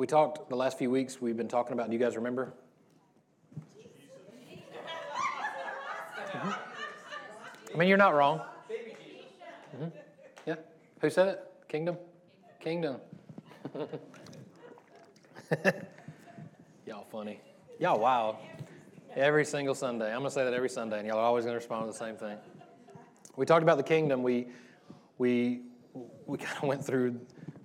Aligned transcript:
We 0.00 0.06
talked 0.06 0.48
the 0.48 0.56
last 0.56 0.78
few 0.78 0.90
weeks, 0.90 1.20
we've 1.20 1.36
been 1.36 1.46
talking 1.46 1.74
about, 1.74 1.88
do 1.88 1.92
you 1.92 1.98
guys 1.98 2.16
remember? 2.16 2.54
I 6.32 7.76
mean, 7.76 7.86
you're 7.86 7.98
not 7.98 8.14
wrong. 8.14 8.40
Mm-hmm. 9.76 9.88
Yeah. 10.46 10.54
Who 11.02 11.10
said 11.10 11.28
it? 11.28 11.44
Kingdom? 11.68 11.98
Kingdom. 12.60 12.96
y'all 16.86 17.04
funny. 17.12 17.42
Y'all 17.78 18.00
wild. 18.00 18.36
Every 19.14 19.44
single 19.44 19.74
Sunday. 19.74 20.06
I'm 20.06 20.20
going 20.20 20.30
to 20.30 20.30
say 20.30 20.44
that 20.44 20.54
every 20.54 20.70
Sunday, 20.70 21.00
and 21.00 21.08
y'all 21.08 21.18
are 21.18 21.24
always 21.24 21.44
going 21.44 21.52
to 21.52 21.58
respond 21.58 21.84
to 21.84 21.92
the 21.92 21.98
same 22.06 22.16
thing. 22.16 22.38
We 23.36 23.44
talked 23.44 23.64
about 23.64 23.76
the 23.76 23.82
kingdom. 23.82 24.22
We, 24.22 24.46
we, 25.18 25.60
we 26.24 26.38
kind 26.46 26.56
of 26.56 26.62
went 26.62 26.86
through 26.86 27.20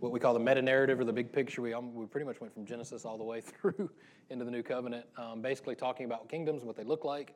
what 0.06 0.14
we 0.14 0.20
call 0.20 0.36
the 0.36 0.40
meta 0.40 0.62
narrative 0.62 1.00
or 1.00 1.04
the 1.04 1.12
big 1.12 1.32
picture. 1.32 1.64
We, 1.64 1.74
um, 1.74 1.96
we 1.96 2.06
pretty 2.06 2.28
much 2.28 2.40
went 2.40 2.54
from 2.54 2.64
Genesis 2.64 3.06
all 3.06 3.18
the 3.18 3.24
way 3.24 3.42
through 3.42 3.90
into 4.30 4.46
the 4.46 4.52
new 4.52 4.62
covenant, 4.62 5.08
um, 5.18 5.42
basically 5.42 5.74
talking 5.76 6.06
about 6.06 6.30
kingdoms 6.30 6.62
and 6.62 6.68
what 6.68 6.78
they 6.78 6.84
look 6.84 7.04
like. 7.04 7.36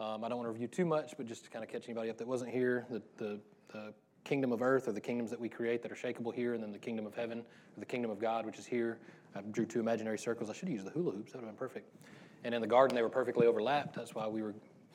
Um, 0.00 0.24
I 0.24 0.28
don't 0.28 0.38
want 0.38 0.48
to 0.48 0.52
review 0.52 0.66
too 0.66 0.84
much, 0.84 1.12
but 1.16 1.26
just 1.26 1.44
to 1.44 1.50
kind 1.50 1.64
of 1.64 1.70
catch 1.70 1.84
anybody 1.84 2.10
up 2.10 2.18
that 2.18 2.26
wasn't 2.26 2.50
here, 2.50 2.84
the, 2.90 3.00
the, 3.16 3.38
the 3.72 3.94
kingdom 4.24 4.50
of 4.50 4.60
earth 4.60 4.88
or 4.88 4.92
the 4.92 5.00
kingdoms 5.00 5.30
that 5.30 5.38
we 5.38 5.48
create 5.48 5.82
that 5.82 5.92
are 5.92 5.94
shakable 5.94 6.34
here, 6.34 6.54
and 6.54 6.62
then 6.62 6.72
the 6.72 6.78
kingdom 6.78 7.06
of 7.06 7.14
heaven 7.14 7.38
or 7.38 7.78
the 7.78 7.86
kingdom 7.86 8.10
of 8.10 8.18
God, 8.18 8.44
which 8.44 8.58
is 8.58 8.66
here. 8.66 8.98
I 9.36 9.42
drew 9.42 9.64
two 9.64 9.78
imaginary 9.78 10.18
circles. 10.18 10.50
I 10.50 10.52
should 10.52 10.66
have 10.66 10.72
used 10.72 10.86
the 10.86 10.90
hula 10.90 11.12
hoops. 11.12 11.30
That 11.30 11.38
would 11.38 11.46
have 11.46 11.56
been 11.56 11.68
perfect. 11.68 11.94
And 12.42 12.52
in 12.52 12.60
the 12.60 12.66
garden, 12.66 12.96
they 12.96 13.02
were 13.02 13.08
perfectly 13.08 13.46
overlapped. 13.46 13.94
That's 13.94 14.16
why 14.16 14.26
we 14.26 14.42
were 14.42 14.54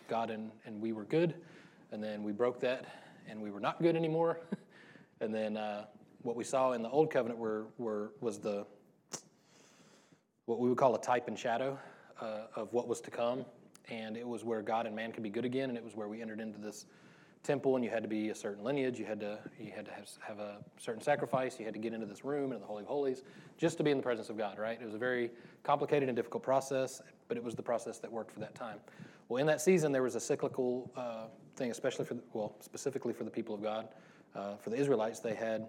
God 0.09 0.31
and, 0.31 0.51
and 0.65 0.81
we 0.81 0.91
were 0.91 1.05
good. 1.05 1.35
And 1.93 2.03
then 2.03 2.23
we 2.23 2.33
broke 2.33 2.59
that, 2.59 2.85
and 3.29 3.41
we 3.41 3.51
were 3.51 3.61
not 3.61 3.81
good 3.81 3.95
anymore. 3.95 4.41
and 5.21 5.33
then 5.33 5.55
uh, 5.55 5.85
what 6.25 6.35
we 6.35 6.43
saw 6.43 6.71
in 6.71 6.81
the 6.81 6.89
old 6.89 7.11
covenant 7.11 7.39
were, 7.39 7.67
were 7.77 8.11
was 8.19 8.39
the 8.39 8.65
what 10.45 10.59
we 10.59 10.69
would 10.69 10.77
call 10.77 10.95
a 10.95 11.01
type 11.01 11.27
and 11.27 11.37
shadow 11.37 11.77
uh, 12.19 12.47
of 12.55 12.73
what 12.73 12.87
was 12.87 12.99
to 13.01 13.11
come 13.11 13.45
and 13.89 14.17
it 14.17 14.27
was 14.27 14.43
where 14.43 14.61
God 14.61 14.87
and 14.87 14.95
man 14.95 15.11
could 15.11 15.23
be 15.23 15.29
good 15.29 15.45
again, 15.45 15.69
and 15.69 15.77
it 15.77 15.83
was 15.83 15.95
where 15.95 16.07
we 16.07 16.21
entered 16.21 16.39
into 16.39 16.59
this 16.59 16.87
temple, 17.43 17.75
and 17.75 17.85
you 17.85 17.91
had 17.91 18.01
to 18.01 18.09
be 18.09 18.29
a 18.29 18.35
certain 18.35 18.63
lineage, 18.63 18.97
you 18.97 19.05
had 19.05 19.19
to 19.19 19.37
you 19.59 19.71
had 19.71 19.85
to 19.85 19.91
have, 19.91 20.09
have 20.27 20.39
a 20.39 20.57
certain 20.77 21.01
sacrifice, 21.01 21.59
you 21.59 21.65
had 21.65 21.73
to 21.73 21.79
get 21.79 21.93
into 21.93 22.07
this 22.07 22.25
room 22.25 22.45
into 22.45 22.59
the 22.59 22.65
holy 22.65 22.81
of 22.81 22.87
holies, 22.87 23.23
just 23.57 23.77
to 23.77 23.83
be 23.83 23.91
in 23.91 23.97
the 23.97 24.03
presence 24.03 24.29
of 24.29 24.37
God. 24.37 24.57
Right? 24.57 24.79
It 24.81 24.85
was 24.85 24.95
a 24.95 24.99
very 24.99 25.29
complicated 25.63 26.09
and 26.09 26.15
difficult 26.15 26.41
process, 26.41 27.01
but 27.27 27.37
it 27.37 27.43
was 27.43 27.55
the 27.55 27.63
process 27.63 27.99
that 27.99 28.11
worked 28.11 28.31
for 28.31 28.39
that 28.39 28.55
time. 28.55 28.79
Well, 29.29 29.39
in 29.39 29.47
that 29.47 29.61
season, 29.61 29.91
there 29.91 30.03
was 30.03 30.15
a 30.15 30.19
cyclical 30.19 30.91
uh, 30.95 31.25
thing, 31.55 31.71
especially 31.71 32.05
for 32.05 32.15
the, 32.15 32.23
well, 32.33 32.55
specifically 32.61 33.13
for 33.13 33.23
the 33.23 33.31
people 33.31 33.55
of 33.55 33.61
God, 33.61 33.87
uh, 34.35 34.55
for 34.57 34.69
the 34.69 34.77
Israelites. 34.77 35.19
They 35.19 35.35
had 35.35 35.67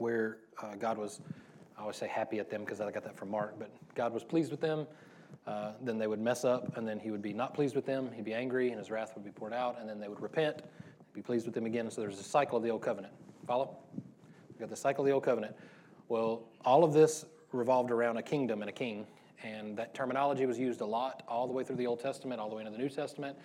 where 0.00 0.38
uh, 0.62 0.74
God 0.76 0.98
was, 0.98 1.20
I 1.76 1.82
always 1.82 1.96
say 1.96 2.08
happy 2.08 2.38
at 2.38 2.50
them 2.50 2.62
because 2.64 2.80
I 2.80 2.90
got 2.90 3.04
that 3.04 3.16
from 3.16 3.30
Mark, 3.30 3.58
but 3.58 3.70
God 3.94 4.12
was 4.12 4.24
pleased 4.24 4.50
with 4.50 4.60
them. 4.60 4.86
Uh, 5.46 5.72
then 5.82 5.98
they 5.98 6.06
would 6.06 6.20
mess 6.20 6.44
up, 6.44 6.76
and 6.76 6.86
then 6.86 6.98
he 6.98 7.10
would 7.10 7.22
be 7.22 7.32
not 7.32 7.54
pleased 7.54 7.74
with 7.74 7.86
them. 7.86 8.10
He'd 8.14 8.24
be 8.24 8.34
angry, 8.34 8.70
and 8.70 8.78
his 8.78 8.90
wrath 8.90 9.12
would 9.14 9.24
be 9.24 9.30
poured 9.30 9.52
out, 9.52 9.78
and 9.80 9.88
then 9.88 9.98
they 10.00 10.08
would 10.08 10.20
repent, 10.20 10.62
be 11.14 11.22
pleased 11.22 11.46
with 11.46 11.54
them 11.54 11.66
again. 11.66 11.86
And 11.86 11.92
so 11.92 12.00
there's 12.00 12.18
a 12.18 12.22
cycle 12.22 12.58
of 12.58 12.64
the 12.64 12.70
old 12.70 12.82
covenant. 12.82 13.12
Follow? 13.46 13.76
We've 14.48 14.58
got 14.58 14.68
the 14.68 14.76
cycle 14.76 15.04
of 15.04 15.06
the 15.06 15.12
old 15.12 15.24
covenant. 15.24 15.54
Well, 16.08 16.42
all 16.64 16.84
of 16.84 16.92
this 16.92 17.24
revolved 17.52 17.90
around 17.90 18.16
a 18.16 18.22
kingdom 18.22 18.60
and 18.62 18.68
a 18.68 18.72
king, 18.72 19.06
and 19.42 19.76
that 19.76 19.94
terminology 19.94 20.46
was 20.46 20.58
used 20.58 20.80
a 20.80 20.86
lot 20.86 21.22
all 21.28 21.46
the 21.46 21.52
way 21.52 21.64
through 21.64 21.76
the 21.76 21.86
Old 21.86 22.00
Testament, 22.00 22.40
all 22.40 22.48
the 22.48 22.56
way 22.56 22.62
into 22.62 22.72
the 22.72 22.78
New 22.78 22.88
Testament. 22.88 23.36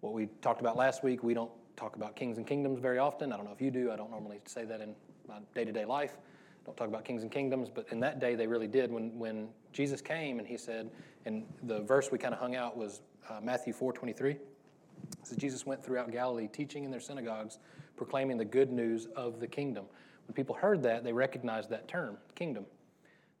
What 0.00 0.12
we 0.12 0.26
talked 0.42 0.60
about 0.60 0.76
last 0.76 1.02
week, 1.02 1.22
we 1.22 1.34
don't 1.34 1.50
talk 1.76 1.96
about 1.96 2.16
kings 2.16 2.36
and 2.38 2.46
kingdoms 2.46 2.78
very 2.80 2.98
often. 2.98 3.32
I 3.32 3.36
don't 3.36 3.46
know 3.46 3.52
if 3.52 3.60
you 3.60 3.70
do. 3.70 3.90
I 3.90 3.96
don't 3.96 4.10
normally 4.10 4.40
say 4.46 4.64
that 4.64 4.80
in 4.80 4.94
my 5.32 5.38
day 5.54 5.64
to 5.64 5.72
day 5.72 5.84
life. 5.84 6.18
Don't 6.64 6.76
talk 6.76 6.88
about 6.88 7.04
kings 7.04 7.22
and 7.22 7.32
kingdoms, 7.32 7.68
but 7.74 7.86
in 7.90 8.00
that 8.00 8.20
day 8.20 8.34
they 8.34 8.46
really 8.46 8.66
did. 8.66 8.92
When, 8.92 9.18
when 9.18 9.48
Jesus 9.72 10.00
came 10.00 10.38
and 10.38 10.46
he 10.46 10.56
said, 10.56 10.90
and 11.24 11.44
the 11.64 11.80
verse 11.80 12.10
we 12.12 12.18
kind 12.18 12.34
of 12.34 12.40
hung 12.40 12.54
out 12.54 12.76
was 12.76 13.00
uh, 13.28 13.40
Matthew 13.42 13.72
4 13.72 13.92
23. 13.92 14.36
So 15.24 15.36
Jesus 15.36 15.66
went 15.66 15.84
throughout 15.84 16.10
Galilee, 16.12 16.48
teaching 16.48 16.84
in 16.84 16.90
their 16.90 17.00
synagogues, 17.00 17.58
proclaiming 17.96 18.36
the 18.38 18.44
good 18.44 18.70
news 18.70 19.06
of 19.16 19.40
the 19.40 19.46
kingdom. 19.46 19.86
When 20.26 20.34
people 20.34 20.54
heard 20.54 20.82
that, 20.84 21.04
they 21.04 21.12
recognized 21.12 21.70
that 21.70 21.88
term, 21.88 22.16
kingdom. 22.34 22.66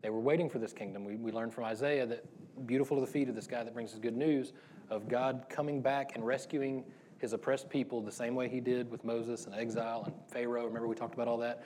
They 0.00 0.10
were 0.10 0.20
waiting 0.20 0.50
for 0.50 0.58
this 0.58 0.72
kingdom. 0.72 1.04
We, 1.04 1.16
we 1.16 1.30
learned 1.30 1.54
from 1.54 1.64
Isaiah 1.64 2.06
that 2.06 2.24
beautiful 2.66 2.98
are 2.98 3.00
the 3.00 3.06
feet 3.06 3.28
of 3.28 3.34
this 3.34 3.46
guy 3.46 3.62
that 3.62 3.72
brings 3.72 3.92
us 3.92 3.98
good 3.98 4.16
news 4.16 4.52
of 4.90 5.08
God 5.08 5.44
coming 5.48 5.80
back 5.80 6.12
and 6.14 6.26
rescuing 6.26 6.84
his 7.22 7.32
oppressed 7.32 7.70
people 7.70 8.00
the 8.02 8.10
same 8.10 8.34
way 8.34 8.48
he 8.48 8.60
did 8.60 8.90
with 8.90 9.04
Moses 9.04 9.46
and 9.46 9.54
exile 9.54 10.02
and 10.06 10.14
Pharaoh. 10.26 10.66
Remember, 10.66 10.88
we 10.88 10.96
talked 10.96 11.14
about 11.14 11.28
all 11.28 11.38
that? 11.38 11.64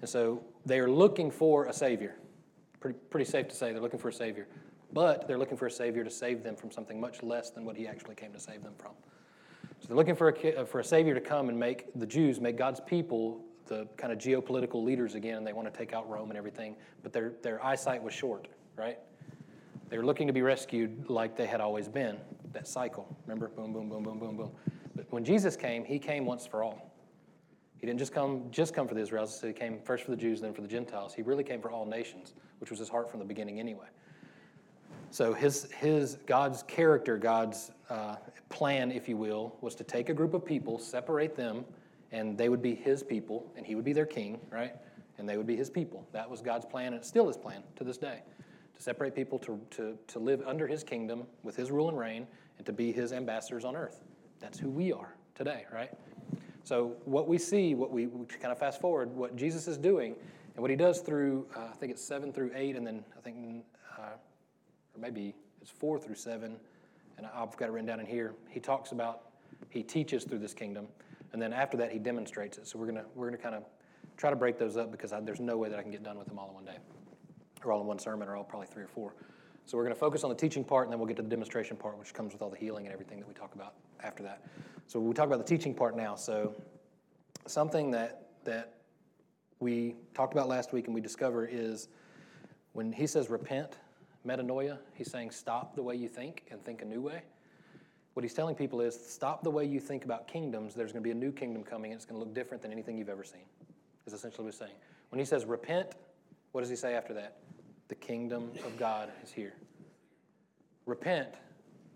And 0.00 0.08
so 0.08 0.42
they 0.64 0.78
are 0.78 0.90
looking 0.90 1.30
for 1.30 1.66
a 1.66 1.72
Savior. 1.72 2.16
Pretty, 2.80 2.98
pretty 3.10 3.30
safe 3.30 3.48
to 3.48 3.54
say 3.54 3.72
they're 3.72 3.80
looking 3.80 3.98
for 3.98 4.08
a 4.08 4.12
Savior. 4.12 4.46
But 4.92 5.26
they're 5.26 5.38
looking 5.38 5.56
for 5.56 5.66
a 5.66 5.70
Savior 5.70 6.04
to 6.04 6.10
save 6.10 6.42
them 6.42 6.56
from 6.56 6.70
something 6.70 7.00
much 7.00 7.22
less 7.22 7.50
than 7.50 7.64
what 7.64 7.76
He 7.76 7.88
actually 7.88 8.14
came 8.14 8.32
to 8.32 8.40
save 8.40 8.62
them 8.62 8.74
from. 8.78 8.92
So 9.80 9.88
they're 9.88 9.96
looking 9.96 10.16
for 10.16 10.30
a, 10.30 10.54
uh, 10.54 10.64
for 10.64 10.80
a 10.80 10.84
Savior 10.84 11.14
to 11.14 11.20
come 11.20 11.48
and 11.48 11.58
make 11.58 11.86
the 11.98 12.06
Jews, 12.06 12.40
make 12.40 12.56
God's 12.56 12.80
people 12.80 13.44
the 13.66 13.86
kind 13.96 14.12
of 14.12 14.18
geopolitical 14.18 14.84
leaders 14.84 15.14
again. 15.14 15.38
And 15.38 15.46
they 15.46 15.52
want 15.52 15.72
to 15.72 15.76
take 15.76 15.92
out 15.92 16.08
Rome 16.08 16.30
and 16.30 16.38
everything, 16.38 16.76
but 17.02 17.12
their, 17.12 17.32
their 17.42 17.64
eyesight 17.64 18.02
was 18.02 18.14
short, 18.14 18.48
right? 18.76 18.98
They 19.88 19.98
were 19.98 20.04
looking 20.04 20.26
to 20.26 20.32
be 20.32 20.42
rescued 20.42 21.08
like 21.08 21.36
they 21.36 21.46
had 21.46 21.60
always 21.60 21.88
been. 21.88 22.18
That 22.52 22.66
cycle, 22.66 23.16
remember? 23.26 23.48
Boom, 23.48 23.72
boom, 23.72 23.88
boom, 23.88 24.02
boom, 24.02 24.18
boom, 24.18 24.36
boom. 24.36 24.50
But 24.94 25.12
when 25.12 25.24
Jesus 25.24 25.56
came, 25.56 25.84
He 25.84 25.98
came 25.98 26.24
once 26.24 26.46
for 26.46 26.62
all. 26.62 26.95
He 27.78 27.86
didn't 27.86 27.98
just 27.98 28.12
come 28.12 28.44
just 28.50 28.74
come 28.74 28.88
for 28.88 28.94
the 28.94 29.00
Israelites. 29.00 29.40
He 29.40 29.52
came 29.52 29.80
first 29.84 30.04
for 30.04 30.10
the 30.10 30.16
Jews, 30.16 30.40
then 30.40 30.54
for 30.54 30.62
the 30.62 30.68
Gentiles. 30.68 31.14
He 31.14 31.22
really 31.22 31.44
came 31.44 31.60
for 31.60 31.70
all 31.70 31.84
nations, 31.84 32.34
which 32.58 32.70
was 32.70 32.78
his 32.78 32.88
heart 32.88 33.10
from 33.10 33.20
the 33.20 33.26
beginning 33.26 33.60
anyway. 33.60 33.86
So 35.10 35.32
his 35.32 35.70
his 35.72 36.16
God's 36.26 36.62
character, 36.64 37.16
God's 37.16 37.70
uh, 37.90 38.16
plan, 38.48 38.90
if 38.90 39.08
you 39.08 39.16
will, 39.16 39.56
was 39.60 39.74
to 39.76 39.84
take 39.84 40.08
a 40.08 40.14
group 40.14 40.34
of 40.34 40.44
people, 40.44 40.78
separate 40.78 41.36
them, 41.36 41.64
and 42.12 42.36
they 42.36 42.48
would 42.48 42.62
be 42.62 42.74
his 42.74 43.02
people, 43.02 43.50
and 43.56 43.66
he 43.66 43.74
would 43.74 43.84
be 43.84 43.92
their 43.92 44.06
king, 44.06 44.40
right? 44.50 44.74
And 45.18 45.28
they 45.28 45.36
would 45.36 45.46
be 45.46 45.56
his 45.56 45.70
people. 45.70 46.06
That 46.12 46.28
was 46.28 46.42
God's 46.42 46.66
plan, 46.66 46.88
and 46.88 46.96
it's 46.96 47.08
still 47.08 47.26
his 47.26 47.36
plan 47.36 47.62
to 47.76 47.84
this 47.84 47.96
day, 47.96 48.20
to 48.74 48.82
separate 48.82 49.14
people 49.14 49.38
to 49.40 49.60
to 49.70 49.98
to 50.06 50.18
live 50.18 50.42
under 50.46 50.66
his 50.66 50.82
kingdom 50.82 51.24
with 51.42 51.56
his 51.56 51.70
rule 51.70 51.88
and 51.88 51.98
reign, 51.98 52.26
and 52.58 52.66
to 52.66 52.72
be 52.72 52.92
his 52.92 53.12
ambassadors 53.12 53.64
on 53.64 53.76
earth. 53.76 54.02
That's 54.40 54.58
who 54.58 54.70
we 54.70 54.92
are 54.92 55.14
today, 55.34 55.64
right? 55.72 55.90
So 56.66 56.96
what 57.04 57.28
we 57.28 57.38
see, 57.38 57.76
what 57.76 57.92
we, 57.92 58.08
we 58.08 58.26
kind 58.26 58.50
of 58.50 58.58
fast 58.58 58.80
forward, 58.80 59.14
what 59.14 59.36
Jesus 59.36 59.68
is 59.68 59.78
doing, 59.78 60.16
and 60.56 60.60
what 60.60 60.68
he 60.68 60.76
does 60.76 60.98
through, 60.98 61.46
uh, 61.56 61.60
I 61.70 61.76
think 61.76 61.92
it's 61.92 62.02
seven 62.02 62.32
through 62.32 62.50
eight, 62.56 62.74
and 62.74 62.84
then 62.84 63.04
I 63.16 63.20
think, 63.20 63.64
uh, 63.96 64.00
or 64.02 65.00
maybe 65.00 65.32
it's 65.62 65.70
four 65.70 65.96
through 65.96 66.16
seven, 66.16 66.56
and 67.18 67.26
I've 67.32 67.56
got 67.56 67.68
it 67.68 67.70
written 67.70 67.86
down 67.86 68.00
in 68.00 68.06
here. 68.06 68.34
He 68.50 68.58
talks 68.58 68.90
about, 68.90 69.26
he 69.70 69.84
teaches 69.84 70.24
through 70.24 70.40
this 70.40 70.54
kingdom, 70.54 70.88
and 71.32 71.40
then 71.40 71.52
after 71.52 71.76
that 71.76 71.92
he 71.92 72.00
demonstrates 72.00 72.58
it. 72.58 72.66
So 72.66 72.80
we're 72.80 72.86
gonna 72.86 73.04
we're 73.14 73.26
gonna 73.30 73.40
kind 73.40 73.54
of 73.54 73.62
try 74.16 74.30
to 74.30 74.36
break 74.36 74.58
those 74.58 74.76
up 74.76 74.90
because 74.90 75.12
I, 75.12 75.20
there's 75.20 75.38
no 75.38 75.56
way 75.56 75.68
that 75.68 75.78
I 75.78 75.82
can 75.82 75.92
get 75.92 76.02
done 76.02 76.18
with 76.18 76.26
them 76.26 76.36
all 76.36 76.48
in 76.48 76.54
one 76.54 76.64
day, 76.64 76.78
or 77.64 77.70
all 77.70 77.80
in 77.80 77.86
one 77.86 78.00
sermon, 78.00 78.26
or 78.26 78.34
all 78.34 78.42
probably 78.42 78.66
three 78.66 78.82
or 78.82 78.88
four. 78.88 79.14
So 79.66 79.76
we're 79.76 79.82
going 79.84 79.94
to 79.94 80.00
focus 80.00 80.22
on 80.22 80.30
the 80.30 80.36
teaching 80.36 80.64
part, 80.64 80.86
and 80.86 80.92
then 80.92 80.98
we'll 80.98 81.08
get 81.08 81.16
to 81.16 81.22
the 81.22 81.28
demonstration 81.28 81.76
part, 81.76 81.98
which 81.98 82.14
comes 82.14 82.32
with 82.32 82.40
all 82.40 82.50
the 82.50 82.56
healing 82.56 82.86
and 82.86 82.92
everything 82.92 83.18
that 83.18 83.26
we 83.26 83.34
talk 83.34 83.54
about 83.54 83.74
after 84.02 84.22
that. 84.22 84.42
So 84.86 85.00
we'll 85.00 85.12
talk 85.12 85.26
about 85.26 85.38
the 85.38 85.56
teaching 85.56 85.74
part 85.74 85.96
now. 85.96 86.14
So 86.14 86.54
something 87.46 87.90
that 87.90 88.28
that 88.44 88.74
we 89.58 89.96
talked 90.14 90.32
about 90.32 90.48
last 90.48 90.72
week 90.72 90.86
and 90.86 90.94
we 90.94 91.00
discover 91.00 91.46
is 91.46 91.88
when 92.72 92.92
he 92.92 93.06
says 93.06 93.28
repent, 93.28 93.78
metanoia, 94.26 94.78
he's 94.94 95.10
saying 95.10 95.30
stop 95.30 95.74
the 95.74 95.82
way 95.82 95.96
you 95.96 96.08
think 96.08 96.44
and 96.50 96.64
think 96.64 96.82
a 96.82 96.84
new 96.84 97.00
way. 97.00 97.22
What 98.14 98.22
he's 98.22 98.34
telling 98.34 98.54
people 98.54 98.80
is 98.80 98.98
stop 98.98 99.42
the 99.42 99.50
way 99.50 99.64
you 99.64 99.80
think 99.80 100.04
about 100.04 100.26
kingdoms. 100.28 100.74
There's 100.74 100.92
going 100.92 101.02
to 101.02 101.06
be 101.06 101.10
a 101.10 101.14
new 101.14 101.32
kingdom 101.32 101.62
coming, 101.62 101.92
and 101.92 101.98
it's 101.98 102.06
going 102.06 102.20
to 102.20 102.24
look 102.24 102.34
different 102.34 102.62
than 102.62 102.72
anything 102.72 102.96
you've 102.96 103.08
ever 103.08 103.24
seen. 103.24 103.42
Is 104.06 104.12
essentially 104.12 104.44
what 104.44 104.52
he's 104.52 104.58
saying. 104.58 104.76
When 105.10 105.18
he 105.18 105.24
says 105.24 105.44
repent, 105.44 105.88
what 106.52 106.60
does 106.60 106.70
he 106.70 106.76
say 106.76 106.94
after 106.94 107.12
that? 107.14 107.36
The 107.88 107.94
kingdom 107.94 108.50
of 108.64 108.76
God 108.76 109.10
is 109.22 109.30
here. 109.30 109.54
Repent, 110.86 111.28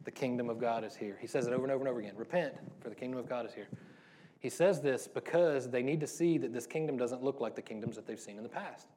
the 0.04 0.10
kingdom 0.10 0.48
of 0.48 0.60
God 0.60 0.84
is 0.84 0.94
here. 0.94 1.16
He 1.20 1.26
says 1.26 1.46
it 1.46 1.52
over 1.52 1.64
and 1.64 1.72
over 1.72 1.82
and 1.82 1.88
over 1.88 2.00
again. 2.00 2.14
Repent, 2.16 2.54
for 2.80 2.88
the 2.88 2.94
kingdom 2.94 3.18
of 3.18 3.28
God 3.28 3.46
is 3.46 3.52
here. 3.52 3.68
He 4.38 4.48
says 4.48 4.80
this 4.80 5.06
because 5.06 5.68
they 5.68 5.82
need 5.82 6.00
to 6.00 6.06
see 6.06 6.38
that 6.38 6.52
this 6.52 6.66
kingdom 6.66 6.96
doesn't 6.96 7.22
look 7.22 7.40
like 7.40 7.54
the 7.54 7.62
kingdoms 7.62 7.96
that 7.96 8.06
they've 8.06 8.20
seen 8.20 8.36
in 8.36 8.42
the 8.42 8.48
past. 8.48 8.88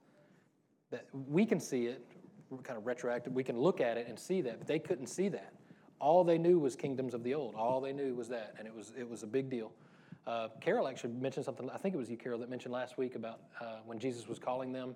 That 0.90 1.06
we 1.12 1.46
can 1.46 1.60
see 1.60 1.88
it, 1.88 2.06
kind 2.64 2.78
of 2.78 2.86
retroactive, 2.86 3.34
we 3.34 3.44
can 3.44 3.60
look 3.60 3.82
at 3.82 3.98
it 3.98 4.08
and 4.08 4.18
see 4.18 4.42
that, 4.42 4.60
but 4.60 4.68
they 4.68 4.80
couldn't 4.80 5.08
see 5.08 5.28
that. 5.30 5.54
All 6.00 6.24
they 6.24 6.38
knew 6.38 6.60
was 6.60 6.76
kingdoms 6.76 7.14
of 7.14 7.24
the 7.24 7.34
old. 7.34 7.56
All 7.56 7.82
they 7.82 7.94
knew 7.94 8.14
was 8.14 8.28
that, 8.30 8.56
and 8.58 8.68
it 8.68 8.76
was 8.76 8.94
it 8.98 9.10
was 9.10 9.24
a 9.24 9.28
big 9.28 9.50
deal. 9.50 9.72
Uh, 10.26 10.50
Carol 10.62 10.88
actually 10.88 11.14
mentioned 11.14 11.46
something. 11.46 11.70
I 11.70 11.78
think 11.78 11.96
it 11.96 11.98
was 11.98 12.10
you, 12.10 12.18
Carol, 12.18 12.40
that 12.40 12.50
mentioned 12.50 12.74
last 12.74 12.98
week 12.98 13.16
about 13.16 13.42
uh, 13.60 13.78
when 13.86 14.00
Jesus 14.00 14.28
was 14.28 14.40
calling 14.40 14.72
them 14.72 14.96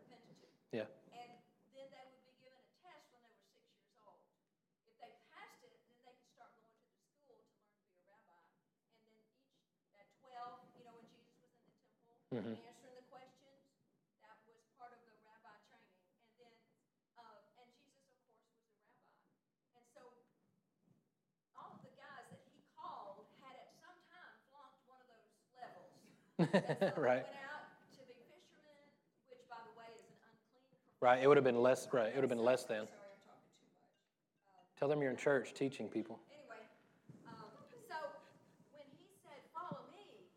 mm-hmm. 12.31 12.55
answering 12.55 12.95
the 12.95 13.07
questions, 13.11 13.59
that 14.23 14.35
was 14.47 14.63
part 14.79 14.95
of 14.95 15.01
the 15.03 15.13
rabbi 15.27 15.55
training. 15.67 15.99
And 16.25 16.35
then, 16.39 16.55
uh, 17.19 17.59
and 17.59 17.67
Jesus, 17.75 18.07
of 18.07 18.23
course, 18.23 18.47
was 18.47 18.71
a 18.71 18.95
rabbi. 18.95 19.35
And 19.75 19.85
so 19.91 20.01
all 21.59 21.75
of 21.75 21.83
the 21.83 21.93
guys 21.99 22.25
that 22.31 22.41
he 22.47 22.63
called 22.79 23.27
had 23.43 23.55
at 23.59 23.71
some 23.83 23.99
time 24.07 24.33
flunked 24.49 24.79
one 24.87 24.99
of 25.03 25.07
those 25.11 25.27
levels. 25.59 26.97
right. 27.07 27.27
Right, 31.01 31.17
it 31.23 31.27
would 31.27 31.37
have 31.37 31.43
been 31.43 31.63
less, 31.63 31.87
right, 31.91 32.09
it 32.09 32.13
would 32.13 32.21
have 32.21 32.29
been 32.29 32.45
less 32.45 32.63
than. 32.65 32.87
Tell 34.77 34.87
them 34.87 35.01
you're 35.01 35.09
in 35.09 35.17
church 35.17 35.55
teaching 35.55 35.89
people. 35.89 36.19
Anyway, 36.29 36.61
um, 37.25 37.41
so 37.89 37.97
when 38.69 38.85
he 38.93 39.09
said, 39.25 39.41
Follow 39.49 39.81
me, 39.89 40.29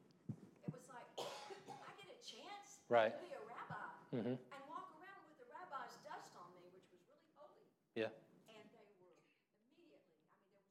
it 0.65 0.73
was 0.73 0.89
like, 0.89 1.05
I 1.21 1.93
get 2.01 2.09
a 2.09 2.21
chance 2.25 2.81
right. 2.95 3.15
be 3.19 3.35
a 3.35 3.43
rabbi 3.51 3.83
mm-hmm. 4.15 4.39
and 4.39 4.63
walk 4.71 4.87
around 5.03 5.23
with 5.27 5.39
the 5.43 5.49
rabbi's 5.51 5.99
dust 6.07 6.31
on 6.39 6.47
me, 6.55 6.71
which 6.71 6.87
was 6.95 7.03
really 7.11 7.27
holy. 7.35 7.67
Yeah. 7.99 8.15
And 8.55 8.63
they 8.71 8.79
were 8.87 8.95
immediately, 8.95 9.35
I 9.67 9.75
mean, 9.75 9.91
there 9.91 9.99
was 9.99 10.07
no 10.15 10.23
question. 10.39 10.63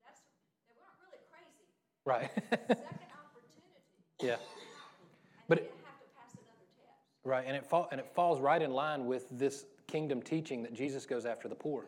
That's, 0.00 0.24
they 0.72 0.76
weren't 0.80 0.96
really 1.04 1.20
crazy. 1.28 1.68
Right. 2.08 2.32
Second 2.32 3.12
opportunity. 3.12 3.84
Yeah. 4.18 4.42
but 5.46 5.62
it, 5.62 5.70
Right, 7.28 7.44
and 7.46 7.54
it, 7.54 7.66
fall, 7.66 7.88
and 7.90 8.00
it 8.00 8.08
falls 8.14 8.40
right 8.40 8.62
in 8.62 8.70
line 8.70 9.04
with 9.04 9.26
this 9.30 9.66
kingdom 9.86 10.22
teaching 10.22 10.62
that 10.62 10.72
Jesus 10.72 11.04
goes 11.04 11.26
after 11.26 11.46
the 11.46 11.54
poor. 11.54 11.84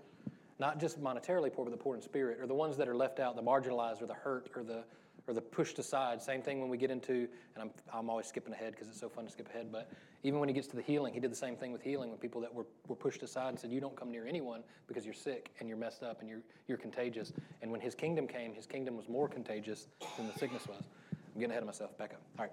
Not 0.58 0.78
just 0.78 1.02
monetarily 1.02 1.50
poor, 1.50 1.64
but 1.64 1.70
the 1.70 1.78
poor 1.78 1.96
in 1.96 2.02
spirit, 2.02 2.38
or 2.40 2.46
the 2.46 2.54
ones 2.54 2.76
that 2.76 2.88
are 2.88 2.94
left 2.94 3.20
out, 3.20 3.36
the 3.36 3.42
marginalized, 3.42 4.02
or 4.02 4.06
the 4.06 4.12
hurt, 4.12 4.50
or 4.54 4.62
the, 4.62 4.84
or 5.30 5.32
the 5.32 5.40
pushed 5.40 5.78
aside. 5.78 6.20
Same 6.20 6.42
thing 6.42 6.60
when 6.60 6.68
we 6.68 6.76
get 6.76 6.90
into, 6.90 7.28
and 7.54 7.62
I'm, 7.62 7.70
I'm 7.94 8.10
always 8.10 8.26
skipping 8.26 8.52
ahead 8.52 8.72
because 8.72 8.88
it's 8.88 8.98
so 8.98 9.08
fun 9.08 9.26
to 9.26 9.30
skip 9.30 9.48
ahead, 9.48 9.68
but 9.70 9.88
even 10.24 10.40
when 10.40 10.48
he 10.48 10.52
gets 10.52 10.66
to 10.68 10.76
the 10.76 10.82
healing, 10.82 11.14
he 11.14 11.20
did 11.20 11.30
the 11.30 11.36
same 11.36 11.54
thing 11.54 11.70
with 11.70 11.82
healing 11.82 12.10
when 12.10 12.18
people 12.18 12.40
that 12.40 12.52
were, 12.52 12.66
were 12.88 12.96
pushed 12.96 13.22
aside 13.22 13.50
and 13.50 13.58
said, 13.58 13.70
You 13.70 13.80
don't 13.80 13.94
come 13.94 14.10
near 14.10 14.26
anyone 14.26 14.64
because 14.88 15.04
you're 15.04 15.14
sick 15.14 15.52
and 15.60 15.68
you're 15.68 15.78
messed 15.78 16.02
up 16.02 16.20
and 16.20 16.28
you're, 16.28 16.42
you're 16.66 16.78
contagious. 16.78 17.32
And 17.62 17.70
when 17.70 17.80
his 17.80 17.94
kingdom 17.94 18.26
came, 18.26 18.52
his 18.52 18.66
kingdom 18.66 18.96
was 18.96 19.08
more 19.08 19.28
contagious 19.28 19.86
than 20.16 20.26
the 20.26 20.36
sickness 20.36 20.66
was. 20.66 20.82
I'm 21.12 21.40
getting 21.40 21.52
ahead 21.52 21.62
of 21.62 21.68
myself. 21.68 21.96
Back 21.96 22.12
up. 22.12 22.22
All 22.36 22.46
right. 22.46 22.52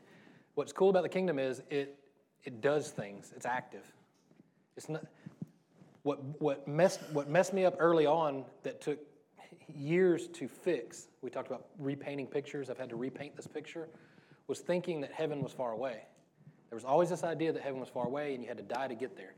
What's 0.56 0.72
cool 0.72 0.90
about 0.90 1.04
the 1.04 1.08
kingdom 1.08 1.38
is 1.38 1.62
it 1.70 1.96
it 2.42 2.60
does 2.60 2.90
things. 2.90 3.32
It's 3.36 3.46
active. 3.46 3.84
It's 4.76 4.88
not 4.88 5.04
what 6.02 6.18
what 6.40 6.66
messed 6.66 7.00
what 7.12 7.28
messed 7.28 7.54
me 7.54 7.64
up 7.64 7.76
early 7.78 8.04
on 8.04 8.44
that 8.64 8.80
took 8.80 8.98
years 9.76 10.28
to 10.28 10.48
fix. 10.48 11.08
We 11.22 11.30
talked 11.30 11.48
about 11.48 11.66
repainting 11.78 12.26
pictures. 12.26 12.70
I've 12.70 12.78
had 12.78 12.90
to 12.90 12.96
repaint 12.96 13.36
this 13.36 13.46
picture. 13.46 13.88
Was 14.46 14.60
thinking 14.60 15.00
that 15.02 15.12
heaven 15.12 15.42
was 15.42 15.52
far 15.52 15.72
away. 15.72 16.02
There 16.70 16.76
was 16.76 16.84
always 16.84 17.10
this 17.10 17.24
idea 17.24 17.52
that 17.52 17.62
heaven 17.62 17.80
was 17.80 17.88
far 17.88 18.06
away 18.06 18.34
and 18.34 18.42
you 18.42 18.48
had 18.48 18.56
to 18.56 18.62
die 18.62 18.88
to 18.88 18.94
get 18.94 19.16
there. 19.16 19.34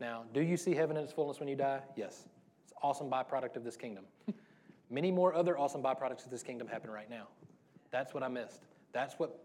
Now, 0.00 0.24
do 0.32 0.40
you 0.42 0.56
see 0.56 0.74
heaven 0.74 0.96
in 0.96 1.04
its 1.04 1.12
fullness 1.12 1.38
when 1.38 1.48
you 1.48 1.56
die? 1.56 1.80
Yes. 1.96 2.26
It's 2.64 2.72
an 2.72 2.78
awesome 2.82 3.08
byproduct 3.08 3.56
of 3.56 3.64
this 3.64 3.76
kingdom. 3.76 4.04
Many 4.90 5.10
more 5.10 5.34
other 5.34 5.58
awesome 5.58 5.82
byproducts 5.82 6.24
of 6.24 6.30
this 6.30 6.42
kingdom 6.42 6.66
happen 6.66 6.90
right 6.90 7.08
now. 7.08 7.28
That's 7.90 8.12
what 8.12 8.22
I 8.22 8.28
missed. 8.28 8.62
That's 8.92 9.14
what 9.14 9.40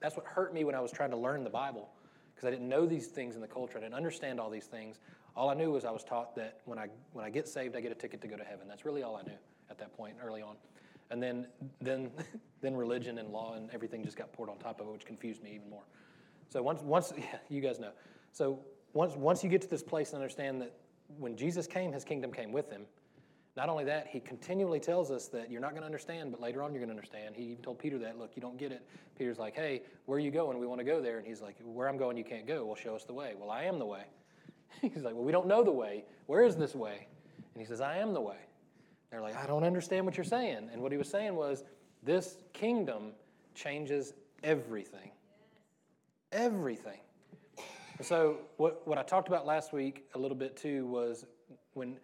that's 0.00 0.16
what 0.16 0.26
hurt 0.26 0.52
me 0.52 0.64
when 0.64 0.74
I 0.74 0.80
was 0.80 0.90
trying 0.90 1.10
to 1.10 1.16
learn 1.16 1.44
the 1.44 1.50
Bible 1.50 1.88
because 2.34 2.46
I 2.46 2.50
didn't 2.50 2.68
know 2.68 2.86
these 2.86 3.06
things 3.06 3.36
in 3.36 3.40
the 3.40 3.46
culture. 3.46 3.78
I 3.78 3.82
didn't 3.82 3.94
understand 3.94 4.40
all 4.40 4.50
these 4.50 4.66
things. 4.66 4.98
All 5.36 5.48
I 5.48 5.54
knew 5.54 5.70
was 5.70 5.84
I 5.84 5.92
was 5.92 6.02
taught 6.02 6.34
that 6.36 6.60
when 6.64 6.78
I 6.78 6.88
when 7.12 7.24
I 7.24 7.30
get 7.30 7.46
saved, 7.46 7.76
I 7.76 7.80
get 7.80 7.92
a 7.92 7.94
ticket 7.94 8.20
to 8.22 8.26
go 8.26 8.36
to 8.36 8.42
heaven. 8.42 8.66
That's 8.66 8.84
really 8.84 9.04
all 9.04 9.14
I 9.14 9.22
knew 9.22 9.38
at 9.72 9.78
that 9.78 9.96
point 9.96 10.16
early 10.24 10.42
on. 10.42 10.54
And 11.10 11.22
then 11.22 11.46
then 11.80 12.10
then 12.60 12.76
religion 12.76 13.18
and 13.18 13.30
law 13.30 13.54
and 13.54 13.68
everything 13.72 14.04
just 14.04 14.16
got 14.16 14.32
poured 14.32 14.48
on 14.48 14.58
top 14.58 14.80
of 14.80 14.86
it, 14.86 14.92
which 14.92 15.04
confused 15.04 15.42
me 15.42 15.52
even 15.54 15.68
more. 15.68 15.84
So 16.48 16.62
once 16.62 16.80
once 16.82 17.12
yeah, 17.18 17.38
you 17.48 17.60
guys 17.60 17.80
know. 17.80 17.92
So 18.32 18.60
once 18.92 19.16
once 19.16 19.42
you 19.42 19.50
get 19.50 19.62
to 19.62 19.68
this 19.68 19.82
place 19.82 20.12
and 20.12 20.22
understand 20.22 20.60
that 20.60 20.72
when 21.18 21.36
Jesus 21.36 21.66
came, 21.66 21.92
his 21.92 22.04
kingdom 22.04 22.32
came 22.32 22.52
with 22.52 22.70
him 22.70 22.86
not 23.56 23.68
only 23.68 23.84
that, 23.84 24.06
he 24.06 24.18
continually 24.20 24.80
tells 24.80 25.10
us 25.10 25.28
that 25.28 25.50
you're 25.50 25.60
not 25.60 25.70
going 25.70 25.82
to 25.82 25.86
understand, 25.86 26.30
but 26.30 26.40
later 26.40 26.62
on 26.62 26.72
you're 26.72 26.80
going 26.80 26.88
to 26.88 26.94
understand. 26.94 27.36
He 27.36 27.44
even 27.44 27.62
told 27.62 27.78
Peter 27.78 27.98
that, 27.98 28.18
look, 28.18 28.30
you 28.34 28.40
don't 28.40 28.56
get 28.56 28.72
it. 28.72 28.82
Peter's 29.18 29.38
like, 29.38 29.54
hey, 29.54 29.82
where 30.06 30.16
are 30.16 30.20
you 30.20 30.30
going? 30.30 30.58
We 30.58 30.66
want 30.66 30.80
to 30.80 30.84
go 30.84 31.02
there. 31.02 31.18
And 31.18 31.26
he's 31.26 31.42
like, 31.42 31.56
where 31.62 31.86
I'm 31.88 31.98
going, 31.98 32.16
you 32.16 32.24
can't 32.24 32.46
go. 32.46 32.64
Well, 32.64 32.76
show 32.76 32.96
us 32.96 33.04
the 33.04 33.12
way. 33.12 33.34
Well, 33.38 33.50
I 33.50 33.64
am 33.64 33.78
the 33.78 33.84
way. 33.84 34.04
he's 34.80 35.02
like, 35.02 35.14
well, 35.14 35.24
we 35.24 35.32
don't 35.32 35.46
know 35.46 35.62
the 35.62 35.70
way. 35.70 36.04
Where 36.26 36.44
is 36.44 36.56
this 36.56 36.74
way? 36.74 37.06
And 37.54 37.60
he 37.60 37.66
says, 37.66 37.82
I 37.82 37.98
am 37.98 38.14
the 38.14 38.22
way. 38.22 38.38
They're 39.12 39.20
like, 39.20 39.36
I 39.36 39.46
don't 39.46 39.62
understand 39.62 40.06
what 40.06 40.16
you're 40.16 40.24
saying. 40.24 40.70
And 40.72 40.80
what 40.80 40.90
he 40.90 40.96
was 40.96 41.08
saying 41.08 41.34
was, 41.34 41.64
this 42.02 42.38
kingdom 42.54 43.12
changes 43.54 44.14
everything. 44.42 45.10
Everything. 46.32 46.98
So, 48.00 48.38
what, 48.56 48.88
what 48.88 48.96
I 48.96 49.02
talked 49.02 49.28
about 49.28 49.44
last 49.44 49.74
week 49.74 50.06
a 50.14 50.18
little 50.18 50.36
bit 50.36 50.56
too 50.56 50.86
was 50.86 51.26
when 51.74 51.98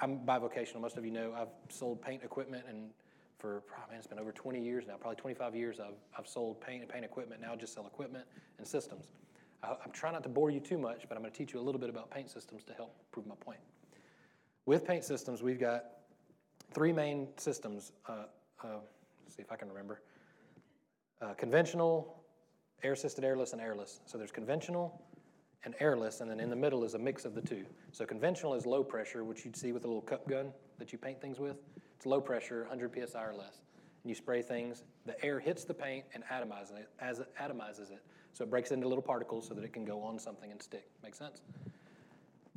I'm 0.00 0.20
bivocational. 0.20 0.80
Most 0.80 0.96
of 0.96 1.04
you 1.04 1.10
know 1.10 1.34
I've 1.36 1.48
sold 1.68 2.00
paint 2.00 2.22
equipment, 2.22 2.64
and 2.68 2.90
for 3.38 3.64
oh, 3.76 3.90
man, 3.90 3.98
it's 3.98 4.06
been 4.06 4.20
over 4.20 4.30
20 4.30 4.62
years 4.62 4.84
now, 4.86 4.94
probably 4.94 5.16
25 5.16 5.56
years. 5.56 5.80
I've, 5.80 5.98
I've 6.16 6.28
sold 6.28 6.60
paint 6.60 6.82
and 6.82 6.88
paint 6.88 7.04
equipment. 7.04 7.40
Now 7.40 7.54
I 7.54 7.56
just 7.56 7.74
sell 7.74 7.86
equipment 7.88 8.24
and 8.58 8.66
systems. 8.66 9.10
I, 9.64 9.74
I'm 9.84 9.90
trying 9.92 10.12
not 10.12 10.22
to 10.22 10.28
bore 10.28 10.50
you 10.50 10.60
too 10.60 10.78
much, 10.78 11.06
but 11.08 11.16
I'm 11.16 11.22
going 11.22 11.32
to 11.32 11.36
teach 11.36 11.52
you 11.52 11.58
a 11.58 11.62
little 11.62 11.80
bit 11.80 11.90
about 11.90 12.08
paint 12.08 12.30
systems 12.30 12.62
to 12.64 12.72
help 12.72 12.94
prove 13.10 13.26
my 13.26 13.34
point. 13.34 13.58
With 14.64 14.86
paint 14.86 15.02
systems, 15.02 15.42
we've 15.42 15.58
got 15.58 15.86
three 16.72 16.92
main 16.92 17.28
systems. 17.36 17.92
Uh, 18.06 18.24
uh, 18.62 18.66
let's 19.24 19.36
see 19.36 19.42
if 19.42 19.52
I 19.52 19.56
can 19.56 19.68
remember. 19.68 20.00
Uh, 21.20 21.34
conventional, 21.34 22.22
air 22.82 22.92
assisted 22.92 23.24
airless, 23.24 23.52
and 23.52 23.60
airless. 23.60 24.00
So 24.06 24.18
there's 24.18 24.32
conventional, 24.32 25.00
and 25.64 25.74
airless, 25.80 26.20
and 26.20 26.30
then 26.30 26.40
in 26.40 26.50
the 26.50 26.56
middle 26.56 26.84
is 26.84 26.94
a 26.94 26.98
mix 26.98 27.24
of 27.24 27.34
the 27.34 27.40
two. 27.40 27.64
So 27.92 28.04
conventional 28.04 28.54
is 28.54 28.66
low 28.66 28.82
pressure, 28.82 29.24
which 29.24 29.44
you'd 29.44 29.56
see 29.56 29.72
with 29.72 29.84
a 29.84 29.86
little 29.86 30.02
cup 30.02 30.28
gun 30.28 30.52
that 30.78 30.92
you 30.92 30.98
paint 30.98 31.20
things 31.20 31.38
with. 31.38 31.56
It's 31.96 32.06
low 32.06 32.20
pressure, 32.20 32.62
100 32.62 32.92
psi 33.08 33.22
or 33.22 33.34
less. 33.34 33.60
And 34.02 34.10
you 34.10 34.14
spray 34.14 34.42
things, 34.42 34.82
the 35.06 35.22
air 35.24 35.38
hits 35.38 35.64
the 35.64 35.74
paint 35.74 36.04
and 36.14 36.24
atomizes 36.24 36.78
it, 36.78 36.88
as 36.98 37.20
it 37.20 37.28
atomizes 37.40 37.92
it. 37.92 38.02
So 38.32 38.44
it 38.44 38.50
breaks 38.50 38.72
into 38.72 38.88
little 38.88 39.02
particles 39.02 39.46
so 39.46 39.54
that 39.54 39.62
it 39.62 39.72
can 39.72 39.84
go 39.84 40.02
on 40.02 40.18
something 40.18 40.50
and 40.50 40.60
stick. 40.60 40.88
Make 41.02 41.14
sense? 41.14 41.42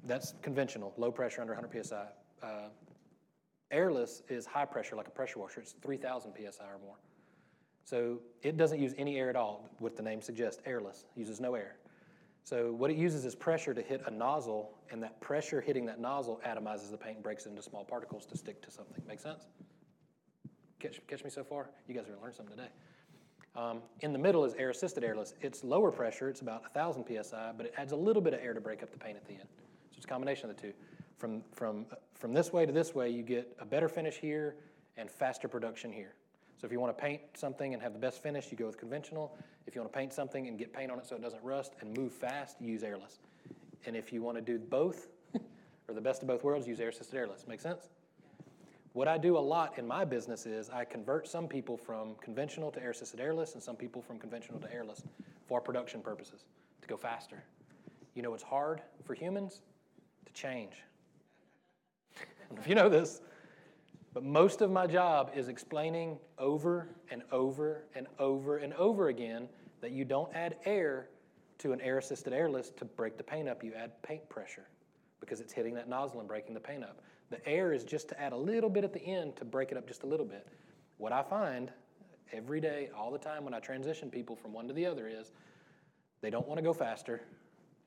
That's 0.06 0.34
conventional, 0.42 0.94
low 0.98 1.12
pressure 1.12 1.42
under 1.42 1.54
100 1.54 1.86
psi. 1.86 2.06
Uh, 2.42 2.48
airless 3.76 4.24
is 4.30 4.46
high 4.46 4.66
pressure, 4.66 4.96
like 4.96 5.08
a 5.08 5.12
pressure 5.12 5.40
washer. 5.40 5.60
It's 5.60 5.74
3,000 5.74 6.34
psi 6.34 6.64
or 6.64 6.80
more. 6.84 6.96
So 7.84 8.22
it 8.42 8.58
doesn't 8.58 8.80
use 8.80 8.96
any 8.98 9.20
air 9.20 9.30
at 9.30 9.36
all, 9.36 9.70
what 9.78 9.96
the 9.96 10.02
name 10.02 10.22
suggests, 10.22 10.62
airless, 10.66 11.06
uses 11.16 11.40
no 11.40 11.54
air. 11.54 11.76
So 12.44 12.72
what 12.72 12.90
it 12.90 12.98
uses 12.98 13.26
is 13.26 13.36
pressure 13.36 13.74
to 13.74 13.82
hit 13.82 14.02
a 14.08 14.12
nozzle, 14.12 14.72
and 14.92 15.04
that 15.04 15.20
pressure 15.20 15.62
hitting 15.62 15.86
that 15.88 16.00
nozzle 16.00 16.42
atomizes 16.46 16.90
the 16.90 16.98
paint 16.98 17.22
breaks 17.22 17.46
it 17.46 17.50
into 17.50 17.62
small 17.62 17.84
particles 17.84 18.26
to 18.28 18.38
stick 18.38 18.62
to 18.64 18.72
something. 18.72 19.04
Make 19.08 19.20
sense? 19.20 19.46
Catch, 20.80 21.02
catch 21.08 21.24
me 21.24 21.30
so 21.30 21.44
far? 21.44 21.70
You 21.88 21.94
guys 21.94 22.06
are 22.08 22.16
to 22.16 22.22
learn 22.22 22.34
something 22.34 22.56
today. 22.56 22.70
Um, 23.56 23.82
in 24.02 24.14
the 24.14 24.20
middle 24.20 24.46
is 24.46 24.54
air 24.56 24.70
assisted 24.70 25.04
airless. 25.04 25.34
It's 25.42 25.64
lower 25.64 25.92
pressure, 25.92 26.30
it's 26.30 26.42
about 26.42 26.62
1,000 26.64 27.06
psi, 27.24 27.52
but 27.56 27.68
it 27.68 27.74
adds 27.78 27.92
a 27.92 27.96
little 27.96 28.22
bit 28.22 28.34
of 28.34 28.40
air 28.42 28.54
to 28.54 28.62
break 28.62 28.84
up 28.84 28.92
the 28.92 28.98
paint 28.98 29.18
at 29.18 29.26
the 29.26 29.34
end. 29.34 29.48
So 29.92 29.98
it's 29.98 30.06
a 30.06 30.08
combination 30.08 30.50
of 30.50 30.56
the 30.56 30.62
two. 30.62 30.74
From, 31.18 31.42
from, 31.54 31.86
from 32.14 32.34
this 32.34 32.52
way 32.52 32.66
to 32.66 32.72
this 32.72 32.94
way, 32.94 33.10
you 33.10 33.24
get 33.24 33.56
a 33.60 33.66
better 33.66 33.88
finish 33.88 34.18
here 34.18 34.56
and 34.98 35.10
faster 35.10 35.48
production 35.48 35.92
here. 35.92 36.14
So 36.58 36.66
if 36.66 36.72
you 36.72 36.80
want 36.80 36.98
to 36.98 37.02
paint 37.02 37.22
something 37.36 37.74
and 37.74 37.82
have 37.82 37.94
the 37.94 38.00
best 38.00 38.24
finish, 38.24 38.52
you 38.52 38.58
go 38.58 38.66
with 38.66 38.78
conventional. 38.78 39.38
If 39.68 39.76
you 39.76 39.82
want 39.82 39.92
to 39.92 39.98
paint 39.98 40.14
something 40.14 40.48
and 40.48 40.58
get 40.58 40.74
paint 40.74 40.92
on 40.92 41.00
it 41.00 41.06
so 41.06 41.16
it 41.16 41.22
doesn't 41.22 41.44
rust 41.44 41.74
and 41.82 41.96
move 41.98 42.14
fast, 42.14 42.62
use 42.62 42.84
airless. 42.84 43.20
And 43.86 43.96
if 43.96 44.14
you 44.14 44.22
want 44.22 44.38
to 44.38 44.42
do 44.42 44.58
both, 44.58 45.08
or 45.88 45.94
the 45.94 46.02
best 46.02 46.22
of 46.22 46.28
both 46.28 46.44
worlds, 46.44 46.68
use 46.68 46.80
air-assisted 46.80 47.16
airless. 47.16 47.46
Make 47.48 47.60
sense? 47.60 47.90
What 48.94 49.10
I 49.10 49.18
do 49.18 49.38
a 49.38 49.40
lot 49.40 49.78
in 49.78 49.86
my 49.86 50.06
business 50.06 50.46
is 50.46 50.70
I 50.70 50.86
convert 50.86 51.28
some 51.28 51.48
people 51.50 51.76
from 51.76 52.16
conventional 52.22 52.72
to 52.72 52.82
air-assisted 52.82 53.20
airless 53.20 53.54
and 53.54 53.62
some 53.62 53.76
people 53.76 54.02
from 54.02 54.18
conventional 54.18 54.60
to 54.62 54.74
airless 54.74 55.04
for 55.48 55.60
production 55.60 56.02
purposes, 56.02 56.46
to 56.82 56.88
go 56.88 56.96
faster. 56.96 57.44
You 58.14 58.22
know 58.22 58.34
it's 58.34 58.44
hard 58.44 58.82
for 59.04 59.14
humans? 59.14 59.62
To 60.26 60.34
change. 60.34 60.76
if 62.58 62.68
you 62.68 62.76
know 62.76 62.90
this, 62.90 63.22
but 64.14 64.24
most 64.24 64.62
of 64.62 64.72
my 64.72 64.88
job 64.88 65.32
is 65.36 65.50
explaining 65.50 66.18
over 66.38 66.88
and 67.12 67.22
over 67.32 67.84
and 67.96 68.08
over 68.18 68.58
and 68.58 68.74
over 68.76 69.10
again 69.10 69.50
that 69.82 69.92
you 69.92 70.06
don't 70.06 70.34
add 70.34 70.56
air 70.66 71.10
to 71.58 71.74
an 71.74 71.82
air 71.82 71.98
assisted 71.98 72.34
airless 72.34 72.70
to 72.72 72.86
break 72.86 73.18
the 73.18 73.24
paint 73.24 73.50
up. 73.50 73.64
You 73.64 73.74
add 73.74 74.02
paint 74.04 74.28
pressure 74.30 74.68
because 75.20 75.42
it's 75.42 75.54
hitting 75.54 75.74
that 75.76 75.90
nozzle 75.90 76.20
and 76.20 76.28
breaking 76.28 76.54
the 76.54 76.60
paint 76.60 76.84
up. 76.84 77.02
The 77.30 77.46
air 77.48 77.74
is 77.74 77.84
just 77.84 78.08
to 78.10 78.22
add 78.22 78.34
a 78.34 78.38
little 78.38 78.70
bit 78.70 78.84
at 78.84 78.94
the 78.94 79.02
end 79.02 79.36
to 79.38 79.46
break 79.46 79.72
it 79.72 79.78
up 79.78 79.88
just 79.88 80.04
a 80.04 80.06
little 80.06 80.26
bit. 80.26 80.48
What 80.98 81.12
I 81.12 81.24
find 81.24 81.72
every 82.32 82.62
day, 82.62 82.90
all 82.96 83.12
the 83.12 83.18
time 83.18 83.44
when 83.44 83.54
I 83.54 83.60
transition 83.60 84.10
people 84.10 84.36
from 84.36 84.54
one 84.54 84.68
to 84.68 84.74
the 84.74 84.86
other 84.86 85.08
is 85.08 85.32
they 86.22 86.30
don't 86.30 86.48
want 86.48 86.58
to 86.58 86.64
go 86.64 86.74
faster 86.74 87.22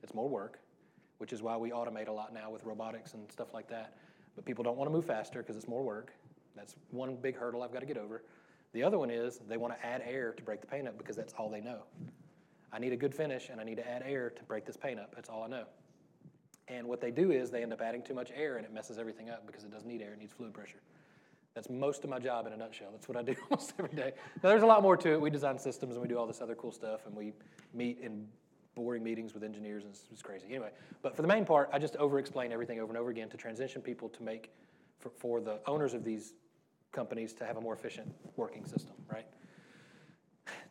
It's 0.03 0.15
more 0.15 0.29
work, 0.29 0.61
which 1.19 1.33
is 1.33 1.43
why 1.43 1.57
we 1.57 1.71
automate 1.71 2.09
a 2.09 2.13
lot 2.13 2.33
now 2.33 2.51
with 2.51 2.65
robotics 2.65 3.15
and 3.15 3.31
stuff 3.31 3.55
like 3.55 3.69
that. 3.69 3.97
But 4.39 4.45
people 4.45 4.63
don't 4.63 4.77
want 4.77 4.89
to 4.89 4.93
move 4.93 5.05
faster 5.05 5.41
because 5.41 5.57
it's 5.57 5.67
more 5.67 5.83
work. 5.83 6.13
That's 6.55 6.77
one 6.93 7.17
big 7.17 7.37
hurdle 7.37 7.61
I've 7.61 7.73
got 7.73 7.81
to 7.81 7.87
get 7.87 7.97
over. 7.97 8.23
The 8.73 8.85
other 8.85 8.97
one 8.97 9.11
is 9.11 9.41
they 9.49 9.57
want 9.57 9.77
to 9.77 9.85
add 9.85 10.01
air 10.07 10.33
to 10.33 10.43
break 10.45 10.61
the 10.61 10.69
paint 10.69 10.87
up 10.87 10.97
because 10.97 11.17
that's 11.17 11.33
all 11.33 11.51
they 11.51 11.61
know. 11.61 11.81
I 12.73 12.79
need 12.79 12.93
a 12.93 12.97
good 12.97 13.13
finish 13.13 13.49
and 13.49 13.61
I 13.61 13.65
need 13.65 13.79
to 13.79 13.91
add 13.91 14.05
air 14.07 14.31
to 14.31 14.43
break 14.45 14.65
this 14.65 14.77
paint 14.77 15.01
up. 15.01 15.13
That's 15.13 15.29
all 15.29 15.43
I 15.43 15.49
know. 15.49 15.65
And 16.69 16.87
what 16.87 17.01
they 17.01 17.11
do 17.11 17.33
is 17.33 17.51
they 17.51 17.65
end 17.65 17.73
up 17.73 17.81
adding 17.81 18.01
too 18.01 18.15
much 18.15 18.31
air 18.33 18.59
and 18.59 18.65
it 18.65 18.73
messes 18.73 18.97
everything 18.97 19.29
up 19.29 19.45
because 19.45 19.65
it 19.65 19.73
doesn't 19.73 19.89
need 19.89 20.03
air, 20.03 20.13
it 20.13 20.21
needs 20.21 20.33
fluid 20.33 20.55
pressure. 20.55 20.83
That's 21.57 21.69
most 21.69 22.05
of 22.05 22.11
my 22.11 22.21
job 22.21 22.47
in 22.47 22.53
a 22.53 22.57
nutshell. 22.57 22.91
That's 22.93 23.09
what 23.09 23.17
I 23.17 23.23
do 23.23 23.35
almost 23.51 23.73
every 23.77 23.97
day. 23.97 24.13
Now, 24.41 24.51
there's 24.51 24.63
a 24.63 24.67
lot 24.67 24.83
more 24.83 24.97
to 24.99 25.15
it. 25.15 25.21
We 25.21 25.31
design 25.31 25.59
systems 25.59 25.95
and 25.95 26.03
we 26.03 26.07
do 26.07 26.17
all 26.17 26.29
this 26.29 26.41
other 26.41 26.55
cool 26.55 26.71
stuff 26.71 27.07
and 27.07 27.17
we 27.17 27.33
meet 27.75 27.99
in 27.99 28.29
boring 28.79 29.03
meetings 29.03 29.35
with 29.35 29.43
engineers 29.43 29.85
and 29.85 29.93
it's, 29.93 30.07
it's 30.13 30.23
crazy. 30.23 30.47
Anyway, 30.49 30.71
but 31.03 31.15
for 31.15 31.23
the 31.23 31.29
main 31.29 31.45
part, 31.45 31.69
I 31.73 31.79
just 31.79 31.97
over 31.97 32.19
explain 32.19 32.53
everything 32.53 32.81
over 32.81 32.91
and 32.91 32.99
over 32.99 33.11
again 33.11 33.29
to 33.31 33.37
transition 33.37 33.83
people 33.83 34.09
to 34.11 34.23
make, 34.23 34.51
for, 34.99 35.11
for 35.11 35.41
the 35.41 35.61
owners 35.67 35.95
of 35.95 36.05
these 36.05 36.35
companies 36.93 37.33
to 37.35 37.45
have 37.45 37.57
a 37.57 37.61
more 37.61 37.75
efficient 37.75 38.13
working 38.37 38.65
system, 38.65 38.95
right? 39.13 39.27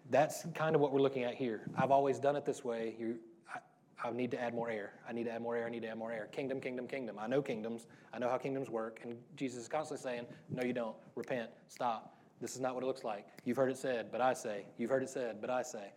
That's 0.09 0.45
kind 0.55 0.75
of 0.75 0.81
what 0.81 0.91
we're 0.91 1.01
looking 1.01 1.23
at 1.23 1.35
here. 1.35 1.61
I've 1.77 1.91
always 1.91 2.19
done 2.19 2.35
it 2.35 2.45
this 2.45 2.63
way. 2.63 2.95
You, 2.97 3.17
I, 3.53 4.07
I 4.07 4.11
need 4.11 4.31
to 4.31 4.41
add 4.41 4.53
more 4.53 4.69
air. 4.69 4.93
I 5.07 5.11
need 5.11 5.25
to 5.25 5.31
add 5.31 5.41
more 5.41 5.55
air. 5.55 5.67
I 5.67 5.69
need 5.69 5.81
to 5.81 5.89
add 5.89 5.97
more 5.97 6.11
air. 6.11 6.29
Kingdom, 6.31 6.61
kingdom, 6.61 6.87
kingdom. 6.87 7.17
I 7.19 7.27
know 7.27 7.41
kingdoms. 7.41 7.87
I 8.13 8.19
know 8.19 8.29
how 8.29 8.37
kingdoms 8.37 8.69
work. 8.69 9.01
And 9.03 9.17
Jesus 9.35 9.63
is 9.63 9.67
constantly 9.67 10.01
saying, 10.01 10.25
No, 10.49 10.63
you 10.63 10.73
don't. 10.73 10.95
Repent. 11.15 11.49
Stop. 11.67 12.17
This 12.39 12.55
is 12.55 12.61
not 12.61 12.75
what 12.75 12.83
it 12.83 12.87
looks 12.87 13.03
like. 13.03 13.27
You've 13.45 13.57
heard 13.57 13.71
it 13.71 13.77
said, 13.77 14.11
but 14.11 14.21
I 14.21 14.33
say. 14.33 14.65
You've 14.77 14.91
heard 14.91 15.03
it 15.03 15.09
said, 15.09 15.41
but 15.41 15.49
I 15.49 15.63
say. 15.63 15.91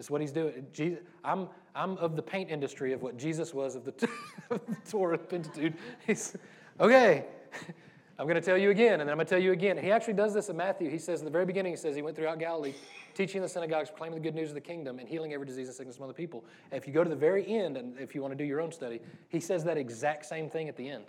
Is 0.00 0.10
what 0.10 0.22
he's 0.22 0.32
doing. 0.32 0.66
Jesus, 0.72 1.00
I'm, 1.22 1.46
I'm 1.74 1.98
of 1.98 2.16
the 2.16 2.22
paint 2.22 2.48
industry 2.48 2.94
of 2.94 3.02
what 3.02 3.18
Jesus 3.18 3.52
was 3.52 3.76
of 3.76 3.84
the, 3.84 3.92
of 4.50 4.66
the 4.66 4.90
Torah 4.90 5.18
Pentateuch. 5.18 5.74
He's, 6.06 6.34
okay, 6.80 7.26
I'm 8.18 8.24
going 8.24 8.36
to 8.36 8.40
tell 8.40 8.56
you 8.56 8.70
again, 8.70 9.00
and 9.00 9.02
then 9.02 9.10
I'm 9.10 9.16
going 9.16 9.26
to 9.26 9.30
tell 9.30 9.42
you 9.42 9.52
again. 9.52 9.76
He 9.76 9.92
actually 9.92 10.14
does 10.14 10.32
this 10.32 10.48
in 10.48 10.56
Matthew. 10.56 10.88
He 10.88 10.96
says 10.96 11.18
in 11.18 11.26
the 11.26 11.30
very 11.30 11.44
beginning, 11.44 11.72
he 11.72 11.76
says 11.76 11.94
he 11.94 12.00
went 12.00 12.16
throughout 12.16 12.38
Galilee, 12.38 12.72
teaching 13.12 13.36
in 13.36 13.42
the 13.42 13.48
synagogues, 13.48 13.90
proclaiming 13.90 14.14
the 14.14 14.22
good 14.22 14.34
news 14.34 14.48
of 14.48 14.54
the 14.54 14.60
kingdom, 14.62 15.00
and 15.00 15.06
healing 15.06 15.34
every 15.34 15.46
disease 15.46 15.66
and 15.68 15.76
sickness 15.76 15.98
among 15.98 16.08
the 16.08 16.14
people. 16.14 16.46
And 16.72 16.80
if 16.80 16.86
you 16.88 16.94
go 16.94 17.04
to 17.04 17.10
the 17.10 17.14
very 17.14 17.46
end, 17.46 17.76
and 17.76 17.98
if 17.98 18.14
you 18.14 18.22
want 18.22 18.32
to 18.32 18.38
do 18.38 18.44
your 18.44 18.62
own 18.62 18.72
study, 18.72 19.00
he 19.28 19.38
says 19.38 19.64
that 19.64 19.76
exact 19.76 20.24
same 20.24 20.48
thing 20.48 20.66
at 20.70 20.78
the 20.78 20.88
end. 20.88 21.04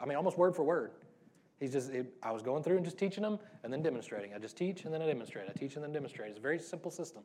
I 0.00 0.06
mean, 0.06 0.16
almost 0.16 0.38
word 0.38 0.56
for 0.56 0.62
word. 0.62 0.92
He's 1.58 1.72
just, 1.72 1.90
it, 1.90 2.06
I 2.22 2.32
was 2.32 2.40
going 2.40 2.62
through 2.62 2.76
and 2.76 2.84
just 2.86 2.96
teaching 2.96 3.22
them 3.22 3.38
and 3.64 3.70
then 3.70 3.82
demonstrating. 3.82 4.32
I 4.32 4.38
just 4.38 4.56
teach 4.56 4.86
and 4.86 4.94
then 4.94 5.02
I 5.02 5.06
demonstrate. 5.06 5.46
I 5.46 5.52
teach 5.52 5.74
and 5.74 5.84
then 5.84 5.92
demonstrate. 5.92 6.30
It's 6.30 6.38
a 6.38 6.42
very 6.42 6.58
simple 6.58 6.90
system. 6.90 7.22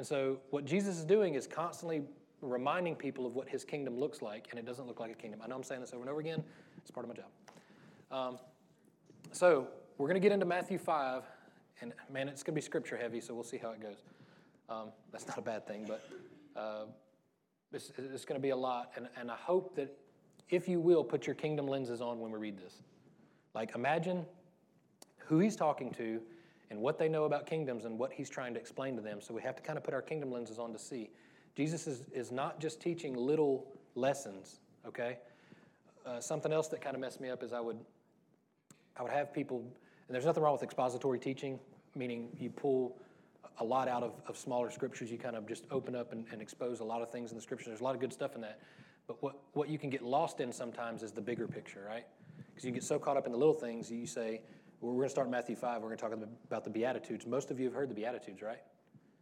And 0.00 0.06
so, 0.06 0.38
what 0.48 0.64
Jesus 0.64 0.96
is 0.96 1.04
doing 1.04 1.34
is 1.34 1.46
constantly 1.46 2.00
reminding 2.40 2.96
people 2.96 3.26
of 3.26 3.34
what 3.34 3.46
his 3.46 3.66
kingdom 3.66 3.98
looks 3.98 4.22
like, 4.22 4.46
and 4.48 4.58
it 4.58 4.64
doesn't 4.64 4.86
look 4.86 4.98
like 4.98 5.10
a 5.10 5.14
kingdom. 5.14 5.40
I 5.44 5.46
know 5.46 5.56
I'm 5.56 5.62
saying 5.62 5.82
this 5.82 5.92
over 5.92 6.00
and 6.00 6.08
over 6.08 6.20
again, 6.20 6.42
it's 6.78 6.90
part 6.90 7.04
of 7.06 7.14
my 7.14 7.22
job. 7.22 7.28
Um, 8.10 8.38
so, 9.30 9.68
we're 9.98 10.06
going 10.06 10.14
to 10.14 10.26
get 10.26 10.32
into 10.32 10.46
Matthew 10.46 10.78
5, 10.78 11.24
and 11.82 11.92
man, 12.10 12.30
it's 12.30 12.42
going 12.42 12.54
to 12.54 12.58
be 12.58 12.62
scripture 12.62 12.96
heavy, 12.96 13.20
so 13.20 13.34
we'll 13.34 13.44
see 13.44 13.58
how 13.58 13.72
it 13.72 13.82
goes. 13.82 13.98
Um, 14.70 14.86
that's 15.12 15.28
not 15.28 15.36
a 15.36 15.42
bad 15.42 15.66
thing, 15.66 15.84
but 15.86 16.02
uh, 16.58 16.84
it's, 17.70 17.92
it's 17.98 18.24
going 18.24 18.40
to 18.40 18.42
be 18.42 18.48
a 18.48 18.56
lot, 18.56 18.92
and, 18.96 19.06
and 19.18 19.30
I 19.30 19.36
hope 19.36 19.76
that 19.76 19.94
if 20.48 20.66
you 20.66 20.80
will, 20.80 21.04
put 21.04 21.26
your 21.26 21.36
kingdom 21.36 21.66
lenses 21.66 22.00
on 22.00 22.20
when 22.20 22.32
we 22.32 22.38
read 22.38 22.56
this. 22.56 22.84
Like, 23.54 23.74
imagine 23.74 24.24
who 25.18 25.40
he's 25.40 25.56
talking 25.56 25.90
to 25.98 26.22
and 26.70 26.80
what 26.80 26.98
they 26.98 27.08
know 27.08 27.24
about 27.24 27.46
kingdoms 27.46 27.84
and 27.84 27.98
what 27.98 28.12
he's 28.12 28.30
trying 28.30 28.54
to 28.54 28.60
explain 28.60 28.96
to 28.96 29.02
them. 29.02 29.20
So 29.20 29.34
we 29.34 29.42
have 29.42 29.56
to 29.56 29.62
kind 29.62 29.76
of 29.76 29.84
put 29.84 29.92
our 29.92 30.02
kingdom 30.02 30.30
lenses 30.30 30.58
on 30.58 30.72
to 30.72 30.78
see. 30.78 31.10
Jesus 31.56 31.86
is, 31.86 32.06
is 32.14 32.30
not 32.30 32.60
just 32.60 32.80
teaching 32.80 33.14
little 33.14 33.66
lessons, 33.94 34.60
okay? 34.86 35.18
Uh, 36.06 36.20
something 36.20 36.52
else 36.52 36.68
that 36.68 36.80
kind 36.80 36.94
of 36.94 37.00
messed 37.00 37.20
me 37.20 37.28
up 37.28 37.42
is 37.42 37.52
I 37.52 37.60
would, 37.60 37.78
I 38.96 39.02
would 39.02 39.12
have 39.12 39.34
people, 39.34 39.58
and 39.58 40.14
there's 40.14 40.24
nothing 40.24 40.42
wrong 40.42 40.52
with 40.52 40.62
expository 40.62 41.18
teaching, 41.18 41.58
meaning 41.94 42.28
you 42.38 42.50
pull 42.50 42.96
a 43.58 43.64
lot 43.64 43.88
out 43.88 44.02
of, 44.02 44.12
of 44.26 44.36
smaller 44.36 44.70
scriptures. 44.70 45.10
You 45.10 45.18
kind 45.18 45.36
of 45.36 45.46
just 45.46 45.64
open 45.70 45.94
up 45.94 46.12
and, 46.12 46.24
and 46.32 46.40
expose 46.40 46.80
a 46.80 46.84
lot 46.84 47.02
of 47.02 47.10
things 47.10 47.30
in 47.30 47.36
the 47.36 47.42
scriptures. 47.42 47.66
There's 47.66 47.80
a 47.80 47.84
lot 47.84 47.94
of 47.94 48.00
good 48.00 48.12
stuff 48.12 48.34
in 48.34 48.40
that. 48.42 48.60
But 49.06 49.22
what, 49.22 49.40
what 49.52 49.68
you 49.68 49.78
can 49.78 49.90
get 49.90 50.02
lost 50.02 50.40
in 50.40 50.52
sometimes 50.52 51.02
is 51.02 51.10
the 51.12 51.20
bigger 51.20 51.48
picture, 51.48 51.84
right? 51.86 52.06
Because 52.48 52.64
you 52.64 52.70
get 52.70 52.84
so 52.84 52.98
caught 52.98 53.16
up 53.16 53.26
in 53.26 53.32
the 53.32 53.38
little 53.38 53.54
things, 53.54 53.90
you 53.90 54.06
say, 54.06 54.40
we're 54.80 54.92
going 54.92 55.04
to 55.04 55.10
start 55.10 55.26
in 55.26 55.30
Matthew 55.30 55.56
5. 55.56 55.82
We're 55.82 55.88
going 55.88 55.98
to 55.98 56.02
talk 56.02 56.12
about 56.46 56.64
the 56.64 56.70
Beatitudes. 56.70 57.26
Most 57.26 57.50
of 57.50 57.60
you 57.60 57.66
have 57.66 57.74
heard 57.74 57.90
the 57.90 57.94
Beatitudes, 57.94 58.40
right? 58.40 58.60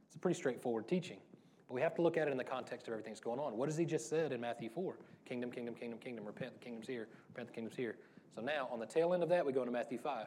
It's 0.07 0.15
a 0.15 0.19
pretty 0.19 0.39
straightforward 0.39 0.87
teaching. 0.87 1.19
But 1.67 1.75
we 1.75 1.81
have 1.81 1.95
to 1.97 2.03
look 2.03 2.17
at 2.17 2.29
it 2.29 2.31
in 2.31 2.39
the 2.39 2.45
context 2.45 2.87
of 2.87 2.93
everything 2.93 3.13
that's 3.13 3.21
going 3.21 3.41
on. 3.41 3.57
What 3.57 3.69
has 3.69 3.77
he 3.77 3.85
just 3.85 4.09
said 4.09 4.33
in 4.33 4.41
Matthew 4.41 4.71
4? 4.71 4.97
Kingdom, 5.29 5.51
kingdom, 5.51 5.75
kingdom, 5.75 5.99
kingdom. 5.99 6.25
Repent, 6.25 6.55
the 6.55 6.61
kingdom's 6.61 6.87
here. 6.87 7.09
Repent, 7.29 7.49
the 7.49 7.55
kingdom's 7.55 7.77
here. 7.77 7.97
So 8.35 8.41
now, 8.41 8.69
on 8.71 8.79
the 8.79 8.87
tail 8.87 9.13
end 9.15 9.23
of 9.23 9.29
that, 9.31 9.45
we 9.45 9.53
go 9.53 9.61
into 9.61 9.73
Matthew 9.73 9.99
5. 9.99 10.27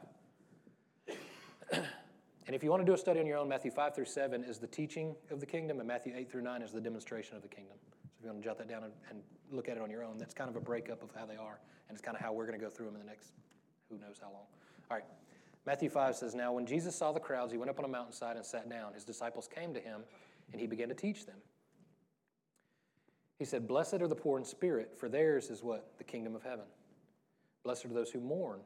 and 1.73 2.55
if 2.55 2.61
you 2.61 2.69
want 2.69 2.81
to 2.81 2.85
do 2.85 2.93
a 2.93 2.97
study 2.97 3.19
on 3.21 3.25
your 3.25 3.37
own, 3.37 3.47
Matthew 3.47 3.71
5 3.71 3.95
through 3.95 4.05
7 4.05 4.43
is 4.43 4.59
the 4.59 4.67
teaching 4.67 5.15
of 5.31 5.39
the 5.39 5.45
kingdom, 5.45 5.79
and 5.79 5.87
Matthew 5.87 6.13
8 6.15 6.29
through 6.29 6.43
9 6.43 6.61
is 6.61 6.71
the 6.71 6.81
demonstration 6.81 7.37
of 7.37 7.41
the 7.41 7.47
kingdom. 7.47 7.77
So 8.03 8.17
if 8.19 8.25
you 8.25 8.31
want 8.31 8.43
to 8.43 8.47
jot 8.49 8.57
that 8.57 8.67
down 8.67 8.83
and, 8.83 8.93
and 9.09 9.21
look 9.49 9.69
at 9.69 9.77
it 9.77 9.81
on 9.81 9.89
your 9.89 10.03
own, 10.03 10.17
that's 10.17 10.33
kind 10.33 10.49
of 10.49 10.57
a 10.57 10.61
breakup 10.61 11.01
of 11.01 11.09
how 11.17 11.25
they 11.25 11.37
are, 11.37 11.59
and 11.87 11.95
it's 11.95 12.01
kind 12.01 12.17
of 12.17 12.21
how 12.21 12.33
we're 12.33 12.45
going 12.45 12.59
to 12.59 12.63
go 12.63 12.69
through 12.69 12.87
them 12.87 12.95
in 12.95 13.01
the 13.01 13.07
next 13.07 13.31
who 13.89 13.97
knows 13.97 14.19
how 14.21 14.27
long. 14.27 14.45
All 14.91 14.97
right. 14.97 15.05
Matthew 15.65 15.89
5 15.89 16.15
says, 16.15 16.33
Now 16.33 16.53
when 16.53 16.65
Jesus 16.65 16.95
saw 16.95 17.11
the 17.11 17.19
crowds, 17.19 17.51
he 17.51 17.57
went 17.57 17.69
up 17.69 17.79
on 17.79 17.85
a 17.85 17.87
mountainside 17.87 18.35
and 18.35 18.45
sat 18.45 18.69
down. 18.69 18.93
His 18.93 19.03
disciples 19.03 19.47
came 19.47 19.73
to 19.73 19.79
him, 19.79 20.01
and 20.51 20.59
he 20.59 20.67
began 20.67 20.89
to 20.89 20.95
teach 20.95 21.25
them. 21.25 21.37
He 23.37 23.45
said, 23.45 23.67
Blessed 23.67 23.95
are 23.95 24.07
the 24.07 24.15
poor 24.15 24.37
in 24.37 24.45
spirit, 24.45 24.93
for 24.97 25.09
theirs 25.09 25.49
is 25.49 25.63
what? 25.63 25.97
The 25.97 26.03
kingdom 26.03 26.35
of 26.35 26.43
heaven. 26.43 26.65
Blessed 27.63 27.85
are 27.85 27.89
those 27.89 28.09
who 28.09 28.19
mourn, 28.19 28.59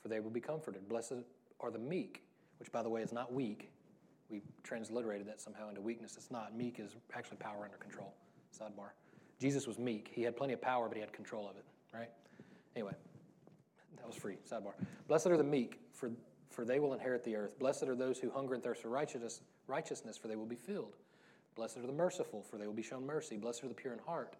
for 0.00 0.08
they 0.08 0.20
will 0.20 0.30
be 0.30 0.40
comforted. 0.40 0.88
Blessed 0.88 1.24
are 1.60 1.70
the 1.70 1.78
meek, 1.78 2.22
which, 2.58 2.70
by 2.70 2.82
the 2.82 2.88
way, 2.88 3.02
is 3.02 3.12
not 3.12 3.32
weak. 3.32 3.70
We 4.28 4.42
transliterated 4.62 5.26
that 5.28 5.40
somehow 5.40 5.68
into 5.68 5.80
weakness. 5.80 6.16
It's 6.16 6.30
not. 6.30 6.56
Meek 6.56 6.80
is 6.80 6.96
actually 7.14 7.36
power 7.38 7.64
under 7.64 7.76
control. 7.76 8.14
Sidebar. 8.58 8.90
Jesus 9.40 9.66
was 9.66 9.78
meek. 9.78 10.10
He 10.14 10.22
had 10.22 10.36
plenty 10.36 10.52
of 10.52 10.60
power, 10.60 10.88
but 10.88 10.96
he 10.96 11.00
had 11.00 11.12
control 11.12 11.48
of 11.48 11.56
it, 11.56 11.64
right? 11.92 12.10
Anyway, 12.74 12.92
that 13.96 14.06
was 14.06 14.16
free. 14.16 14.36
Sidebar. 14.50 14.72
Blessed 15.08 15.26
are 15.26 15.36
the 15.36 15.44
meek, 15.44 15.80
for 15.92 16.10
for 16.52 16.64
they 16.64 16.78
will 16.78 16.92
inherit 16.92 17.24
the 17.24 17.36
earth. 17.36 17.58
Blessed 17.58 17.84
are 17.84 17.94
those 17.94 18.18
who 18.18 18.30
hunger 18.30 18.54
and 18.54 18.62
thirst 18.62 18.82
for 18.82 18.88
righteousness, 18.88 19.40
righteousness, 19.66 20.16
for 20.16 20.28
they 20.28 20.36
will 20.36 20.46
be 20.46 20.56
filled. 20.56 20.96
Blessed 21.54 21.78
are 21.78 21.86
the 21.86 21.92
merciful, 21.92 22.42
for 22.42 22.58
they 22.58 22.66
will 22.66 22.74
be 22.74 22.82
shown 22.82 23.06
mercy. 23.06 23.36
Blessed 23.36 23.64
are 23.64 23.68
the 23.68 23.74
pure 23.74 23.92
in 23.92 23.98
heart, 24.00 24.36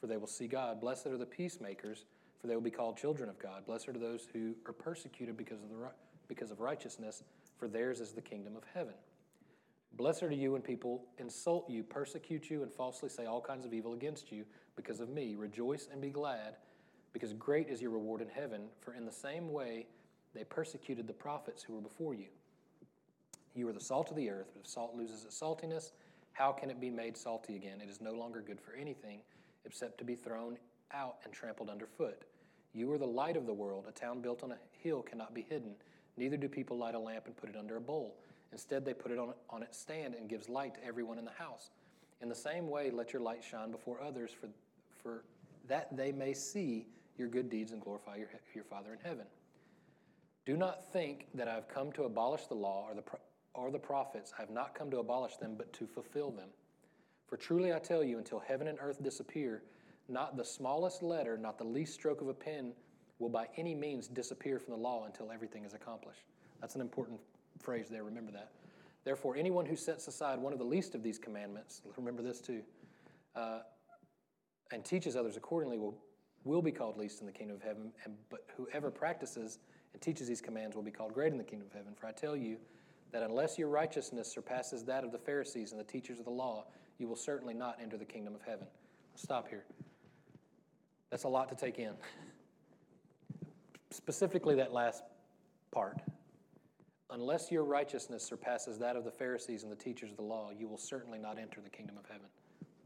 for 0.00 0.06
they 0.06 0.16
will 0.16 0.26
see 0.26 0.46
God. 0.46 0.80
Blessed 0.80 1.06
are 1.06 1.18
the 1.18 1.26
peacemakers, 1.26 2.04
for 2.40 2.46
they 2.46 2.54
will 2.54 2.62
be 2.62 2.70
called 2.70 2.96
children 2.96 3.28
of 3.28 3.38
God. 3.38 3.66
Blessed 3.66 3.88
are 3.88 3.92
those 3.92 4.26
who 4.32 4.54
are 4.66 4.72
persecuted 4.72 5.36
because 5.36 5.62
of, 5.62 5.68
the, 5.68 5.76
because 6.28 6.50
of 6.50 6.60
righteousness, 6.60 7.22
for 7.58 7.68
theirs 7.68 8.00
is 8.00 8.12
the 8.12 8.22
kingdom 8.22 8.56
of 8.56 8.62
heaven. 8.72 8.94
Blessed 9.94 10.22
are 10.22 10.30
you 10.30 10.52
when 10.52 10.62
people 10.62 11.02
insult 11.18 11.68
you, 11.68 11.82
persecute 11.82 12.50
you, 12.50 12.62
and 12.62 12.72
falsely 12.72 13.08
say 13.08 13.26
all 13.26 13.40
kinds 13.40 13.64
of 13.64 13.72
evil 13.72 13.94
against 13.94 14.30
you 14.30 14.44
because 14.76 15.00
of 15.00 15.08
me. 15.08 15.34
Rejoice 15.34 15.88
and 15.90 16.00
be 16.00 16.10
glad, 16.10 16.56
because 17.12 17.32
great 17.32 17.68
is 17.68 17.82
your 17.82 17.90
reward 17.90 18.20
in 18.20 18.28
heaven, 18.28 18.68
for 18.80 18.94
in 18.94 19.04
the 19.04 19.12
same 19.12 19.50
way 19.52 19.86
they 20.34 20.44
persecuted 20.44 21.06
the 21.06 21.12
prophets 21.12 21.62
who 21.62 21.74
were 21.74 21.80
before 21.80 22.14
you. 22.14 22.28
You 23.54 23.68
are 23.68 23.72
the 23.72 23.80
salt 23.80 24.10
of 24.10 24.16
the 24.16 24.30
earth, 24.30 24.50
but 24.54 24.60
if 24.60 24.68
salt 24.68 24.94
loses 24.94 25.24
its 25.24 25.40
saltiness, 25.40 25.92
how 26.32 26.52
can 26.52 26.70
it 26.70 26.80
be 26.80 26.90
made 26.90 27.16
salty 27.16 27.56
again? 27.56 27.80
It 27.82 27.88
is 27.88 28.00
no 28.00 28.12
longer 28.12 28.40
good 28.40 28.60
for 28.60 28.72
anything 28.74 29.20
except 29.64 29.98
to 29.98 30.04
be 30.04 30.14
thrown 30.14 30.56
out 30.92 31.16
and 31.24 31.32
trampled 31.32 31.68
underfoot. 31.68 32.22
You 32.72 32.92
are 32.92 32.98
the 32.98 33.06
light 33.06 33.36
of 33.36 33.46
the 33.46 33.52
world. 33.52 33.86
A 33.88 33.92
town 33.92 34.20
built 34.20 34.42
on 34.42 34.52
a 34.52 34.58
hill 34.82 35.02
cannot 35.02 35.34
be 35.34 35.42
hidden. 35.42 35.74
Neither 36.16 36.36
do 36.36 36.48
people 36.48 36.78
light 36.78 36.94
a 36.94 36.98
lamp 36.98 37.26
and 37.26 37.36
put 37.36 37.50
it 37.50 37.56
under 37.56 37.76
a 37.76 37.80
bowl. 37.80 38.16
Instead, 38.52 38.84
they 38.84 38.94
put 38.94 39.10
it 39.10 39.18
on, 39.18 39.34
on 39.50 39.62
its 39.62 39.78
stand 39.78 40.14
and 40.14 40.28
gives 40.28 40.48
light 40.48 40.74
to 40.74 40.84
everyone 40.84 41.18
in 41.18 41.24
the 41.24 41.32
house. 41.32 41.70
In 42.22 42.28
the 42.28 42.34
same 42.34 42.68
way, 42.68 42.90
let 42.90 43.12
your 43.12 43.22
light 43.22 43.44
shine 43.44 43.70
before 43.70 44.00
others, 44.00 44.30
for, 44.32 44.48
for 45.02 45.24
that 45.68 45.94
they 45.96 46.12
may 46.12 46.32
see 46.32 46.86
your 47.16 47.28
good 47.28 47.50
deeds 47.50 47.72
and 47.72 47.80
glorify 47.80 48.16
your, 48.16 48.28
your 48.54 48.64
Father 48.64 48.92
in 48.92 48.98
heaven. 49.02 49.26
Do 50.48 50.56
not 50.56 50.90
think 50.94 51.26
that 51.34 51.46
I 51.46 51.52
have 51.52 51.68
come 51.68 51.92
to 51.92 52.04
abolish 52.04 52.46
the 52.46 52.54
law 52.54 52.86
or 52.88 52.94
the, 52.94 53.02
or 53.52 53.70
the 53.70 53.78
prophets. 53.78 54.32
I 54.38 54.40
have 54.40 54.48
not 54.48 54.74
come 54.74 54.90
to 54.90 54.98
abolish 54.98 55.36
them, 55.36 55.56
but 55.58 55.70
to 55.74 55.86
fulfill 55.86 56.30
them. 56.30 56.48
For 57.26 57.36
truly 57.36 57.74
I 57.74 57.78
tell 57.78 58.02
you, 58.02 58.16
until 58.16 58.38
heaven 58.38 58.66
and 58.66 58.78
earth 58.80 59.02
disappear, 59.02 59.62
not 60.08 60.38
the 60.38 60.44
smallest 60.46 61.02
letter, 61.02 61.36
not 61.36 61.58
the 61.58 61.64
least 61.64 61.92
stroke 61.92 62.22
of 62.22 62.28
a 62.28 62.32
pen 62.32 62.72
will 63.18 63.28
by 63.28 63.46
any 63.58 63.74
means 63.74 64.08
disappear 64.08 64.58
from 64.58 64.72
the 64.72 64.80
law 64.80 65.04
until 65.04 65.30
everything 65.30 65.66
is 65.66 65.74
accomplished. 65.74 66.22
That's 66.62 66.76
an 66.76 66.80
important 66.80 67.20
phrase 67.60 67.90
there. 67.90 68.02
Remember 68.02 68.32
that. 68.32 68.52
Therefore, 69.04 69.36
anyone 69.36 69.66
who 69.66 69.76
sets 69.76 70.08
aside 70.08 70.38
one 70.38 70.54
of 70.54 70.58
the 70.58 70.64
least 70.64 70.94
of 70.94 71.02
these 71.02 71.18
commandments, 71.18 71.82
remember 71.98 72.22
this 72.22 72.40
too, 72.40 72.62
uh, 73.36 73.58
and 74.72 74.82
teaches 74.82 75.14
others 75.14 75.36
accordingly 75.36 75.76
will, 75.76 75.98
will 76.44 76.62
be 76.62 76.72
called 76.72 76.96
least 76.96 77.20
in 77.20 77.26
the 77.26 77.32
kingdom 77.32 77.56
of 77.56 77.62
heaven. 77.62 77.92
And, 78.06 78.14
but 78.30 78.46
whoever 78.56 78.90
practices 78.90 79.58
teaches 80.00 80.28
these 80.28 80.40
commands 80.40 80.76
will 80.76 80.82
be 80.82 80.90
called 80.90 81.14
great 81.14 81.32
in 81.32 81.38
the 81.38 81.44
kingdom 81.44 81.68
of 81.68 81.74
heaven. 81.74 81.94
For 81.94 82.06
I 82.06 82.12
tell 82.12 82.36
you 82.36 82.56
that 83.12 83.22
unless 83.22 83.58
your 83.58 83.68
righteousness 83.68 84.30
surpasses 84.30 84.84
that 84.84 85.04
of 85.04 85.12
the 85.12 85.18
Pharisees 85.18 85.72
and 85.72 85.80
the 85.80 85.84
teachers 85.84 86.18
of 86.18 86.24
the 86.24 86.30
law, 86.30 86.66
you 86.98 87.08
will 87.08 87.16
certainly 87.16 87.54
not 87.54 87.78
enter 87.82 87.96
the 87.96 88.04
kingdom 88.04 88.34
of 88.34 88.42
heaven. 88.42 88.66
stop 89.14 89.48
here. 89.48 89.64
That's 91.10 91.24
a 91.24 91.28
lot 91.28 91.48
to 91.48 91.54
take 91.54 91.78
in. 91.78 91.92
Specifically, 93.90 94.54
that 94.56 94.72
last 94.72 95.02
part. 95.70 95.98
Unless 97.10 97.50
your 97.50 97.64
righteousness 97.64 98.22
surpasses 98.22 98.78
that 98.78 98.94
of 98.94 99.04
the 99.04 99.10
Pharisees 99.10 99.62
and 99.62 99.72
the 99.72 99.76
teachers 99.76 100.10
of 100.10 100.16
the 100.16 100.22
law, 100.22 100.50
you 100.56 100.68
will 100.68 100.76
certainly 100.76 101.18
not 101.18 101.38
enter 101.38 101.60
the 101.62 101.70
kingdom 101.70 101.96
of 101.96 102.04
heaven. 102.06 102.26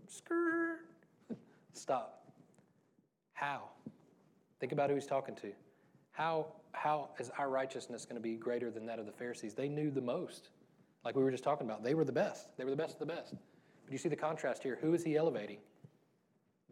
Skrrr. 0.09 0.77
Stop. 1.73 2.25
How? 3.33 3.63
Think 4.61 4.71
about 4.71 4.91
who 4.91 4.95
he's 4.95 5.07
talking 5.07 5.35
to. 5.37 5.51
How, 6.23 6.47
how 6.71 7.09
is 7.19 7.33
our 7.37 7.51
righteousness 7.51 8.05
going 8.05 8.15
to 8.15 8.23
be 8.23 8.37
greater 8.37 8.71
than 8.71 8.87
that 8.87 9.01
of 9.01 9.07
the 9.07 9.13
Pharisees? 9.13 9.55
They 9.55 9.69
knew 9.69 9.91
the 9.91 10.01
most. 10.01 10.51
Like 11.05 11.17
we 11.17 11.25
were 11.25 11.33
just 11.33 11.43
talking 11.43 11.67
about, 11.67 11.83
they 11.83 11.95
were 11.95 12.05
the 12.05 12.13
best. 12.13 12.57
They 12.57 12.63
were 12.63 12.71
the 12.71 12.77
best 12.77 12.93
of 12.93 13.01
the 13.01 13.13
best. 13.13 13.35
But 13.85 13.93
you 13.93 13.99
see 13.99 14.09
the 14.09 14.15
contrast 14.15 14.63
here. 14.63 14.79
Who 14.81 14.95
is 14.95 15.03
he 15.03 15.17
elevating? 15.17 15.59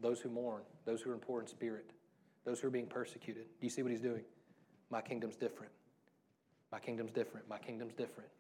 Those 0.00 0.21
who 0.21 0.28
mourn, 0.28 0.62
those 0.85 1.02
who 1.02 1.11
are 1.11 1.14
in 1.14 1.19
poor 1.19 1.40
in 1.40 1.49
spirit, 1.49 1.90
those 2.45 2.61
who 2.61 2.69
are 2.69 2.71
being 2.71 2.87
persecuted. 2.87 3.47
Do 3.61 3.66
you 3.66 3.71
see 3.71 3.83
what 3.83 3.90
he's 3.90 4.00
doing? 4.00 4.23
My 4.88 5.00
kingdom's 5.00 5.35
different. 5.35 5.73
My 6.71 6.78
kingdom's 6.78 7.11
different. 7.11 7.49
My 7.49 7.59
kingdom's 7.59 7.95
different. 7.95 8.30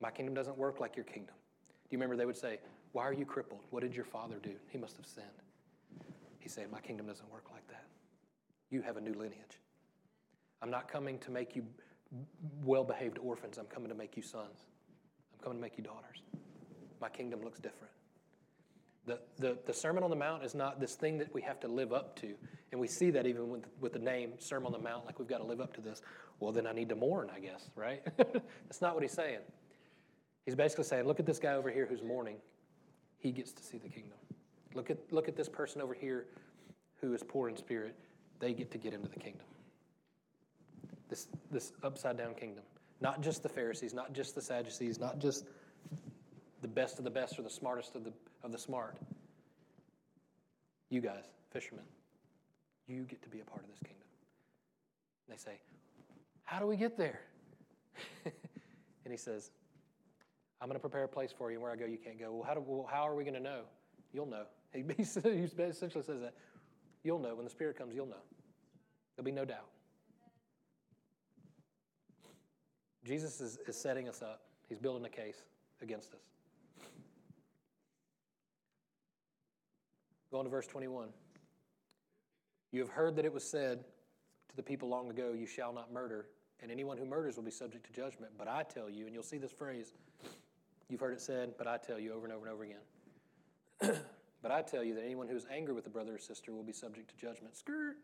My 0.00 0.10
kingdom 0.10 0.34
doesn't 0.34 0.56
work 0.56 0.80
like 0.80 0.96
your 0.96 1.04
kingdom. 1.04 1.34
Do 1.36 1.88
you 1.90 1.98
remember 1.98 2.16
they 2.16 2.24
would 2.24 2.38
say, 2.38 2.58
Why 2.92 3.02
are 3.02 3.12
you 3.12 3.26
crippled? 3.26 3.60
What 3.68 3.82
did 3.82 3.94
your 3.94 4.06
father 4.06 4.36
do? 4.42 4.54
He 4.70 4.78
must 4.78 4.96
have 4.96 5.04
sinned. 5.04 5.26
He 6.38 6.48
said, 6.48 6.72
My 6.72 6.80
kingdom 6.80 7.06
doesn't 7.06 7.30
work 7.30 7.48
like 7.52 7.68
that. 7.68 7.84
You 8.70 8.80
have 8.80 8.96
a 8.96 9.00
new 9.02 9.12
lineage. 9.12 9.58
I'm 10.62 10.70
not 10.70 10.90
coming 10.90 11.18
to 11.20 11.30
make 11.30 11.56
you 11.56 11.64
well 12.64 12.84
behaved 12.84 13.18
orphans. 13.18 13.58
I'm 13.58 13.66
coming 13.66 13.88
to 13.88 13.94
make 13.94 14.16
you 14.16 14.22
sons. 14.22 14.66
I'm 15.34 15.42
coming 15.42 15.58
to 15.58 15.62
make 15.62 15.76
you 15.76 15.82
daughters. 15.82 16.22
My 17.00 17.08
kingdom 17.08 17.42
looks 17.42 17.58
different. 17.58 17.92
The, 19.04 19.18
the, 19.38 19.58
the 19.66 19.74
Sermon 19.74 20.04
on 20.04 20.10
the 20.10 20.16
Mount 20.16 20.44
is 20.44 20.54
not 20.54 20.78
this 20.78 20.94
thing 20.94 21.18
that 21.18 21.34
we 21.34 21.42
have 21.42 21.58
to 21.60 21.68
live 21.68 21.92
up 21.92 22.14
to. 22.20 22.34
And 22.70 22.80
we 22.80 22.86
see 22.86 23.10
that 23.10 23.26
even 23.26 23.48
with, 23.50 23.64
with 23.80 23.92
the 23.92 23.98
name 23.98 24.34
Sermon 24.38 24.66
on 24.66 24.72
the 24.72 24.78
Mount, 24.78 25.06
like 25.06 25.18
we've 25.18 25.26
got 25.26 25.38
to 25.38 25.44
live 25.44 25.60
up 25.60 25.74
to 25.74 25.80
this. 25.80 26.00
Well, 26.38 26.52
then 26.52 26.66
I 26.68 26.72
need 26.72 26.88
to 26.90 26.94
mourn, 26.94 27.28
I 27.34 27.40
guess, 27.40 27.68
right? 27.74 28.02
That's 28.16 28.80
not 28.80 28.94
what 28.94 29.02
he's 29.02 29.12
saying. 29.12 29.40
He's 30.44 30.54
basically 30.54 30.84
saying, 30.84 31.06
look 31.06 31.18
at 31.18 31.26
this 31.26 31.40
guy 31.40 31.54
over 31.54 31.70
here 31.70 31.86
who's 31.86 32.02
mourning. 32.02 32.36
He 33.18 33.32
gets 33.32 33.52
to 33.52 33.62
see 33.62 33.78
the 33.78 33.88
kingdom. 33.88 34.18
Look 34.74 34.90
at, 34.90 34.98
look 35.12 35.28
at 35.28 35.36
this 35.36 35.48
person 35.48 35.82
over 35.82 35.94
here 35.94 36.26
who 37.00 37.12
is 37.14 37.22
poor 37.22 37.48
in 37.48 37.56
spirit. 37.56 37.96
They 38.38 38.52
get 38.52 38.70
to 38.72 38.78
get 38.78 38.94
into 38.94 39.08
the 39.08 39.18
kingdom. 39.18 39.46
This, 41.08 41.28
this 41.50 41.72
upside 41.82 42.16
down 42.16 42.34
kingdom. 42.34 42.64
Not 43.00 43.20
just 43.20 43.42
the 43.42 43.48
Pharisees, 43.48 43.92
not 43.92 44.12
just 44.12 44.34
the 44.34 44.40
Sadducees, 44.40 44.98
not 44.98 45.18
just 45.18 45.44
the 46.62 46.68
best 46.68 46.98
of 46.98 47.04
the 47.04 47.10
best 47.10 47.38
or 47.38 47.42
the 47.42 47.50
smartest 47.50 47.96
of 47.96 48.04
the, 48.04 48.12
of 48.42 48.52
the 48.52 48.58
smart. 48.58 48.96
You 50.88 51.00
guys, 51.00 51.24
fishermen, 51.50 51.84
you 52.86 53.02
get 53.02 53.22
to 53.22 53.28
be 53.28 53.40
a 53.40 53.44
part 53.44 53.62
of 53.62 53.68
this 53.68 53.80
kingdom. 53.80 54.06
And 55.26 55.36
they 55.36 55.40
say, 55.40 55.58
How 56.44 56.60
do 56.60 56.66
we 56.66 56.76
get 56.76 56.96
there? 56.96 57.20
and 58.24 59.10
he 59.10 59.16
says, 59.16 59.50
I'm 60.60 60.68
going 60.68 60.76
to 60.76 60.80
prepare 60.80 61.04
a 61.04 61.08
place 61.08 61.32
for 61.36 61.50
you, 61.50 61.60
where 61.60 61.72
I 61.72 61.76
go, 61.76 61.86
you 61.86 61.98
can't 61.98 62.20
go. 62.20 62.32
Well, 62.32 62.44
how, 62.44 62.54
do, 62.54 62.62
well, 62.64 62.88
how 62.88 63.06
are 63.08 63.16
we 63.16 63.24
going 63.24 63.34
to 63.34 63.40
know? 63.40 63.62
You'll 64.12 64.26
know. 64.26 64.44
He 64.72 64.80
essentially 64.80 66.02
says 66.02 66.20
that. 66.20 66.34
You'll 67.02 67.18
know. 67.18 67.34
When 67.34 67.44
the 67.44 67.50
Spirit 67.50 67.76
comes, 67.76 67.94
you'll 67.94 68.06
know. 68.06 68.22
There'll 69.16 69.26
be 69.26 69.32
no 69.32 69.44
doubt. 69.44 69.66
Jesus 73.04 73.40
is, 73.40 73.58
is 73.66 73.76
setting 73.76 74.08
us 74.08 74.22
up, 74.22 74.42
He's 74.68 74.78
building 74.78 75.04
a 75.04 75.08
case 75.08 75.44
against 75.80 76.14
us. 76.14 76.20
Go 80.30 80.38
on 80.38 80.44
to 80.44 80.50
verse 80.50 80.66
21. 80.66 81.08
You 82.70 82.80
have 82.80 82.88
heard 82.88 83.16
that 83.16 83.26
it 83.26 83.32
was 83.32 83.44
said 83.44 83.84
to 84.48 84.56
the 84.56 84.62
people 84.62 84.88
long 84.88 85.10
ago, 85.10 85.34
You 85.36 85.46
shall 85.46 85.74
not 85.74 85.92
murder, 85.92 86.26
and 86.62 86.70
anyone 86.70 86.96
who 86.96 87.04
murders 87.04 87.36
will 87.36 87.42
be 87.42 87.50
subject 87.50 87.84
to 87.86 87.92
judgment. 87.92 88.32
But 88.38 88.48
I 88.48 88.62
tell 88.62 88.88
you, 88.88 89.04
and 89.04 89.14
you'll 89.14 89.22
see 89.22 89.36
this 89.36 89.52
phrase, 89.52 89.92
you've 90.88 91.00
heard 91.00 91.12
it 91.12 91.20
said, 91.20 91.52
but 91.58 91.66
I 91.66 91.76
tell 91.76 91.98
you 91.98 92.14
over 92.14 92.24
and 92.24 92.34
over 92.34 92.46
and 92.46 92.54
over 92.54 92.64
again. 92.64 94.00
but 94.42 94.50
I 94.50 94.62
tell 94.62 94.82
you 94.82 94.94
that 94.94 95.04
anyone 95.04 95.28
who 95.28 95.36
is 95.36 95.46
angry 95.52 95.74
with 95.74 95.86
a 95.86 95.90
brother 95.90 96.14
or 96.14 96.18
sister 96.18 96.52
will 96.52 96.62
be 96.62 96.72
subject 96.72 97.10
to 97.10 97.16
judgment. 97.16 97.56
Skirt. 97.56 97.96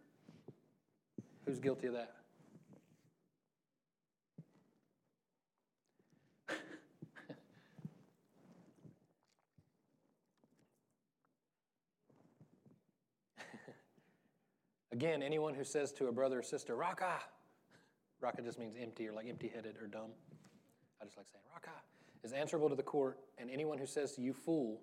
Who's 1.47 1.61
guilty 1.61 1.87
of 1.87 1.95
that? 1.95 2.18
Again, 14.99 15.23
anyone 15.23 15.55
who 15.55 15.63
says 15.63 15.93
to 15.93 16.09
a 16.09 16.13
brother 16.13 16.41
or 16.41 16.43
sister, 16.43 16.75
Raca, 16.75 17.21
Raca 18.21 18.43
just 18.43 18.59
means 18.59 18.75
empty 18.77 19.07
or 19.07 19.13
like 19.13 19.29
empty 19.29 19.47
headed 19.47 19.77
or 19.81 19.87
dumb. 19.87 20.11
I 21.01 21.05
just 21.05 21.17
like 21.17 21.29
saying 21.31 21.45
Raca, 21.55 21.71
is 22.25 22.33
answerable 22.33 22.69
to 22.69 22.75
the 22.75 22.83
court, 22.83 23.17
and 23.39 23.49
anyone 23.49 23.79
who 23.79 23.87
says 23.87 24.15
to 24.17 24.21
you, 24.21 24.33
fool, 24.33 24.81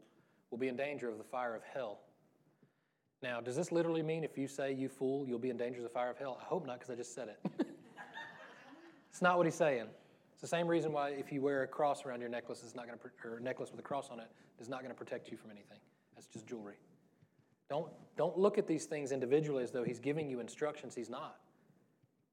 will 0.52 0.58
be 0.58 0.70
in 0.70 0.78
danger 0.78 1.10
of 1.10 1.18
the 1.18 1.24
fire 1.26 1.54
of 1.54 1.64
hell. 1.64 2.00
Now, 3.22 3.42
does 3.42 3.58
this 3.58 3.74
literally 3.74 4.02
mean 4.02 4.24
if 4.24 4.38
you 4.38 4.48
say 4.48 4.72
you 4.72 4.88
fool, 4.88 5.28
you'll 5.28 5.38
be 5.38 5.50
in 5.50 5.58
danger 5.58 5.80
of 5.80 5.84
the 5.84 5.90
fire 5.90 6.12
of 6.12 6.18
hell? 6.18 6.40
I 6.42 6.46
hope 6.46 6.66
not, 6.66 6.80
because 6.80 6.94
I 6.94 6.96
just 6.96 7.14
said 7.14 7.28
it. 7.28 7.52
it's 9.10 9.22
not 9.22 9.36
what 9.36 9.46
he's 9.46 9.56
saying. 9.56 9.88
It's 10.32 10.42
the 10.42 10.48
same 10.48 10.66
reason 10.66 10.94
why 10.94 11.10
if 11.10 11.30
you 11.30 11.42
wear 11.42 11.64
a 11.64 11.68
cross 11.68 12.06
around 12.06 12.22
your 12.22 12.30
necklace, 12.30 12.64
it's 12.64 12.74
not 12.74 12.88
going 12.88 12.98
to, 12.98 13.28
or 13.28 13.42
necklace 13.42 13.70
with 13.70 13.82
a 13.82 13.84
cross 13.84 14.08
on 14.10 14.22
it, 14.22 14.28
is 14.62 14.70
not 14.70 14.80
going 14.80 14.94
to 14.94 14.98
protect 14.98 15.30
you 15.30 15.36
from 15.36 15.52
anything. 15.52 15.80
That's 16.16 16.28
just 16.28 16.48
jewelry. 16.48 16.76
Don't, 17.70 17.92
don't 18.18 18.38
look 18.38 18.58
at 18.58 18.68
these 18.68 18.86
things 18.86 19.12
individually 19.12 19.64
as 19.64 19.72
though 19.72 19.84
he's 19.84 20.00
giving 20.00 20.30
you 20.30 20.40
instructions. 20.40 20.96
He's 20.96 21.10
not. 21.10 21.38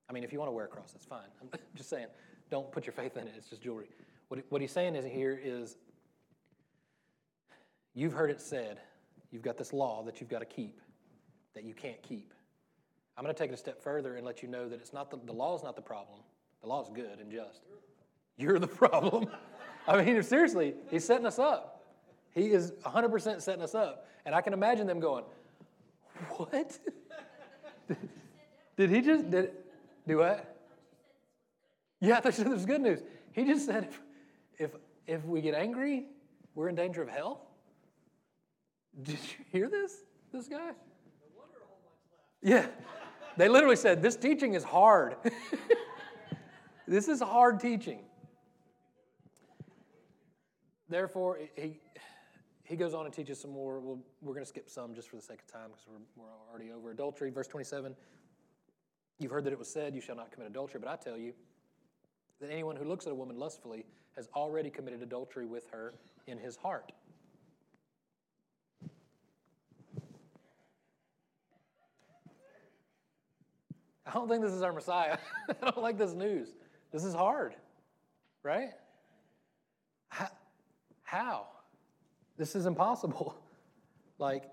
I 0.08 0.12
mean, 0.12 0.24
if 0.24 0.32
you 0.32 0.38
want 0.38 0.48
to 0.48 0.52
wear 0.52 0.66
a 0.66 0.68
cross, 0.68 0.92
that's 0.92 1.06
fine. 1.06 1.28
I'm 1.40 1.48
just 1.74 1.88
saying, 1.88 2.06
don't 2.50 2.70
put 2.70 2.86
your 2.86 2.92
faith 2.92 3.16
in 3.16 3.26
it. 3.26 3.34
It's 3.36 3.48
just 3.48 3.62
jewelry. 3.62 3.86
What, 4.28 4.40
what 4.50 4.60
he's 4.60 4.72
saying 4.72 4.94
is 4.94 5.04
here 5.04 5.38
is 5.42 5.76
you've 7.94 8.12
heard 8.12 8.30
it 8.30 8.40
said, 8.40 8.80
you've 9.30 9.42
got 9.42 9.56
this 9.56 9.72
law 9.72 10.02
that 10.04 10.20
you've 10.20 10.30
got 10.30 10.40
to 10.40 10.44
keep, 10.46 10.80
that 11.54 11.64
you 11.64 11.74
can't 11.74 12.02
keep. 12.02 12.34
I'm 13.16 13.24
going 13.24 13.34
to 13.34 13.38
take 13.38 13.50
it 13.50 13.54
a 13.54 13.58
step 13.58 13.82
further 13.82 14.16
and 14.16 14.26
let 14.26 14.42
you 14.42 14.48
know 14.48 14.68
that 14.68 14.80
it's 14.80 14.92
not 14.92 15.10
the, 15.10 15.18
the 15.24 15.32
law 15.32 15.56
is 15.56 15.62
not 15.62 15.76
the 15.76 15.82
problem. 15.82 16.20
The 16.62 16.68
law 16.68 16.82
is 16.82 16.88
good 16.94 17.18
and 17.20 17.30
just. 17.30 17.62
You're 18.36 18.58
the 18.58 18.66
problem. 18.66 19.28
I 19.88 20.02
mean, 20.02 20.22
seriously, 20.22 20.74
he's 20.90 21.04
setting 21.04 21.26
us 21.26 21.38
up. 21.38 21.81
He 22.34 22.46
is 22.46 22.72
100% 22.84 23.42
setting 23.42 23.62
us 23.62 23.74
up. 23.74 24.08
And 24.24 24.34
I 24.34 24.40
can 24.40 24.52
imagine 24.52 24.86
them 24.86 25.00
going, 25.00 25.24
What? 26.36 26.78
did, 28.76 28.90
he 28.90 29.00
just, 29.00 29.30
did, 29.30 29.50
do 30.06 30.18
what? 30.18 30.48
Yeah, 32.00 32.18
I 32.18 32.20
thought 32.20 32.38
you 32.38 32.44
said 32.44 32.52
this 32.52 32.64
good 32.64 32.80
news. 32.80 33.00
He 33.32 33.44
just 33.44 33.66
said 33.66 33.84
if, 33.84 34.00
if, 34.58 34.70
if 35.06 35.24
we 35.24 35.40
get 35.40 35.54
angry, 35.54 36.06
we're 36.54 36.68
in 36.68 36.74
danger 36.74 37.02
of 37.02 37.08
hell. 37.08 37.46
Did 39.00 39.14
you 39.14 39.44
hear 39.50 39.68
this, 39.68 39.96
this 40.32 40.48
guy? 40.48 40.72
Yeah. 42.42 42.66
They 43.36 43.48
literally 43.48 43.76
said, 43.76 44.02
This 44.02 44.16
teaching 44.16 44.54
is 44.54 44.64
hard. 44.64 45.16
this 46.86 47.08
is 47.08 47.20
hard 47.20 47.60
teaching. 47.60 48.00
Therefore, 50.88 51.38
he, 51.56 51.80
he 52.72 52.76
goes 52.78 52.94
on 52.94 53.04
and 53.04 53.12
teaches 53.12 53.38
some 53.38 53.50
more. 53.50 53.80
we 53.80 53.96
we 54.22 54.30
are 54.30 54.35
going 54.35 54.42
to 54.42 54.48
skip 54.48 54.70
some 54.70 54.94
just 54.94 55.11
for 55.11 55.16
the 55.16 55.22
sake 55.22 55.40
of 55.40 55.46
time 55.46 55.68
because 55.68 55.85
we're, 55.87 56.24
we're 56.24 56.30
already 56.50 56.72
over. 56.72 56.90
Adultery, 56.90 57.28
verse 57.28 57.46
27. 57.46 57.94
You've 59.18 59.30
heard 59.30 59.44
that 59.44 59.52
it 59.52 59.58
was 59.58 59.68
said, 59.68 59.94
You 59.94 60.00
shall 60.00 60.16
not 60.16 60.32
commit 60.32 60.48
adultery, 60.48 60.80
but 60.82 60.90
I 60.90 60.96
tell 60.96 61.18
you 61.18 61.35
that 62.40 62.50
anyone 62.50 62.76
who 62.76 62.85
looks 62.87 63.06
at 63.06 63.12
a 63.12 63.14
woman 63.14 63.38
lustfully 63.38 63.85
has 64.16 64.30
already 64.35 64.70
committed 64.70 65.02
adultery 65.02 65.44
with 65.44 65.68
her 65.70 65.92
in 66.26 66.38
his 66.38 66.56
heart. 66.56 66.92
I 74.06 74.12
don't 74.14 74.30
think 74.30 74.42
this 74.42 74.52
is 74.52 74.62
our 74.62 74.72
Messiah. 74.72 75.18
I 75.62 75.70
don't 75.70 75.82
like 75.82 75.98
this 75.98 76.14
news. 76.14 76.48
This 76.90 77.04
is 77.04 77.14
hard, 77.14 77.54
right? 78.42 78.70
How? 81.02 81.48
This 82.36 82.54
is 82.54 82.66
impossible. 82.66 83.36
like, 84.18 84.44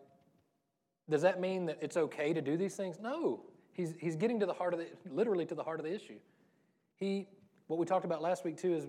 does 1.09 1.21
that 1.23 1.39
mean 1.39 1.65
that 1.67 1.79
it's 1.81 1.97
okay 1.97 2.33
to 2.33 2.41
do 2.41 2.57
these 2.57 2.75
things? 2.75 2.99
No. 2.99 3.41
He's, 3.73 3.95
he's 3.99 4.15
getting 4.15 4.39
to 4.41 4.45
the 4.45 4.53
heart 4.53 4.73
of 4.73 4.79
the, 4.79 4.87
literally 5.09 5.45
to 5.45 5.55
the 5.55 5.63
heart 5.63 5.79
of 5.79 5.85
the 5.85 5.93
issue. 5.93 6.17
He, 6.95 7.27
what 7.67 7.79
we 7.79 7.85
talked 7.85 8.05
about 8.05 8.21
last 8.21 8.43
week 8.43 8.57
too 8.57 8.73
is 8.73 8.87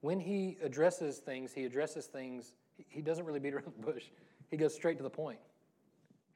when 0.00 0.20
he 0.20 0.56
addresses 0.62 1.18
things, 1.18 1.52
he 1.52 1.64
addresses 1.64 2.06
things, 2.06 2.54
he 2.88 3.02
doesn't 3.02 3.24
really 3.24 3.40
beat 3.40 3.54
around 3.54 3.66
the 3.66 3.84
bush. 3.84 4.04
He 4.50 4.56
goes 4.56 4.74
straight 4.74 4.96
to 4.96 5.02
the 5.02 5.10
point. 5.10 5.38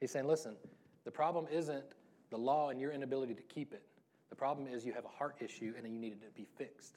He's 0.01 0.11
saying, 0.11 0.27
listen, 0.27 0.57
the 1.05 1.11
problem 1.11 1.47
isn't 1.51 1.85
the 2.31 2.37
law 2.37 2.71
and 2.71 2.81
your 2.81 2.93
inability 2.93 3.35
to 3.35 3.43
keep 3.43 3.73
it. 3.73 3.83
The 4.31 4.37
problem 4.37 4.67
is 4.67 4.85
you 4.85 4.93
have 4.93 5.05
a 5.05 5.17
heart 5.17 5.37
issue 5.41 5.75
and 5.77 5.87
you 5.93 5.99
need 5.99 6.13
it 6.13 6.23
to 6.23 6.31
be 6.35 6.47
fixed. 6.57 6.97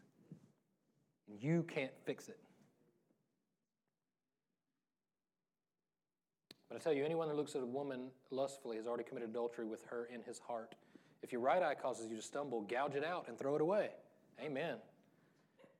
You 1.27 1.63
can't 1.63 1.91
fix 2.05 2.29
it. 2.29 2.39
But 6.69 6.75
I 6.75 6.79
tell 6.79 6.93
you, 6.93 7.05
anyone 7.05 7.27
that 7.27 7.35
looks 7.35 7.55
at 7.55 7.61
a 7.61 7.65
woman 7.65 8.07
lustfully 8.31 8.77
has 8.77 8.87
already 8.87 9.03
committed 9.03 9.29
adultery 9.29 9.65
with 9.65 9.83
her 9.85 10.05
in 10.13 10.21
his 10.23 10.39
heart. 10.39 10.75
If 11.21 11.31
your 11.31 11.41
right 11.41 11.61
eye 11.61 11.75
causes 11.75 12.09
you 12.09 12.15
to 12.17 12.21
stumble, 12.21 12.61
gouge 12.61 12.95
it 12.95 13.03
out 13.03 13.25
and 13.27 13.37
throw 13.37 13.55
it 13.55 13.61
away. 13.61 13.89
Amen. 14.43 14.77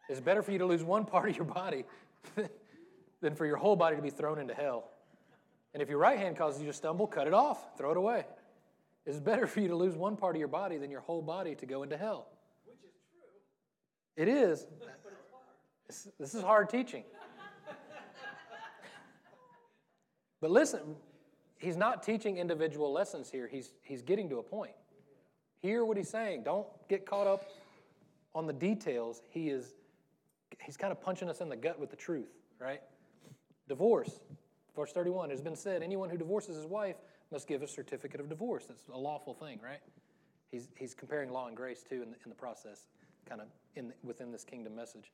It's 0.09 0.19
better 0.19 0.41
for 0.43 0.51
you 0.51 0.59
to 0.59 0.65
lose 0.65 0.83
one 0.83 1.05
part 1.13 1.29
of 1.29 1.35
your 1.35 1.45
body 1.45 1.85
than 3.21 3.35
for 3.35 3.45
your 3.45 3.57
whole 3.57 3.75
body 3.75 3.95
to 3.95 4.01
be 4.01 4.09
thrown 4.09 4.39
into 4.39 4.53
hell. 4.53 4.91
And 5.73 5.81
if 5.81 5.89
your 5.89 5.97
right 5.97 6.17
hand 6.17 6.37
causes 6.37 6.61
you 6.61 6.67
to 6.67 6.73
stumble, 6.73 7.05
cut 7.07 7.27
it 7.27 7.33
off, 7.33 7.77
throw 7.77 7.91
it 7.91 7.97
away. 7.97 8.25
It's 9.05 9.19
better 9.19 9.47
for 9.47 9.59
you 9.59 9.67
to 9.69 9.75
lose 9.75 9.95
one 9.95 10.15
part 10.15 10.35
of 10.35 10.39
your 10.39 10.47
body 10.47 10.77
than 10.77 10.91
your 10.91 11.01
whole 11.01 11.21
body 11.21 11.55
to 11.55 11.65
go 11.65 11.83
into 11.83 11.97
hell. 11.97 12.27
Which 12.65 12.77
is 12.77 12.93
true, 13.11 14.23
It 14.23 14.27
is. 14.27 14.65
but 14.79 14.87
it's 14.87 15.03
hard. 15.31 15.45
This, 15.87 16.07
this 16.19 16.33
is 16.35 16.41
hard 16.41 16.69
teaching. 16.69 17.03
But 20.45 20.51
listen, 20.51 20.95
he's 21.57 21.75
not 21.75 22.03
teaching 22.03 22.37
individual 22.37 22.93
lessons 22.93 23.31
here. 23.31 23.47
He's, 23.47 23.71
he's 23.81 24.03
getting 24.03 24.29
to 24.29 24.37
a 24.37 24.43
point. 24.43 24.73
Hear 25.63 25.83
what 25.83 25.97
he's 25.97 26.07
saying. 26.07 26.43
Don't 26.43 26.67
get 26.87 27.03
caught 27.03 27.25
up 27.25 27.49
on 28.35 28.45
the 28.45 28.53
details. 28.53 29.23
He 29.31 29.49
is 29.49 29.73
he's 30.61 30.77
kind 30.77 30.91
of 30.91 31.01
punching 31.01 31.31
us 31.31 31.41
in 31.41 31.49
the 31.49 31.55
gut 31.55 31.79
with 31.79 31.89
the 31.89 31.95
truth, 31.95 32.29
right? 32.59 32.79
Divorce. 33.67 34.19
Verse 34.75 34.91
31, 34.91 35.31
it 35.31 35.33
has 35.33 35.41
been 35.41 35.55
said, 35.55 35.81
anyone 35.81 36.11
who 36.11 36.17
divorces 36.17 36.55
his 36.55 36.67
wife 36.67 36.97
must 37.31 37.47
give 37.47 37.63
a 37.63 37.67
certificate 37.67 38.19
of 38.19 38.29
divorce. 38.29 38.65
That's 38.67 38.83
a 38.93 38.97
lawful 38.99 39.33
thing, 39.33 39.59
right? 39.63 39.81
He's, 40.51 40.69
he's 40.77 40.93
comparing 40.93 41.31
law 41.31 41.47
and 41.47 41.57
grace 41.57 41.81
too 41.81 42.03
in 42.03 42.11
the, 42.11 42.17
in 42.23 42.29
the 42.29 42.35
process, 42.35 42.85
kind 43.27 43.41
of 43.41 43.47
in, 43.75 43.93
within 44.03 44.31
this 44.31 44.43
kingdom 44.43 44.75
message. 44.75 45.11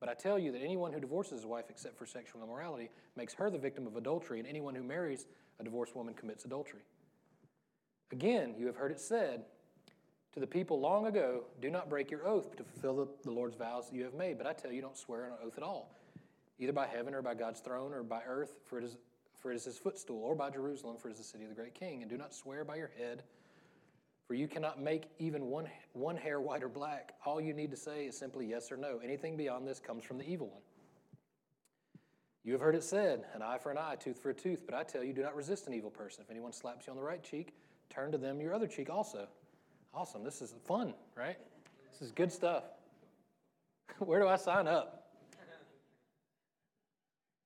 But 0.00 0.08
I 0.08 0.14
tell 0.14 0.38
you 0.38 0.50
that 0.52 0.62
anyone 0.62 0.92
who 0.92 1.00
divorces 1.00 1.40
his 1.40 1.46
wife 1.46 1.66
except 1.70 1.96
for 1.96 2.06
sexual 2.06 2.42
immorality 2.42 2.90
makes 3.16 3.34
her 3.34 3.50
the 3.50 3.58
victim 3.58 3.86
of 3.86 3.96
adultery, 3.96 4.40
and 4.40 4.48
anyone 4.48 4.74
who 4.74 4.82
marries 4.82 5.26
a 5.60 5.64
divorced 5.64 5.94
woman 5.94 6.14
commits 6.14 6.44
adultery. 6.44 6.80
Again, 8.10 8.54
you 8.58 8.66
have 8.66 8.76
heard 8.76 8.90
it 8.90 9.00
said 9.00 9.44
to 10.32 10.40
the 10.40 10.46
people 10.46 10.80
long 10.80 11.06
ago, 11.06 11.44
Do 11.60 11.70
not 11.70 11.88
break 11.88 12.10
your 12.10 12.26
oath 12.26 12.56
to 12.56 12.64
fulfill 12.64 12.96
the, 12.96 13.08
the 13.22 13.30
Lord's 13.30 13.56
vows 13.56 13.88
that 13.88 13.96
you 13.96 14.04
have 14.04 14.14
made. 14.14 14.38
But 14.38 14.46
I 14.46 14.52
tell 14.52 14.72
you, 14.72 14.80
don't 14.80 14.96
swear 14.96 15.24
an 15.24 15.32
oath 15.44 15.56
at 15.56 15.62
all, 15.62 15.94
either 16.58 16.72
by 16.72 16.86
heaven 16.86 17.14
or 17.14 17.22
by 17.22 17.34
God's 17.34 17.60
throne 17.60 17.92
or 17.92 18.02
by 18.02 18.22
earth, 18.26 18.56
for 18.64 18.78
it 18.78 18.84
is, 18.84 18.96
for 19.40 19.52
it 19.52 19.56
is 19.56 19.64
his 19.64 19.78
footstool, 19.78 20.22
or 20.22 20.34
by 20.34 20.50
Jerusalem, 20.50 20.96
for 20.96 21.08
it 21.08 21.12
is 21.12 21.18
the 21.18 21.24
city 21.24 21.44
of 21.44 21.50
the 21.50 21.56
great 21.56 21.74
king. 21.74 22.02
And 22.02 22.10
do 22.10 22.16
not 22.16 22.34
swear 22.34 22.64
by 22.64 22.76
your 22.76 22.90
head, 22.98 23.22
for 24.32 24.36
you 24.36 24.48
cannot 24.48 24.80
make 24.80 25.10
even 25.18 25.50
one, 25.50 25.68
one 25.92 26.16
hair 26.16 26.40
white 26.40 26.62
or 26.62 26.68
black. 26.70 27.12
All 27.26 27.38
you 27.38 27.52
need 27.52 27.70
to 27.70 27.76
say 27.76 28.06
is 28.06 28.16
simply 28.16 28.46
yes 28.46 28.72
or 28.72 28.78
no. 28.78 28.98
Anything 29.04 29.36
beyond 29.36 29.68
this 29.68 29.78
comes 29.78 30.04
from 30.04 30.16
the 30.16 30.26
evil 30.26 30.46
one. 30.46 30.62
You 32.42 32.54
have 32.54 32.62
heard 32.62 32.74
it 32.74 32.82
said, 32.82 33.26
an 33.34 33.42
eye 33.42 33.58
for 33.58 33.70
an 33.70 33.76
eye, 33.76 33.96
tooth 34.00 34.18
for 34.18 34.30
a 34.30 34.34
tooth. 34.34 34.62
But 34.64 34.74
I 34.74 34.84
tell 34.84 35.04
you, 35.04 35.12
do 35.12 35.20
not 35.20 35.36
resist 35.36 35.66
an 35.66 35.74
evil 35.74 35.90
person. 35.90 36.24
If 36.24 36.30
anyone 36.30 36.50
slaps 36.50 36.86
you 36.86 36.92
on 36.92 36.96
the 36.96 37.02
right 37.02 37.22
cheek, 37.22 37.52
turn 37.90 38.10
to 38.10 38.16
them 38.16 38.40
your 38.40 38.54
other 38.54 38.66
cheek 38.66 38.88
also. 38.88 39.28
Awesome. 39.92 40.24
This 40.24 40.40
is 40.40 40.54
fun, 40.64 40.94
right? 41.14 41.36
This 41.90 42.00
is 42.00 42.10
good 42.10 42.32
stuff. 42.32 42.64
Where 43.98 44.18
do 44.18 44.28
I 44.28 44.36
sign 44.36 44.66
up? 44.66 45.10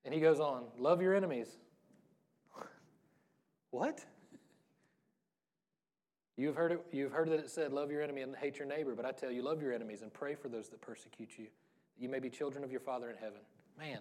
And 0.04 0.14
he 0.14 0.20
goes 0.20 0.38
on, 0.38 0.66
love 0.78 1.02
your 1.02 1.16
enemies. 1.16 1.48
what? 3.72 4.04
You've 6.36 6.54
heard, 6.54 6.72
it, 6.72 6.84
you've 6.92 7.12
heard 7.12 7.30
that 7.30 7.38
it 7.38 7.50
said, 7.50 7.72
love 7.72 7.90
your 7.90 8.02
enemy 8.02 8.20
and 8.20 8.36
hate 8.36 8.58
your 8.58 8.68
neighbor, 8.68 8.94
but 8.94 9.06
I 9.06 9.12
tell 9.12 9.30
you, 9.30 9.42
love 9.42 9.62
your 9.62 9.72
enemies 9.72 10.02
and 10.02 10.12
pray 10.12 10.34
for 10.34 10.48
those 10.48 10.68
that 10.68 10.82
persecute 10.82 11.30
you, 11.38 11.46
you 11.98 12.10
may 12.10 12.18
be 12.18 12.28
children 12.28 12.62
of 12.62 12.70
your 12.70 12.80
Father 12.80 13.08
in 13.08 13.16
heaven. 13.16 13.40
Man. 13.78 14.00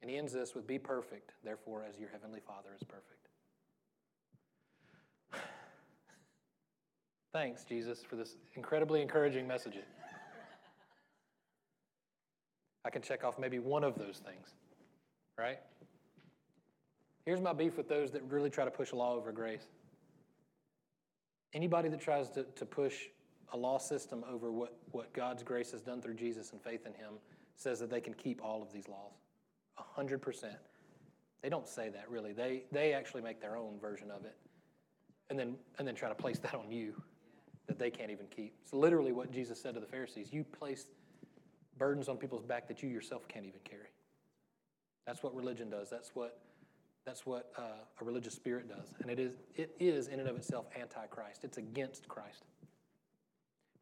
And 0.00 0.10
he 0.10 0.16
ends 0.16 0.32
this 0.32 0.54
with, 0.54 0.66
be 0.66 0.78
perfect, 0.78 1.32
therefore, 1.42 1.84
as 1.88 1.98
your 1.98 2.08
heavenly 2.10 2.38
Father 2.38 2.68
is 2.76 2.84
perfect. 2.84 3.28
Thanks, 7.32 7.64
Jesus, 7.64 8.04
for 8.08 8.14
this 8.14 8.36
incredibly 8.54 9.02
encouraging 9.02 9.48
message. 9.48 9.74
I 12.84 12.90
can 12.90 13.02
check 13.02 13.24
off 13.24 13.36
maybe 13.40 13.58
one 13.58 13.82
of 13.82 13.98
those 13.98 14.20
things, 14.24 14.50
right? 15.36 15.58
Here's 17.24 17.40
my 17.40 17.52
beef 17.52 17.76
with 17.76 17.88
those 17.88 18.12
that 18.12 18.22
really 18.30 18.50
try 18.50 18.64
to 18.64 18.70
push 18.70 18.92
law 18.92 19.16
over 19.16 19.32
grace. 19.32 19.66
Anybody 21.52 21.88
that 21.88 22.00
tries 22.00 22.30
to, 22.30 22.44
to 22.44 22.66
push 22.66 22.94
a 23.52 23.56
law 23.56 23.78
system 23.78 24.24
over 24.30 24.50
what, 24.50 24.76
what 24.90 25.12
God's 25.12 25.42
grace 25.42 25.70
has 25.72 25.80
done 25.80 26.02
through 26.02 26.14
Jesus 26.14 26.52
and 26.52 26.60
faith 26.60 26.86
in 26.86 26.92
Him 26.92 27.14
says 27.54 27.78
that 27.80 27.90
they 27.90 28.00
can 28.00 28.14
keep 28.14 28.42
all 28.44 28.62
of 28.62 28.72
these 28.72 28.88
laws. 28.88 29.12
A 29.78 30.00
100%. 30.00 30.44
They 31.42 31.48
don't 31.48 31.68
say 31.68 31.88
that 31.90 32.10
really. 32.10 32.32
They, 32.32 32.64
they 32.72 32.92
actually 32.92 33.22
make 33.22 33.40
their 33.40 33.56
own 33.56 33.78
version 33.80 34.10
of 34.10 34.24
it 34.24 34.36
and 35.30 35.38
then, 35.38 35.56
and 35.78 35.86
then 35.86 35.94
try 35.94 36.08
to 36.08 36.14
place 36.14 36.38
that 36.40 36.54
on 36.54 36.70
you 36.70 36.94
that 37.66 37.78
they 37.78 37.90
can't 37.90 38.10
even 38.10 38.26
keep. 38.34 38.54
It's 38.62 38.72
literally 38.72 39.12
what 39.12 39.32
Jesus 39.32 39.60
said 39.60 39.74
to 39.74 39.80
the 39.80 39.86
Pharisees. 39.86 40.32
You 40.32 40.44
place 40.44 40.86
burdens 41.78 42.08
on 42.08 42.16
people's 42.16 42.44
back 42.44 42.68
that 42.68 42.82
you 42.82 42.88
yourself 42.88 43.26
can't 43.28 43.44
even 43.44 43.60
carry. 43.64 43.90
That's 45.06 45.22
what 45.22 45.34
religion 45.34 45.70
does. 45.70 45.90
That's 45.90 46.10
what, 46.14 46.38
that's 47.06 47.24
what 47.24 47.52
uh, 47.56 47.62
a 48.00 48.04
religious 48.04 48.34
spirit 48.34 48.68
does. 48.68 48.92
And 49.00 49.10
it 49.10 49.20
is, 49.20 49.34
it 49.54 49.74
is, 49.78 50.08
in 50.08 50.18
and 50.18 50.28
of 50.28 50.36
itself, 50.36 50.66
anti 50.78 51.06
Christ. 51.06 51.44
It's 51.44 51.56
against 51.56 52.08
Christ. 52.08 52.44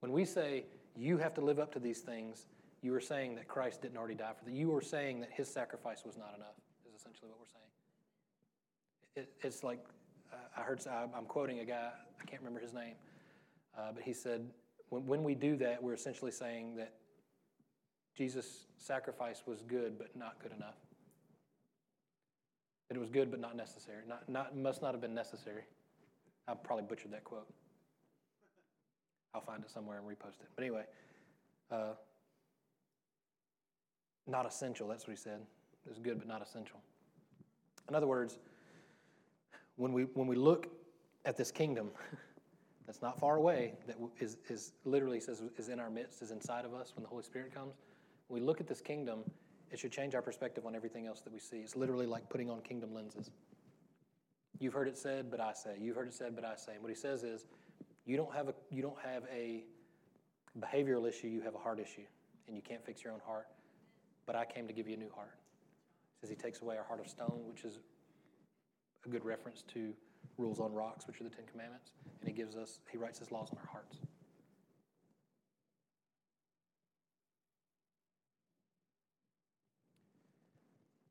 When 0.00 0.12
we 0.12 0.26
say 0.26 0.66
you 0.94 1.16
have 1.16 1.32
to 1.34 1.40
live 1.40 1.58
up 1.58 1.72
to 1.72 1.78
these 1.80 2.00
things, 2.00 2.46
you 2.82 2.94
are 2.94 3.00
saying 3.00 3.34
that 3.36 3.48
Christ 3.48 3.80
didn't 3.80 3.96
already 3.96 4.14
die 4.14 4.32
for 4.38 4.44
that. 4.44 4.52
You 4.52 4.76
are 4.76 4.82
saying 4.82 5.20
that 5.20 5.30
his 5.32 5.48
sacrifice 5.48 6.04
was 6.04 6.18
not 6.18 6.34
enough, 6.36 6.54
is 6.86 6.94
essentially 6.94 7.30
what 7.30 7.40
we're 7.40 7.46
saying. 7.46 7.64
It, 9.16 9.46
it's 9.46 9.64
like, 9.64 9.82
uh, 10.30 10.36
I 10.60 10.60
heard, 10.60 10.82
I'm 10.86 11.24
quoting 11.24 11.60
a 11.60 11.64
guy, 11.64 11.90
I 12.20 12.24
can't 12.26 12.42
remember 12.42 12.60
his 12.60 12.74
name, 12.74 12.94
uh, 13.78 13.92
but 13.94 14.02
he 14.02 14.12
said, 14.12 14.46
when, 14.90 15.06
when 15.06 15.24
we 15.24 15.34
do 15.34 15.56
that, 15.56 15.82
we're 15.82 15.94
essentially 15.94 16.30
saying 16.30 16.76
that 16.76 16.92
Jesus' 18.14 18.66
sacrifice 18.76 19.44
was 19.46 19.62
good, 19.62 19.96
but 19.96 20.14
not 20.14 20.36
good 20.42 20.52
enough. 20.52 20.76
That 22.88 22.96
it 22.96 23.00
was 23.00 23.10
good, 23.10 23.30
but 23.30 23.40
not 23.40 23.56
necessary. 23.56 24.02
Not, 24.06 24.28
not, 24.28 24.56
must 24.56 24.82
not 24.82 24.92
have 24.92 25.00
been 25.00 25.14
necessary. 25.14 25.62
I 26.46 26.54
probably 26.54 26.84
butchered 26.84 27.12
that 27.12 27.24
quote. 27.24 27.48
I'll 29.34 29.40
find 29.40 29.62
it 29.64 29.70
somewhere 29.70 29.98
and 29.98 30.06
repost 30.06 30.40
it. 30.40 30.48
But 30.54 30.62
anyway, 30.62 30.84
uh, 31.70 31.94
not 34.26 34.46
essential. 34.46 34.86
That's 34.86 35.06
what 35.06 35.16
he 35.16 35.22
said. 35.22 35.40
It 35.86 35.88
was 35.88 35.98
good, 35.98 36.18
but 36.18 36.28
not 36.28 36.42
essential. 36.42 36.78
In 37.88 37.94
other 37.94 38.06
words, 38.06 38.38
when 39.76 39.92
we, 39.92 40.04
when 40.14 40.26
we 40.26 40.36
look 40.36 40.68
at 41.24 41.36
this 41.36 41.50
kingdom 41.50 41.90
that's 42.86 43.02
not 43.02 43.18
far 43.18 43.36
away, 43.36 43.74
that 43.86 43.96
is, 44.18 44.36
is 44.48 44.72
literally 44.84 45.20
says 45.20 45.42
is 45.56 45.68
in 45.68 45.80
our 45.80 45.90
midst, 45.90 46.22
is 46.22 46.30
inside 46.30 46.64
of 46.64 46.74
us 46.74 46.92
when 46.94 47.02
the 47.02 47.08
Holy 47.08 47.22
Spirit 47.22 47.54
comes, 47.54 47.74
when 48.28 48.40
we 48.40 48.46
look 48.46 48.60
at 48.60 48.66
this 48.66 48.80
kingdom, 48.80 49.20
it 49.74 49.80
should 49.80 49.90
change 49.90 50.14
our 50.14 50.22
perspective 50.22 50.66
on 50.66 50.76
everything 50.76 51.08
else 51.08 51.20
that 51.22 51.32
we 51.32 51.40
see. 51.40 51.56
It's 51.56 51.74
literally 51.74 52.06
like 52.06 52.30
putting 52.30 52.48
on 52.48 52.60
kingdom 52.60 52.94
lenses. 52.94 53.32
You've 54.60 54.72
heard 54.72 54.86
it 54.86 54.96
said, 54.96 55.32
but 55.32 55.40
I 55.40 55.52
say. 55.52 55.74
You've 55.80 55.96
heard 55.96 56.06
it 56.06 56.14
said, 56.14 56.36
but 56.36 56.44
I 56.44 56.54
say. 56.54 56.74
And 56.74 56.82
what 56.82 56.90
he 56.90 56.94
says 56.94 57.24
is, 57.24 57.44
you 58.06 58.16
don't 58.16 58.32
have 58.32 58.48
a 58.48 58.54
you 58.70 58.82
don't 58.82 59.00
have 59.04 59.24
a 59.34 59.64
behavioral 60.60 61.08
issue. 61.08 61.26
You 61.26 61.40
have 61.40 61.56
a 61.56 61.58
heart 61.58 61.80
issue, 61.80 62.06
and 62.46 62.54
you 62.54 62.62
can't 62.62 62.86
fix 62.86 63.02
your 63.02 63.12
own 63.12 63.20
heart. 63.26 63.48
But 64.26 64.36
I 64.36 64.44
came 64.44 64.68
to 64.68 64.72
give 64.72 64.86
you 64.86 64.94
a 64.94 64.96
new 64.96 65.10
heart. 65.12 65.34
He 66.14 66.20
says 66.20 66.30
he 66.30 66.36
takes 66.36 66.62
away 66.62 66.76
our 66.78 66.84
heart 66.84 67.00
of 67.00 67.08
stone, 67.08 67.40
which 67.44 67.64
is 67.64 67.80
a 69.04 69.08
good 69.08 69.24
reference 69.24 69.62
to 69.74 69.92
rules 70.38 70.60
on 70.60 70.72
rocks, 70.72 71.08
which 71.08 71.20
are 71.20 71.24
the 71.24 71.30
Ten 71.30 71.46
Commandments, 71.50 71.90
and 72.20 72.28
he 72.28 72.34
gives 72.34 72.54
us 72.54 72.78
he 72.92 72.96
writes 72.96 73.18
his 73.18 73.32
laws 73.32 73.48
on 73.50 73.58
our 73.58 73.70
hearts. 73.72 73.98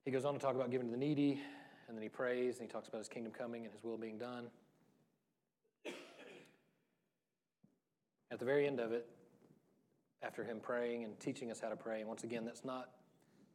He 0.06 0.12
goes 0.12 0.26
on 0.26 0.34
to 0.34 0.40
talk 0.40 0.56
about 0.56 0.70
giving 0.70 0.88
to 0.88 0.92
the 0.92 0.98
needy, 0.98 1.40
and 1.88 1.96
then 1.96 2.04
he 2.04 2.10
prays, 2.10 2.60
and 2.60 2.68
he 2.68 2.72
talks 2.72 2.90
about 2.90 2.98
his 2.98 3.08
kingdom 3.08 3.32
coming 3.32 3.64
and 3.64 3.74
his 3.74 3.84
will 3.84 3.98
being 3.98 4.18
done. 4.18 4.48
At 8.30 8.40
the 8.40 8.46
very 8.46 8.68
end 8.68 8.82
of 8.82 8.92
it, 8.92 9.08
after 10.22 10.44
him 10.44 10.60
praying 10.62 11.06
and 11.06 11.18
teaching 11.22 11.52
us 11.52 11.62
how 11.62 11.70
to 11.70 11.78
pray, 11.78 12.00
and 12.00 12.10
once 12.10 12.26
again, 12.26 12.44
that's 12.44 12.66
not 12.66 12.90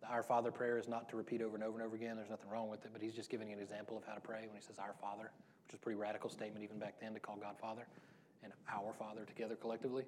the 0.00 0.06
Our 0.08 0.22
Father 0.22 0.50
prayer 0.50 0.78
is 0.78 0.88
not 0.88 1.08
to 1.10 1.16
repeat 1.16 1.42
over 1.42 1.54
and 1.56 1.64
over 1.64 1.78
and 1.78 1.86
over 1.86 1.96
again. 1.96 2.16
There's 2.16 2.30
nothing 2.30 2.48
wrong 2.48 2.70
with 2.70 2.84
it, 2.84 2.92
but 2.92 3.02
he's 3.02 3.14
just 3.14 3.28
giving 3.28 3.52
an 3.52 3.58
example 3.58 3.98
of 3.98 4.04
how 4.04 4.14
to 4.14 4.20
pray 4.20 4.46
when 4.46 4.56
he 4.56 4.62
says 4.62 4.78
Our 4.78 4.94
Father, 5.00 5.30
which 5.66 5.74
is 5.74 5.74
a 5.74 5.78
pretty 5.78 5.98
radical 5.98 6.30
statement 6.30 6.64
even 6.64 6.78
back 6.78 6.94
then 7.00 7.12
to 7.12 7.20
call 7.20 7.36
God 7.36 7.56
Father 7.60 7.86
and 8.42 8.52
Our 8.72 8.94
Father 8.94 9.24
together 9.26 9.56
collectively. 9.56 10.04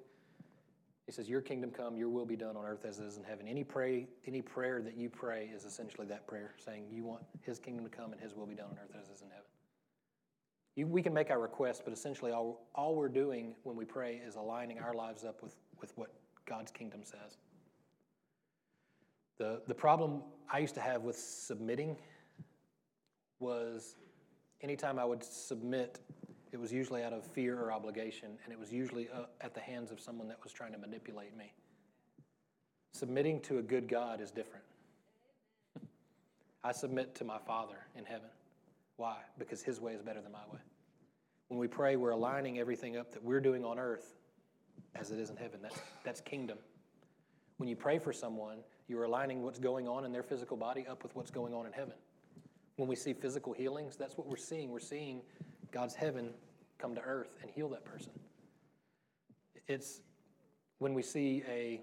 He 1.11 1.15
says, 1.15 1.27
Your 1.27 1.41
kingdom 1.41 1.71
come, 1.71 1.97
your 1.97 2.07
will 2.07 2.25
be 2.25 2.37
done 2.37 2.55
on 2.55 2.63
earth 2.63 2.85
as 2.85 2.99
it 2.99 3.03
is 3.03 3.17
in 3.17 3.25
heaven. 3.25 3.45
Any, 3.45 3.65
pray, 3.65 4.07
any 4.25 4.41
prayer 4.41 4.81
that 4.81 4.95
you 4.95 5.09
pray 5.09 5.49
is 5.53 5.65
essentially 5.65 6.07
that 6.07 6.25
prayer, 6.25 6.53
saying 6.57 6.85
you 6.89 7.03
want 7.03 7.23
his 7.41 7.59
kingdom 7.59 7.83
to 7.83 7.91
come 7.91 8.13
and 8.13 8.21
his 8.21 8.33
will 8.33 8.45
be 8.45 8.55
done 8.55 8.67
on 8.67 8.77
earth 8.81 8.95
as 8.97 9.09
it 9.09 9.15
is 9.15 9.21
in 9.21 9.27
heaven. 9.27 9.43
You, 10.77 10.87
we 10.87 11.03
can 11.03 11.13
make 11.13 11.29
our 11.29 11.41
requests, 11.41 11.81
but 11.83 11.91
essentially 11.91 12.31
all, 12.31 12.65
all 12.73 12.95
we're 12.95 13.09
doing 13.09 13.55
when 13.63 13.75
we 13.75 13.83
pray 13.83 14.21
is 14.25 14.37
aligning 14.37 14.79
our 14.79 14.93
lives 14.93 15.25
up 15.25 15.43
with, 15.43 15.53
with 15.81 15.91
what 15.97 16.13
God's 16.45 16.71
kingdom 16.71 17.01
says. 17.03 17.35
The, 19.37 19.63
the 19.67 19.75
problem 19.75 20.21
I 20.49 20.59
used 20.59 20.75
to 20.75 20.81
have 20.81 21.01
with 21.01 21.17
submitting 21.17 21.97
was 23.39 23.97
anytime 24.61 24.97
I 24.97 25.03
would 25.03 25.25
submit, 25.25 25.99
it 26.51 26.59
was 26.59 26.71
usually 26.71 27.03
out 27.03 27.13
of 27.13 27.25
fear 27.25 27.57
or 27.59 27.71
obligation, 27.71 28.29
and 28.43 28.51
it 28.51 28.59
was 28.59 28.71
usually 28.71 29.07
uh, 29.09 29.23
at 29.39 29.53
the 29.53 29.61
hands 29.61 29.91
of 29.91 29.99
someone 29.99 30.27
that 30.27 30.43
was 30.43 30.51
trying 30.51 30.73
to 30.73 30.77
manipulate 30.77 31.35
me. 31.37 31.53
Submitting 32.93 33.39
to 33.41 33.59
a 33.59 33.61
good 33.61 33.87
God 33.87 34.19
is 34.19 34.31
different. 34.31 34.65
I 36.63 36.73
submit 36.73 37.15
to 37.15 37.23
my 37.23 37.39
Father 37.39 37.77
in 37.97 38.05
heaven. 38.05 38.29
Why? 38.97 39.17
Because 39.39 39.63
His 39.63 39.79
way 39.79 39.93
is 39.93 40.01
better 40.01 40.21
than 40.21 40.31
my 40.31 40.43
way. 40.51 40.59
When 41.47 41.59
we 41.59 41.67
pray, 41.67 41.95
we're 41.95 42.11
aligning 42.11 42.59
everything 42.59 42.97
up 42.97 43.11
that 43.13 43.23
we're 43.23 43.41
doing 43.41 43.65
on 43.65 43.79
earth 43.79 44.15
as 44.95 45.11
it 45.11 45.19
is 45.19 45.29
in 45.29 45.37
heaven. 45.37 45.59
That's, 45.61 45.79
that's 46.03 46.21
kingdom. 46.21 46.57
When 47.57 47.69
you 47.69 47.75
pray 47.75 47.97
for 47.97 48.13
someone, 48.13 48.57
you're 48.87 49.03
aligning 49.03 49.41
what's 49.41 49.59
going 49.59 49.87
on 49.87 50.03
in 50.03 50.11
their 50.11 50.23
physical 50.23 50.57
body 50.57 50.85
up 50.87 51.03
with 51.03 51.15
what's 51.15 51.31
going 51.31 51.53
on 51.53 51.65
in 51.65 51.71
heaven. 51.71 51.93
When 52.75 52.87
we 52.87 52.95
see 52.95 53.13
physical 53.13 53.53
healings, 53.53 53.95
that's 53.95 54.17
what 54.17 54.27
we're 54.27 54.37
seeing. 54.37 54.69
We're 54.69 54.79
seeing 54.79 55.21
God's 55.71 55.95
heaven 55.95 56.31
come 56.77 56.95
to 56.95 57.01
earth 57.01 57.37
and 57.41 57.49
heal 57.49 57.69
that 57.69 57.85
person. 57.85 58.11
It's 59.67 60.01
when 60.79 60.93
we 60.93 61.01
see 61.01 61.43
a, 61.47 61.81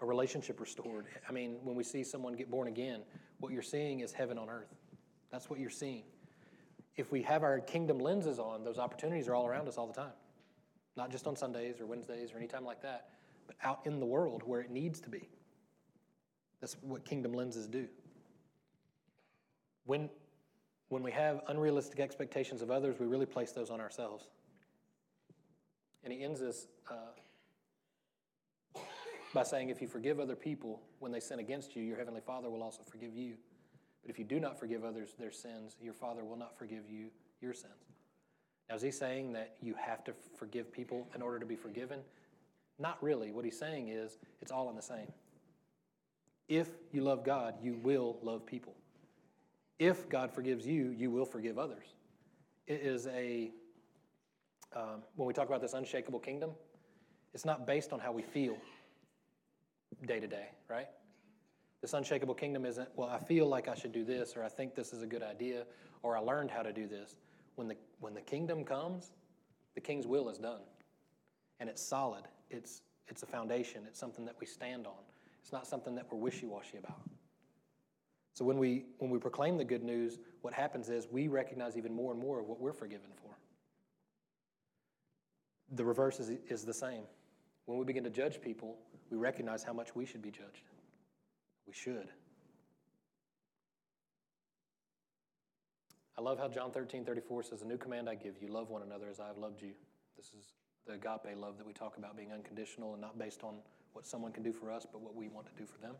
a 0.00 0.06
relationship 0.06 0.60
restored. 0.60 1.06
I 1.28 1.32
mean, 1.32 1.58
when 1.62 1.76
we 1.76 1.84
see 1.84 2.02
someone 2.02 2.34
get 2.34 2.50
born 2.50 2.68
again, 2.68 3.02
what 3.38 3.52
you're 3.52 3.62
seeing 3.62 4.00
is 4.00 4.12
heaven 4.12 4.38
on 4.38 4.48
earth. 4.48 4.74
That's 5.30 5.48
what 5.48 5.58
you're 5.58 5.70
seeing. 5.70 6.04
If 6.96 7.10
we 7.10 7.22
have 7.22 7.42
our 7.42 7.60
kingdom 7.60 7.98
lenses 7.98 8.38
on, 8.38 8.64
those 8.64 8.78
opportunities 8.78 9.28
are 9.28 9.34
all 9.34 9.46
around 9.46 9.68
us 9.68 9.78
all 9.78 9.86
the 9.86 9.94
time. 9.94 10.12
Not 10.96 11.10
just 11.10 11.26
on 11.26 11.36
Sundays 11.36 11.80
or 11.80 11.86
Wednesdays 11.86 12.32
or 12.32 12.36
any 12.36 12.46
time 12.46 12.64
like 12.64 12.82
that, 12.82 13.10
but 13.46 13.56
out 13.62 13.80
in 13.84 13.98
the 13.98 14.06
world 14.06 14.42
where 14.44 14.60
it 14.60 14.70
needs 14.70 15.00
to 15.00 15.08
be. 15.08 15.28
That's 16.60 16.76
what 16.82 17.04
kingdom 17.04 17.32
lenses 17.32 17.66
do. 17.66 17.88
When, 19.84 20.10
when 20.92 21.02
we 21.02 21.10
have 21.10 21.40
unrealistic 21.48 22.00
expectations 22.00 22.60
of 22.60 22.70
others, 22.70 22.96
we 23.00 23.06
really 23.06 23.24
place 23.24 23.50
those 23.50 23.70
on 23.70 23.80
ourselves. 23.80 24.26
And 26.04 26.12
he 26.12 26.22
ends 26.22 26.38
this 26.38 26.66
uh, 26.90 28.78
by 29.32 29.42
saying, 29.42 29.70
If 29.70 29.80
you 29.80 29.88
forgive 29.88 30.20
other 30.20 30.36
people 30.36 30.82
when 30.98 31.10
they 31.10 31.18
sin 31.18 31.38
against 31.38 31.74
you, 31.74 31.82
your 31.82 31.96
heavenly 31.96 32.20
Father 32.20 32.50
will 32.50 32.62
also 32.62 32.82
forgive 32.86 33.16
you. 33.16 33.36
But 34.02 34.10
if 34.10 34.18
you 34.18 34.26
do 34.26 34.38
not 34.38 34.60
forgive 34.60 34.84
others 34.84 35.14
their 35.18 35.32
sins, 35.32 35.76
your 35.80 35.94
Father 35.94 36.24
will 36.24 36.36
not 36.36 36.58
forgive 36.58 36.90
you 36.90 37.06
your 37.40 37.54
sins. 37.54 37.72
Now, 38.68 38.74
is 38.74 38.82
he 38.82 38.90
saying 38.90 39.32
that 39.32 39.54
you 39.62 39.74
have 39.80 40.04
to 40.04 40.12
forgive 40.36 40.70
people 40.70 41.08
in 41.14 41.22
order 41.22 41.38
to 41.38 41.46
be 41.46 41.56
forgiven? 41.56 42.00
Not 42.78 43.02
really. 43.02 43.32
What 43.32 43.46
he's 43.46 43.58
saying 43.58 43.88
is 43.88 44.18
it's 44.42 44.52
all 44.52 44.68
in 44.68 44.76
the 44.76 44.82
same. 44.82 45.10
If 46.50 46.68
you 46.90 47.00
love 47.00 47.24
God, 47.24 47.54
you 47.62 47.78
will 47.82 48.18
love 48.22 48.44
people. 48.44 48.74
If 49.78 50.08
God 50.08 50.30
forgives 50.30 50.66
you, 50.66 50.94
you 50.96 51.10
will 51.10 51.24
forgive 51.24 51.58
others. 51.58 51.86
It 52.66 52.80
is 52.82 53.06
a, 53.08 53.50
um, 54.74 55.02
when 55.16 55.26
we 55.26 55.34
talk 55.34 55.48
about 55.48 55.60
this 55.60 55.74
unshakable 55.74 56.20
kingdom, 56.20 56.50
it's 57.34 57.44
not 57.44 57.66
based 57.66 57.92
on 57.92 57.98
how 57.98 58.12
we 58.12 58.22
feel 58.22 58.56
day 60.06 60.20
to 60.20 60.26
day, 60.26 60.48
right? 60.68 60.86
This 61.80 61.94
unshakable 61.94 62.34
kingdom 62.34 62.64
isn't, 62.64 62.88
well, 62.94 63.08
I 63.08 63.18
feel 63.18 63.48
like 63.48 63.66
I 63.66 63.74
should 63.74 63.92
do 63.92 64.04
this, 64.04 64.36
or 64.36 64.44
I 64.44 64.48
think 64.48 64.74
this 64.74 64.92
is 64.92 65.02
a 65.02 65.06
good 65.06 65.22
idea, 65.22 65.64
or 66.02 66.16
I 66.16 66.20
learned 66.20 66.50
how 66.50 66.62
to 66.62 66.72
do 66.72 66.86
this. 66.86 67.16
When 67.56 67.68
the, 67.68 67.76
when 68.00 68.14
the 68.14 68.20
kingdom 68.20 68.64
comes, 68.64 69.12
the 69.74 69.80
king's 69.80 70.06
will 70.06 70.28
is 70.28 70.38
done. 70.38 70.60
And 71.58 71.68
it's 71.68 71.82
solid, 71.82 72.24
it's, 72.50 72.82
it's 73.08 73.22
a 73.22 73.26
foundation, 73.26 73.82
it's 73.86 73.98
something 73.98 74.24
that 74.26 74.36
we 74.38 74.46
stand 74.46 74.86
on. 74.86 75.02
It's 75.40 75.52
not 75.52 75.66
something 75.66 75.94
that 75.96 76.06
we're 76.10 76.18
wishy 76.18 76.46
washy 76.46 76.78
about. 76.78 77.00
So 78.34 78.44
when 78.44 78.58
we, 78.58 78.86
when 78.98 79.10
we 79.10 79.18
proclaim 79.18 79.58
the 79.58 79.64
good 79.64 79.82
news, 79.82 80.18
what 80.40 80.54
happens 80.54 80.88
is 80.88 81.06
we 81.10 81.28
recognize 81.28 81.76
even 81.76 81.94
more 81.94 82.12
and 82.12 82.20
more 82.20 82.40
of 82.40 82.46
what 82.46 82.60
we're 82.60 82.72
forgiven 82.72 83.10
for. 83.22 83.36
The 85.74 85.84
reverse 85.84 86.18
is, 86.20 86.30
is 86.48 86.64
the 86.64 86.74
same. 86.74 87.04
When 87.66 87.78
we 87.78 87.84
begin 87.84 88.04
to 88.04 88.10
judge 88.10 88.40
people, 88.40 88.76
we 89.10 89.18
recognize 89.18 89.62
how 89.62 89.72
much 89.72 89.94
we 89.94 90.06
should 90.06 90.22
be 90.22 90.30
judged. 90.30 90.64
We 91.66 91.72
should. 91.72 92.08
I 96.18 96.20
love 96.20 96.38
how 96.38 96.48
John 96.48 96.70
13, 96.70 97.04
34 97.04 97.42
says, 97.42 97.62
A 97.62 97.64
new 97.64 97.78
command 97.78 98.08
I 98.08 98.14
give 98.14 98.34
you, 98.40 98.48
love 98.48 98.70
one 98.70 98.82
another 98.82 99.08
as 99.10 99.20
I 99.20 99.26
have 99.26 99.38
loved 99.38 99.62
you. 99.62 99.72
This 100.16 100.26
is 100.26 100.52
the 100.86 100.94
agape 100.94 101.36
love 101.36 101.58
that 101.58 101.66
we 101.66 101.72
talk 101.72 101.96
about 101.96 102.16
being 102.16 102.32
unconditional 102.32 102.92
and 102.92 103.00
not 103.00 103.18
based 103.18 103.42
on 103.42 103.56
what 103.92 104.06
someone 104.06 104.32
can 104.32 104.42
do 104.42 104.52
for 104.52 104.70
us, 104.70 104.86
but 104.90 105.00
what 105.00 105.14
we 105.14 105.28
want 105.28 105.46
to 105.46 105.52
do 105.58 105.66
for 105.66 105.78
them. 105.78 105.94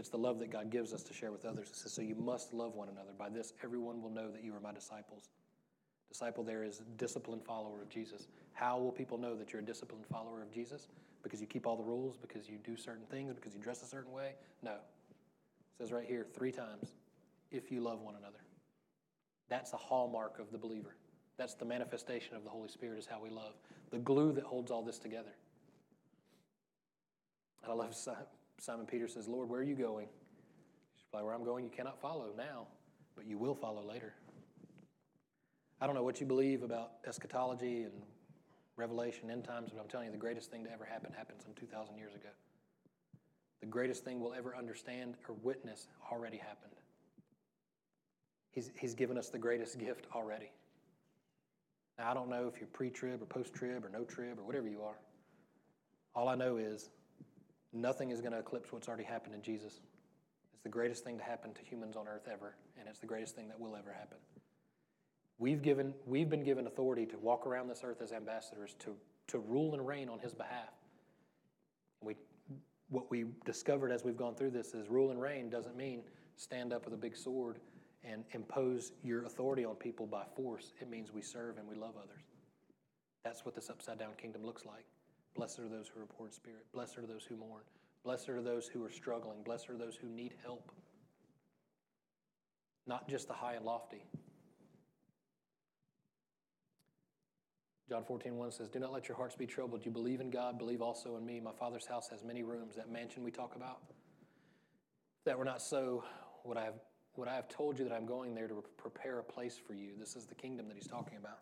It's 0.00 0.08
the 0.08 0.16
love 0.16 0.38
that 0.38 0.50
God 0.50 0.70
gives 0.70 0.94
us 0.94 1.02
to 1.02 1.12
share 1.12 1.30
with 1.30 1.44
others. 1.44 1.68
It 1.68 1.76
says, 1.76 1.92
So 1.92 2.00
you 2.00 2.14
must 2.14 2.54
love 2.54 2.74
one 2.74 2.88
another. 2.88 3.10
By 3.18 3.28
this, 3.28 3.52
everyone 3.62 4.00
will 4.00 4.08
know 4.08 4.30
that 4.30 4.42
you 4.42 4.54
are 4.54 4.60
my 4.60 4.72
disciples. 4.72 5.28
Disciple 6.08 6.42
there 6.42 6.64
is 6.64 6.80
disciplined 6.96 7.44
follower 7.44 7.82
of 7.82 7.90
Jesus. 7.90 8.26
How 8.54 8.78
will 8.78 8.92
people 8.92 9.18
know 9.18 9.36
that 9.36 9.52
you're 9.52 9.60
a 9.60 9.64
disciplined 9.64 10.06
follower 10.06 10.40
of 10.40 10.50
Jesus? 10.50 10.88
Because 11.22 11.38
you 11.38 11.46
keep 11.46 11.66
all 11.66 11.76
the 11.76 11.82
rules, 11.82 12.16
because 12.16 12.48
you 12.48 12.56
do 12.64 12.78
certain 12.78 13.04
things, 13.10 13.34
because 13.34 13.54
you 13.54 13.60
dress 13.60 13.82
a 13.82 13.84
certain 13.84 14.10
way? 14.10 14.32
No. 14.62 14.72
It 14.72 14.78
says 15.76 15.92
right 15.92 16.06
here 16.06 16.26
three 16.34 16.50
times 16.50 16.94
if 17.50 17.70
you 17.70 17.82
love 17.82 18.00
one 18.00 18.14
another. 18.14 18.40
That's 19.50 19.74
a 19.74 19.76
hallmark 19.76 20.38
of 20.38 20.50
the 20.50 20.58
believer. 20.58 20.96
That's 21.36 21.52
the 21.52 21.66
manifestation 21.66 22.36
of 22.36 22.44
the 22.44 22.50
Holy 22.50 22.68
Spirit, 22.70 23.00
is 23.00 23.06
how 23.06 23.20
we 23.22 23.28
love. 23.28 23.52
The 23.90 23.98
glue 23.98 24.32
that 24.32 24.44
holds 24.44 24.70
all 24.70 24.82
this 24.82 24.98
together. 24.98 25.34
And 27.62 27.70
I 27.70 27.74
love 27.74 27.94
Simon 28.60 28.84
Peter 28.84 29.08
says, 29.08 29.26
Lord, 29.26 29.48
where 29.48 29.60
are 29.60 29.64
you 29.64 29.74
going? 29.74 30.06
Jesus 30.92 31.06
replied, 31.06 31.24
Where 31.24 31.34
I'm 31.34 31.44
going, 31.44 31.64
you 31.64 31.70
cannot 31.70 31.98
follow 32.00 32.32
now, 32.36 32.66
but 33.16 33.26
you 33.26 33.38
will 33.38 33.54
follow 33.54 33.82
later. 33.82 34.12
I 35.80 35.86
don't 35.86 35.94
know 35.94 36.02
what 36.02 36.20
you 36.20 36.26
believe 36.26 36.62
about 36.62 36.92
eschatology 37.06 37.84
and 37.84 37.92
revelation, 38.76 39.30
end 39.30 39.44
times, 39.44 39.70
but 39.72 39.80
I'm 39.80 39.88
telling 39.88 40.06
you, 40.06 40.12
the 40.12 40.18
greatest 40.18 40.50
thing 40.50 40.62
to 40.64 40.70
ever 40.70 40.84
happen 40.84 41.10
happened 41.16 41.40
some 41.40 41.54
2,000 41.58 41.96
years 41.96 42.14
ago. 42.14 42.28
The 43.60 43.66
greatest 43.66 44.04
thing 44.04 44.20
we'll 44.20 44.34
ever 44.34 44.54
understand 44.54 45.14
or 45.26 45.34
witness 45.42 45.88
already 46.12 46.36
happened. 46.36 46.72
He's, 48.50 48.70
he's 48.78 48.94
given 48.94 49.16
us 49.16 49.30
the 49.30 49.38
greatest 49.38 49.78
gift 49.78 50.06
already. 50.14 50.50
Now, 51.98 52.10
I 52.10 52.14
don't 52.14 52.28
know 52.28 52.46
if 52.52 52.60
you're 52.60 52.68
pre 52.68 52.90
trib 52.90 53.22
or 53.22 53.26
post 53.26 53.54
trib 53.54 53.86
or 53.86 53.88
no 53.88 54.04
trib 54.04 54.38
or 54.38 54.44
whatever 54.44 54.68
you 54.68 54.82
are. 54.82 54.98
All 56.14 56.28
I 56.28 56.34
know 56.34 56.58
is 56.58 56.90
nothing 57.72 58.10
is 58.10 58.20
going 58.20 58.32
to 58.32 58.38
eclipse 58.38 58.72
what's 58.72 58.88
already 58.88 59.04
happened 59.04 59.34
in 59.34 59.42
Jesus. 59.42 59.80
It's 60.52 60.62
the 60.62 60.68
greatest 60.68 61.04
thing 61.04 61.18
to 61.18 61.24
happen 61.24 61.54
to 61.54 61.62
humans 61.62 61.96
on 61.96 62.06
earth 62.08 62.28
ever, 62.30 62.54
and 62.78 62.88
it's 62.88 62.98
the 62.98 63.06
greatest 63.06 63.34
thing 63.34 63.48
that 63.48 63.58
will 63.58 63.76
ever 63.76 63.92
happen. 63.92 64.18
We've, 65.38 65.62
given, 65.62 65.94
we've 66.06 66.28
been 66.28 66.44
given 66.44 66.66
authority 66.66 67.06
to 67.06 67.18
walk 67.18 67.46
around 67.46 67.68
this 67.68 67.80
earth 67.82 68.02
as 68.02 68.12
ambassadors, 68.12 68.74
to, 68.80 68.94
to 69.28 69.38
rule 69.38 69.72
and 69.72 69.86
reign 69.86 70.08
on 70.08 70.18
His 70.18 70.34
behalf. 70.34 70.74
We, 72.02 72.16
what 72.90 73.10
we 73.10 73.24
discovered 73.46 73.90
as 73.90 74.04
we've 74.04 74.18
gone 74.18 74.34
through 74.34 74.50
this 74.50 74.74
is 74.74 74.88
rule 74.88 75.10
and 75.10 75.20
reign 75.20 75.48
doesn't 75.48 75.76
mean 75.76 76.02
stand 76.36 76.72
up 76.72 76.84
with 76.84 76.92
a 76.92 76.98
big 76.98 77.16
sword 77.16 77.58
and 78.04 78.24
impose 78.32 78.92
your 79.02 79.24
authority 79.24 79.64
on 79.64 79.76
people 79.76 80.06
by 80.06 80.24
force. 80.36 80.72
It 80.80 80.90
means 80.90 81.12
we 81.12 81.22
serve 81.22 81.58
and 81.58 81.68
we 81.68 81.74
love 81.74 81.94
others. 81.96 82.22
That's 83.24 83.44
what 83.44 83.54
this 83.54 83.70
upside 83.70 83.98
down 83.98 84.10
kingdom 84.20 84.44
looks 84.44 84.64
like. 84.64 84.84
Blessed 85.34 85.60
are 85.60 85.68
those 85.68 85.88
who 85.88 86.00
are 86.00 86.06
poor 86.06 86.26
in 86.26 86.32
spirit. 86.32 86.66
Blessed 86.72 86.98
are 86.98 87.06
those 87.06 87.24
who 87.24 87.36
mourn. 87.36 87.62
Blessed 88.04 88.28
are 88.28 88.42
those 88.42 88.66
who 88.66 88.84
are 88.84 88.90
struggling. 88.90 89.42
Blessed 89.42 89.70
are 89.70 89.76
those 89.76 89.96
who 89.96 90.08
need 90.08 90.34
help. 90.42 90.70
Not 92.86 93.08
just 93.08 93.28
the 93.28 93.34
high 93.34 93.54
and 93.54 93.64
lofty. 93.64 94.04
John 97.88 98.04
14, 98.04 98.36
1 98.36 98.52
says, 98.52 98.68
Do 98.68 98.78
not 98.78 98.92
let 98.92 99.08
your 99.08 99.16
hearts 99.16 99.34
be 99.34 99.46
troubled. 99.46 99.84
You 99.84 99.90
believe 99.90 100.20
in 100.20 100.30
God, 100.30 100.58
believe 100.58 100.80
also 100.80 101.16
in 101.16 101.26
me. 101.26 101.40
My 101.40 101.52
Father's 101.52 101.86
house 101.86 102.08
has 102.08 102.22
many 102.22 102.44
rooms. 102.44 102.76
That 102.76 102.90
mansion 102.90 103.24
we 103.24 103.32
talk 103.32 103.56
about. 103.56 103.80
If 103.88 105.24
that 105.26 105.36
were 105.36 105.44
not 105.44 105.60
so, 105.60 106.04
would 106.44 106.56
I 106.56 106.64
have, 106.64 106.74
would 107.16 107.26
I 107.26 107.34
have 107.34 107.48
told 107.48 107.78
you 107.78 107.84
that 107.88 107.92
I'm 107.92 108.06
going 108.06 108.32
there 108.32 108.46
to 108.46 108.62
prepare 108.76 109.18
a 109.18 109.24
place 109.24 109.58
for 109.58 109.74
you? 109.74 109.90
This 109.98 110.14
is 110.14 110.24
the 110.24 110.36
kingdom 110.36 110.68
that 110.68 110.76
he's 110.76 110.86
talking 110.86 111.18
about. 111.18 111.40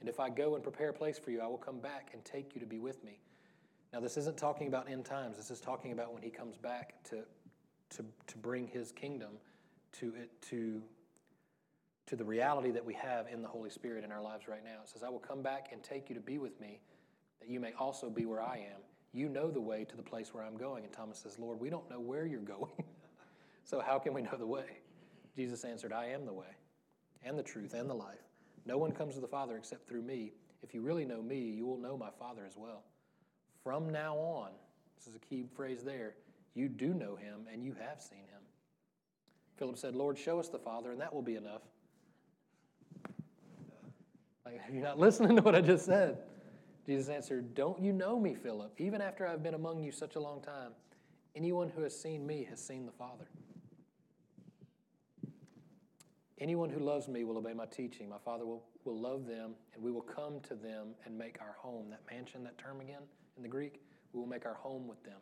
And 0.00 0.08
if 0.08 0.20
I 0.20 0.30
go 0.30 0.54
and 0.54 0.62
prepare 0.62 0.90
a 0.90 0.92
place 0.92 1.18
for 1.18 1.30
you, 1.30 1.40
I 1.40 1.46
will 1.46 1.58
come 1.58 1.80
back 1.80 2.10
and 2.12 2.24
take 2.24 2.54
you 2.54 2.60
to 2.60 2.66
be 2.66 2.78
with 2.78 3.02
me. 3.04 3.20
Now, 3.92 4.00
this 4.00 4.16
isn't 4.16 4.36
talking 4.36 4.68
about 4.68 4.88
end 4.90 5.04
times. 5.04 5.36
This 5.36 5.50
is 5.50 5.60
talking 5.60 5.92
about 5.92 6.12
when 6.12 6.22
he 6.22 6.30
comes 6.30 6.56
back 6.56 7.02
to, 7.04 7.22
to, 7.90 8.04
to 8.26 8.38
bring 8.38 8.66
his 8.68 8.92
kingdom 8.92 9.30
to, 9.92 10.12
it, 10.14 10.30
to, 10.50 10.82
to 12.06 12.16
the 12.16 12.24
reality 12.24 12.70
that 12.70 12.84
we 12.84 12.94
have 12.94 13.26
in 13.32 13.40
the 13.42 13.48
Holy 13.48 13.70
Spirit 13.70 14.04
in 14.04 14.12
our 14.12 14.22
lives 14.22 14.46
right 14.46 14.62
now. 14.62 14.82
It 14.82 14.90
says, 14.90 15.02
I 15.02 15.08
will 15.08 15.18
come 15.18 15.42
back 15.42 15.68
and 15.72 15.82
take 15.82 16.08
you 16.08 16.14
to 16.14 16.20
be 16.20 16.38
with 16.38 16.60
me, 16.60 16.80
that 17.40 17.48
you 17.48 17.60
may 17.60 17.72
also 17.78 18.10
be 18.10 18.26
where 18.26 18.42
I 18.42 18.56
am. 18.56 18.80
You 19.12 19.28
know 19.28 19.50
the 19.50 19.60
way 19.60 19.84
to 19.84 19.96
the 19.96 20.02
place 20.02 20.34
where 20.34 20.44
I'm 20.44 20.58
going. 20.58 20.84
And 20.84 20.92
Thomas 20.92 21.18
says, 21.18 21.38
Lord, 21.38 21.58
we 21.58 21.70
don't 21.70 21.88
know 21.90 21.98
where 21.98 22.26
you're 22.26 22.40
going. 22.40 22.84
so 23.64 23.80
how 23.80 23.98
can 23.98 24.12
we 24.12 24.20
know 24.20 24.36
the 24.38 24.46
way? 24.46 24.80
Jesus 25.34 25.64
answered, 25.64 25.92
I 25.92 26.06
am 26.06 26.26
the 26.26 26.32
way, 26.32 26.56
and 27.24 27.38
the 27.38 27.42
truth, 27.42 27.72
and 27.72 27.88
the 27.88 27.94
life. 27.94 28.27
No 28.68 28.76
one 28.76 28.92
comes 28.92 29.14
to 29.14 29.20
the 29.20 29.26
Father 29.26 29.56
except 29.56 29.88
through 29.88 30.02
me. 30.02 30.32
If 30.62 30.74
you 30.74 30.82
really 30.82 31.06
know 31.06 31.22
me, 31.22 31.38
you 31.38 31.64
will 31.64 31.78
know 31.78 31.96
my 31.96 32.10
Father 32.18 32.42
as 32.46 32.54
well. 32.54 32.82
From 33.64 33.88
now 33.88 34.14
on, 34.16 34.50
this 34.98 35.06
is 35.06 35.14
a 35.14 35.18
key 35.18 35.46
phrase 35.56 35.82
there, 35.82 36.14
you 36.54 36.68
do 36.68 36.92
know 36.92 37.16
him 37.16 37.46
and 37.50 37.64
you 37.64 37.74
have 37.80 38.02
seen 38.02 38.18
him. 38.18 38.42
Philip 39.56 39.78
said, 39.78 39.96
Lord, 39.96 40.18
show 40.18 40.38
us 40.38 40.48
the 40.48 40.58
Father, 40.58 40.92
and 40.92 41.00
that 41.00 41.12
will 41.12 41.22
be 41.22 41.36
enough. 41.36 41.62
Like, 44.44 44.60
are 44.68 44.72
you 44.72 44.82
not 44.82 44.98
listening 44.98 45.34
to 45.36 45.42
what 45.42 45.54
I 45.54 45.62
just 45.62 45.86
said? 45.86 46.18
Jesus 46.86 47.08
answered, 47.08 47.54
Don't 47.54 47.80
you 47.80 47.92
know 47.92 48.20
me, 48.20 48.34
Philip, 48.34 48.72
even 48.78 49.00
after 49.00 49.26
I've 49.26 49.42
been 49.42 49.54
among 49.54 49.82
you 49.82 49.92
such 49.92 50.14
a 50.14 50.20
long 50.20 50.42
time? 50.42 50.72
Anyone 51.34 51.70
who 51.70 51.82
has 51.82 51.98
seen 51.98 52.26
me 52.26 52.46
has 52.50 52.64
seen 52.64 52.84
the 52.84 52.92
Father. 52.92 53.28
Anyone 56.40 56.70
who 56.70 56.78
loves 56.78 57.08
me 57.08 57.24
will 57.24 57.36
obey 57.38 57.52
my 57.52 57.66
teaching. 57.66 58.08
My 58.08 58.18
Father 58.24 58.46
will, 58.46 58.64
will 58.84 58.98
love 58.98 59.26
them, 59.26 59.54
and 59.74 59.82
we 59.82 59.90
will 59.90 60.02
come 60.02 60.40
to 60.48 60.54
them 60.54 60.94
and 61.04 61.16
make 61.16 61.38
our 61.40 61.56
home. 61.58 61.90
That 61.90 62.02
mansion, 62.10 62.44
that 62.44 62.58
term 62.58 62.80
again 62.80 63.02
in 63.36 63.42
the 63.42 63.48
Greek, 63.48 63.80
we 64.12 64.20
will 64.20 64.26
make 64.28 64.46
our 64.46 64.54
home 64.54 64.86
with 64.86 65.02
them. 65.02 65.18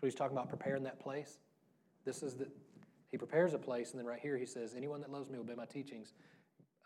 So 0.00 0.06
he's 0.06 0.14
talking 0.14 0.36
about 0.36 0.48
preparing 0.48 0.82
that 0.82 0.98
place. 0.98 1.38
This 2.04 2.22
is 2.22 2.34
the, 2.34 2.48
he 3.10 3.16
prepares 3.16 3.54
a 3.54 3.58
place, 3.58 3.92
and 3.92 4.00
then 4.00 4.06
right 4.06 4.18
here 4.18 4.36
he 4.36 4.46
says, 4.46 4.74
Anyone 4.76 5.00
that 5.02 5.10
loves 5.10 5.30
me 5.30 5.38
will 5.38 5.44
obey 5.44 5.54
my 5.54 5.66
teachings. 5.66 6.14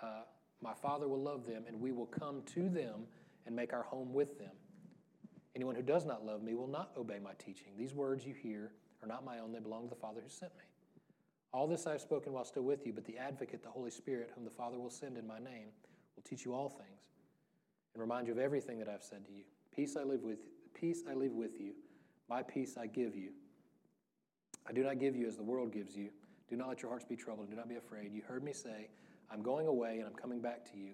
Uh, 0.02 0.22
my 0.62 0.74
Father 0.74 1.08
will 1.08 1.22
love 1.22 1.46
them, 1.46 1.64
and 1.66 1.80
we 1.80 1.90
will 1.90 2.06
come 2.06 2.42
to 2.54 2.68
them 2.68 3.06
and 3.46 3.56
make 3.56 3.72
our 3.72 3.82
home 3.82 4.12
with 4.12 4.38
them. 4.38 4.52
Anyone 5.56 5.74
who 5.74 5.82
does 5.82 6.04
not 6.04 6.24
love 6.24 6.42
me 6.42 6.54
will 6.54 6.68
not 6.68 6.92
obey 6.98 7.18
my 7.18 7.32
teaching. 7.38 7.72
These 7.78 7.94
words 7.94 8.26
you 8.26 8.34
hear 8.34 8.72
are 9.02 9.08
not 9.08 9.24
my 9.24 9.38
own, 9.38 9.52
they 9.52 9.58
belong 9.58 9.84
to 9.84 9.94
the 9.94 10.00
Father 10.00 10.20
who 10.22 10.28
sent 10.28 10.52
me. 10.58 10.64
All 11.52 11.66
this 11.66 11.86
I 11.86 11.92
have 11.92 12.00
spoken 12.00 12.32
while 12.32 12.44
still 12.44 12.62
with 12.62 12.86
you, 12.86 12.92
but 12.92 13.04
the 13.04 13.18
advocate, 13.18 13.62
the 13.62 13.70
Holy 13.70 13.90
Spirit, 13.90 14.30
whom 14.34 14.44
the 14.44 14.50
Father 14.50 14.78
will 14.78 14.90
send 14.90 15.16
in 15.16 15.26
my 15.26 15.38
name, 15.38 15.68
will 16.14 16.22
teach 16.22 16.44
you 16.44 16.54
all 16.54 16.68
things 16.68 17.00
and 17.94 18.00
remind 18.00 18.26
you 18.26 18.32
of 18.32 18.38
everything 18.38 18.78
that 18.78 18.88
I've 18.88 19.02
said 19.02 19.24
to 19.26 19.32
you. 19.32 19.42
Peace 19.74 19.96
I 19.96 20.04
live 20.04 20.22
with 20.22 20.38
peace 20.74 21.02
I 21.10 21.14
leave 21.14 21.32
with 21.32 21.60
you. 21.60 21.72
My 22.28 22.42
peace 22.42 22.76
I 22.80 22.86
give 22.86 23.14
you. 23.14 23.30
I 24.66 24.72
do 24.72 24.82
not 24.82 24.98
give 24.98 25.16
you 25.16 25.26
as 25.26 25.36
the 25.36 25.42
world 25.42 25.72
gives 25.72 25.96
you. 25.96 26.10
Do 26.48 26.56
not 26.56 26.68
let 26.68 26.82
your 26.82 26.90
hearts 26.90 27.04
be 27.04 27.16
troubled, 27.16 27.50
do 27.50 27.56
not 27.56 27.68
be 27.68 27.76
afraid. 27.76 28.12
You 28.12 28.22
heard 28.26 28.42
me 28.42 28.52
say, 28.52 28.88
I'm 29.30 29.42
going 29.42 29.66
away 29.66 29.98
and 29.98 30.06
I'm 30.06 30.14
coming 30.14 30.40
back 30.40 30.64
to 30.72 30.78
you. 30.78 30.92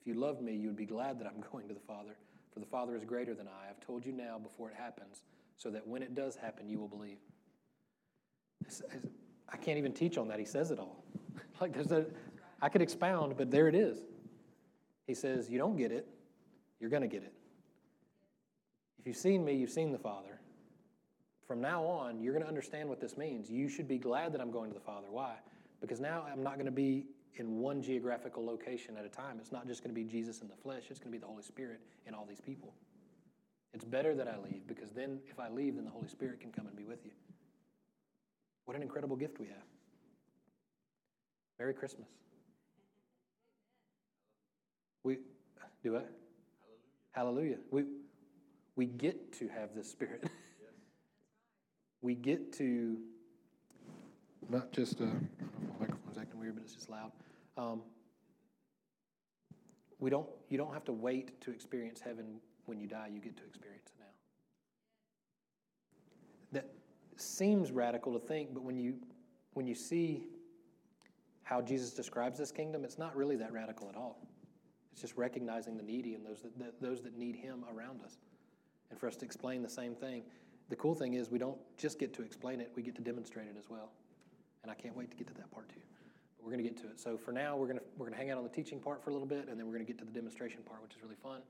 If 0.00 0.06
you 0.06 0.14
loved 0.14 0.42
me, 0.42 0.54
you 0.54 0.68
would 0.68 0.76
be 0.76 0.86
glad 0.86 1.18
that 1.20 1.26
I'm 1.26 1.40
going 1.52 1.68
to 1.68 1.74
the 1.74 1.80
Father, 1.80 2.16
for 2.52 2.60
the 2.60 2.66
Father 2.66 2.96
is 2.96 3.04
greater 3.04 3.34
than 3.34 3.46
I. 3.48 3.70
I've 3.70 3.80
told 3.80 4.06
you 4.06 4.12
now 4.12 4.38
before 4.38 4.70
it 4.70 4.76
happens, 4.76 5.22
so 5.56 5.70
that 5.70 5.86
when 5.86 6.02
it 6.02 6.14
does 6.14 6.36
happen, 6.36 6.68
you 6.68 6.78
will 6.78 6.88
believe. 6.88 7.18
I 9.48 9.56
can't 9.56 9.78
even 9.78 9.92
teach 9.92 10.18
on 10.18 10.28
that. 10.28 10.38
He 10.38 10.44
says 10.44 10.70
it 10.70 10.78
all. 10.78 11.04
like 11.60 11.72
there's 11.72 11.92
a, 11.92 12.06
I 12.60 12.68
could 12.68 12.82
expound, 12.82 13.36
but 13.36 13.50
there 13.50 13.68
it 13.68 13.74
is. 13.74 13.98
He 15.06 15.14
says, 15.14 15.48
You 15.48 15.58
don't 15.58 15.76
get 15.76 15.92
it, 15.92 16.06
you're 16.80 16.90
going 16.90 17.02
to 17.02 17.08
get 17.08 17.22
it. 17.22 17.32
If 18.98 19.06
you've 19.06 19.16
seen 19.16 19.44
me, 19.44 19.54
you've 19.54 19.70
seen 19.70 19.92
the 19.92 19.98
Father. 19.98 20.40
From 21.46 21.60
now 21.60 21.84
on, 21.84 22.20
you're 22.20 22.32
going 22.32 22.42
to 22.42 22.48
understand 22.48 22.88
what 22.88 23.00
this 23.00 23.16
means. 23.16 23.48
You 23.48 23.68
should 23.68 23.86
be 23.86 23.98
glad 23.98 24.32
that 24.32 24.40
I'm 24.40 24.50
going 24.50 24.70
to 24.70 24.74
the 24.74 24.84
Father. 24.84 25.06
Why? 25.10 25.34
Because 25.80 26.00
now 26.00 26.24
I'm 26.30 26.42
not 26.42 26.54
going 26.54 26.66
to 26.66 26.72
be 26.72 27.06
in 27.36 27.58
one 27.60 27.82
geographical 27.82 28.44
location 28.44 28.96
at 28.96 29.04
a 29.04 29.08
time. 29.08 29.38
It's 29.40 29.52
not 29.52 29.66
just 29.66 29.82
going 29.82 29.94
to 29.94 30.00
be 30.00 30.04
Jesus 30.04 30.40
in 30.40 30.48
the 30.48 30.56
flesh, 30.56 30.84
it's 30.90 30.98
going 30.98 31.12
to 31.12 31.16
be 31.16 31.20
the 31.20 31.26
Holy 31.26 31.42
Spirit 31.42 31.80
in 32.06 32.14
all 32.14 32.26
these 32.26 32.40
people. 32.40 32.74
It's 33.72 33.84
better 33.84 34.14
that 34.14 34.26
I 34.26 34.38
leave 34.38 34.66
because 34.66 34.90
then 34.90 35.20
if 35.30 35.38
I 35.38 35.50
leave, 35.50 35.76
then 35.76 35.84
the 35.84 35.90
Holy 35.90 36.08
Spirit 36.08 36.40
can 36.40 36.50
come 36.50 36.66
and 36.66 36.74
be 36.74 36.84
with 36.84 37.04
you. 37.04 37.12
What 38.66 38.76
an 38.76 38.82
incredible 38.82 39.16
gift 39.16 39.38
we 39.40 39.46
have. 39.46 39.64
Merry 41.58 41.72
Christmas. 41.72 42.08
We 45.02 45.18
do 45.82 45.94
it. 45.94 46.10
Hallelujah. 47.12 47.56
Hallelujah. 47.56 47.58
We 47.70 47.84
we 48.74 48.86
get 48.86 49.32
to 49.38 49.48
have 49.48 49.74
this 49.74 49.90
spirit. 49.90 50.28
we 52.02 52.14
get 52.14 52.52
to 52.54 52.98
not 54.50 54.72
just 54.72 55.00
uh, 55.00 55.04
my 55.04 55.12
microphone's 55.80 56.18
acting 56.18 56.38
weird, 56.38 56.56
but 56.56 56.64
it's 56.64 56.74
just 56.74 56.90
loud. 56.90 57.12
Um, 57.56 57.82
we 60.00 60.10
don't. 60.10 60.28
You 60.50 60.58
don't 60.58 60.74
have 60.74 60.84
to 60.86 60.92
wait 60.92 61.40
to 61.42 61.52
experience 61.52 62.00
heaven 62.00 62.40
when 62.66 62.80
you 62.80 62.88
die. 62.88 63.10
You 63.12 63.20
get 63.20 63.36
to 63.36 63.44
experience 63.44 63.86
it 63.86 64.00
now. 66.52 66.60
That 66.60 66.68
seems 67.20 67.70
radical 67.70 68.12
to 68.12 68.18
think, 68.18 68.52
but 68.54 68.62
when 68.62 68.76
you 68.76 68.94
when 69.54 69.66
you 69.66 69.74
see 69.74 70.24
how 71.42 71.62
Jesus 71.62 71.92
describes 71.92 72.38
this 72.38 72.50
kingdom, 72.50 72.84
it's 72.84 72.98
not 72.98 73.16
really 73.16 73.36
that 73.36 73.52
radical 73.52 73.88
at 73.88 73.96
all. 73.96 74.18
It's 74.92 75.00
just 75.00 75.16
recognizing 75.16 75.76
the 75.76 75.82
needy 75.82 76.14
and 76.14 76.26
those 76.26 76.42
that, 76.42 76.80
those 76.80 77.02
that 77.02 77.16
need 77.16 77.36
Him 77.36 77.64
around 77.74 78.02
us, 78.02 78.18
and 78.90 78.98
for 78.98 79.06
us 79.06 79.16
to 79.16 79.24
explain 79.24 79.62
the 79.62 79.68
same 79.68 79.94
thing. 79.94 80.22
The 80.68 80.76
cool 80.76 80.94
thing 80.94 81.14
is 81.14 81.30
we 81.30 81.38
don't 81.38 81.58
just 81.78 81.98
get 81.98 82.12
to 82.14 82.22
explain 82.22 82.60
it; 82.60 82.72
we 82.74 82.82
get 82.82 82.94
to 82.96 83.02
demonstrate 83.02 83.46
it 83.46 83.56
as 83.58 83.70
well. 83.70 83.92
And 84.62 84.70
I 84.70 84.74
can't 84.74 84.96
wait 84.96 85.10
to 85.12 85.16
get 85.16 85.28
to 85.28 85.34
that 85.34 85.50
part 85.52 85.68
too. 85.68 85.80
But 86.36 86.44
we're 86.44 86.50
going 86.50 86.64
to 86.64 86.68
get 86.68 86.76
to 86.78 86.88
it. 86.88 86.98
So 86.98 87.16
for 87.16 87.30
now, 87.30 87.56
we're 87.56 87.68
going 87.68 87.78
to 87.78 87.84
we're 87.96 88.06
going 88.06 88.18
to 88.18 88.18
hang 88.18 88.30
out 88.30 88.38
on 88.38 88.44
the 88.44 88.50
teaching 88.50 88.80
part 88.80 89.02
for 89.02 89.10
a 89.10 89.12
little 89.12 89.28
bit, 89.28 89.48
and 89.48 89.58
then 89.58 89.66
we're 89.66 89.74
going 89.74 89.86
to 89.86 89.92
get 89.92 89.98
to 89.98 90.04
the 90.04 90.12
demonstration 90.12 90.62
part, 90.62 90.82
which 90.82 90.96
is 90.96 91.02
really 91.02 91.16
fun. 91.22 91.40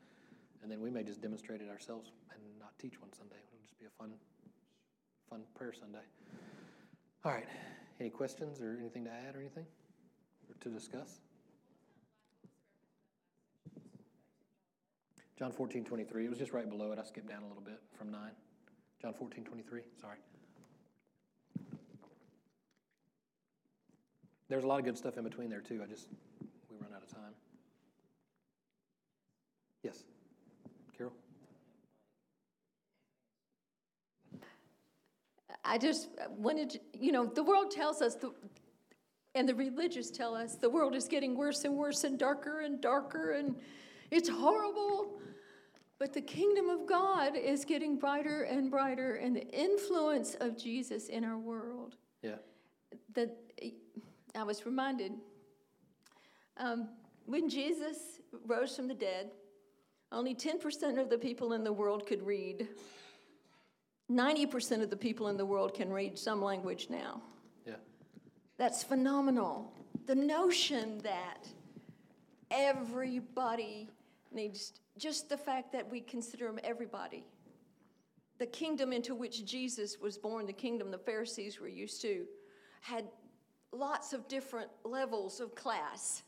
And 0.62 0.70
then 0.70 0.80
we 0.80 0.90
may 0.90 1.02
just 1.02 1.22
demonstrate 1.22 1.60
it 1.60 1.70
ourselves 1.70 2.10
and 2.32 2.40
not 2.58 2.76
teach 2.78 3.00
one 3.00 3.12
Sunday. 3.12 3.36
It'll 3.36 3.62
just 3.62 3.78
be 3.78 3.86
a 3.86 3.94
fun 3.98 4.12
fun 5.28 5.42
prayer 5.54 5.72
Sunday. 5.72 6.04
All 7.24 7.32
right. 7.32 7.46
Any 8.00 8.10
questions 8.10 8.60
or 8.60 8.76
anything 8.78 9.04
to 9.04 9.10
add 9.10 9.34
or 9.34 9.40
anything 9.40 9.66
or 10.48 10.54
to 10.60 10.68
discuss? 10.68 11.20
John 15.38 15.52
14, 15.52 15.84
23. 15.84 16.24
It 16.24 16.30
was 16.30 16.38
just 16.38 16.52
right 16.52 16.68
below 16.68 16.92
it. 16.92 16.98
I 16.98 17.04
skipped 17.04 17.28
down 17.28 17.42
a 17.42 17.46
little 17.46 17.62
bit 17.62 17.80
from 17.98 18.10
9. 18.10 18.20
John 19.02 19.12
14, 19.12 19.44
23. 19.44 19.82
Sorry. 20.00 20.16
There's 24.48 24.64
a 24.64 24.66
lot 24.66 24.78
of 24.78 24.84
good 24.84 24.96
stuff 24.96 25.18
in 25.18 25.24
between 25.24 25.50
there, 25.50 25.60
too. 25.60 25.80
I 25.82 25.86
just, 25.86 26.08
we 26.70 26.76
run 26.80 26.90
out 26.94 27.02
of 27.02 27.08
time. 27.08 27.34
Yes. 29.82 30.04
Carol? 30.96 31.12
I 35.66 35.78
just 35.78 36.08
wanted 36.30 36.70
to, 36.70 36.80
you 36.94 37.12
know, 37.12 37.26
the 37.26 37.42
world 37.42 37.70
tells 37.70 38.00
us, 38.00 38.14
the, 38.14 38.32
and 39.34 39.48
the 39.48 39.54
religious 39.54 40.10
tell 40.10 40.34
us, 40.34 40.54
the 40.54 40.70
world 40.70 40.94
is 40.94 41.08
getting 41.08 41.36
worse 41.36 41.64
and 41.64 41.76
worse 41.76 42.04
and 42.04 42.18
darker 42.18 42.60
and 42.60 42.80
darker 42.80 43.32
and 43.32 43.56
it's 44.10 44.28
horrible. 44.28 45.18
But 45.98 46.12
the 46.12 46.20
kingdom 46.20 46.68
of 46.68 46.86
God 46.86 47.36
is 47.36 47.64
getting 47.64 47.98
brighter 47.98 48.42
and 48.42 48.70
brighter, 48.70 49.14
and 49.14 49.34
the 49.34 49.48
influence 49.48 50.34
of 50.34 50.58
Jesus 50.58 51.08
in 51.08 51.24
our 51.24 51.38
world. 51.38 51.96
Yeah. 52.22 52.36
That 53.14 53.34
I 54.34 54.42
was 54.42 54.66
reminded 54.66 55.12
um, 56.58 56.90
when 57.24 57.48
Jesus 57.48 58.20
rose 58.44 58.76
from 58.76 58.88
the 58.88 58.94
dead, 58.94 59.30
only 60.12 60.34
10% 60.34 61.00
of 61.00 61.08
the 61.08 61.18
people 61.18 61.54
in 61.54 61.64
the 61.64 61.72
world 61.72 62.06
could 62.06 62.22
read. 62.22 62.68
90% 64.10 64.82
of 64.82 64.90
the 64.90 64.96
people 64.96 65.28
in 65.28 65.36
the 65.36 65.46
world 65.46 65.74
can 65.74 65.92
read 65.92 66.18
some 66.18 66.42
language 66.42 66.88
now. 66.90 67.20
Yeah. 67.66 67.74
That's 68.56 68.84
phenomenal. 68.84 69.72
The 70.06 70.14
notion 70.14 70.98
that 70.98 71.48
everybody 72.50 73.88
needs, 74.32 74.74
just 74.96 75.28
the 75.28 75.36
fact 75.36 75.72
that 75.72 75.90
we 75.90 76.00
consider 76.00 76.46
them 76.46 76.60
everybody. 76.62 77.24
The 78.38 78.46
kingdom 78.46 78.92
into 78.92 79.14
which 79.14 79.44
Jesus 79.44 79.98
was 79.98 80.18
born, 80.18 80.46
the 80.46 80.52
kingdom 80.52 80.90
the 80.90 80.98
Pharisees 80.98 81.58
were 81.58 81.68
used 81.68 82.00
to, 82.02 82.26
had 82.80 83.06
lots 83.72 84.12
of 84.12 84.28
different 84.28 84.70
levels 84.84 85.40
of 85.40 85.54
class. 85.54 86.22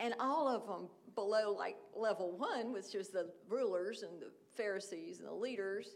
And 0.00 0.14
all 0.18 0.48
of 0.48 0.66
them 0.66 0.88
below 1.14 1.54
like 1.56 1.76
level 1.94 2.36
one, 2.36 2.72
which 2.72 2.94
was 2.94 3.10
the 3.10 3.30
rulers 3.48 4.02
and 4.02 4.20
the 4.20 4.30
Pharisees 4.56 5.20
and 5.20 5.28
the 5.28 5.34
leaders, 5.34 5.90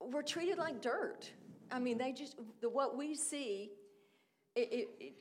were 0.00 0.22
treated 0.22 0.58
like 0.58 0.80
dirt. 0.80 1.30
I 1.70 1.78
mean, 1.78 1.98
they 1.98 2.12
just, 2.12 2.36
the, 2.60 2.68
what 2.68 2.96
we 2.96 3.14
see, 3.14 3.70
it, 4.56 4.72
it, 4.72 4.88
it, 4.98 5.14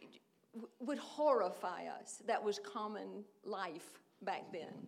would 0.80 0.98
horrify 0.98 1.86
us. 2.00 2.24
That 2.26 2.44
was 2.44 2.60
common 2.60 3.24
life 3.44 4.02
back 4.24 4.52
then. 4.52 4.88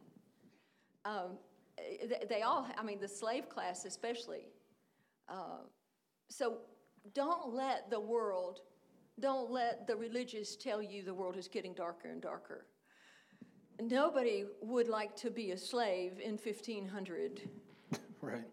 Um, 1.06 1.38
they, 1.78 2.26
they, 2.28 2.42
all, 2.42 2.68
I 2.78 2.84
mean, 2.84 3.00
the 3.00 3.08
slave 3.08 3.48
class 3.48 3.86
especially. 3.86 4.48
Uh, 5.30 5.60
so 6.30 6.58
don't 7.14 7.54
let 7.54 7.90
the 7.90 8.00
world, 8.00 8.62
don't 9.20 9.52
let 9.52 9.86
the 9.88 9.96
religious 9.96 10.56
tell 10.56 10.82
you 10.82 11.04
the 11.04 11.14
world 11.14 11.38
is 11.38 11.48
getting 11.48 11.74
darker 11.74 12.10
and 12.10 12.22
darker. 12.22 12.66
Nobody 13.80 14.46
would 14.62 14.88
like 14.88 15.16
to 15.18 15.30
be 15.30 15.52
a 15.52 15.58
slave 15.58 16.20
in 16.24 16.32
1500. 16.38 17.42
Right 18.22 18.44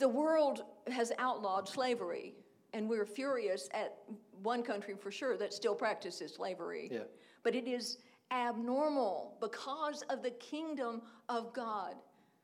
the 0.00 0.08
world 0.08 0.64
has 0.88 1.12
outlawed 1.18 1.68
slavery, 1.68 2.34
and 2.72 2.88
we're 2.88 3.06
furious 3.06 3.68
at 3.72 3.98
one 4.42 4.62
country 4.62 4.94
for 5.00 5.10
sure 5.10 5.36
that 5.36 5.52
still 5.52 5.74
practices 5.74 6.34
slavery. 6.34 6.88
Yeah. 6.90 7.00
But 7.44 7.54
it 7.54 7.68
is 7.68 7.98
abnormal 8.32 9.36
because 9.40 10.02
of 10.10 10.22
the 10.22 10.30
kingdom 10.32 11.02
of 11.28 11.52
God 11.52 11.94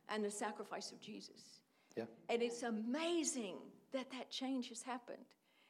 and 0.08 0.24
the 0.24 0.30
sacrifice 0.30 0.92
of 0.92 1.00
Jesus. 1.00 1.60
Yeah. 1.96 2.04
And 2.28 2.42
it's 2.42 2.62
amazing 2.62 3.56
that 3.92 4.10
that 4.12 4.30
change 4.30 4.68
has 4.68 4.82
happened. 4.82 5.24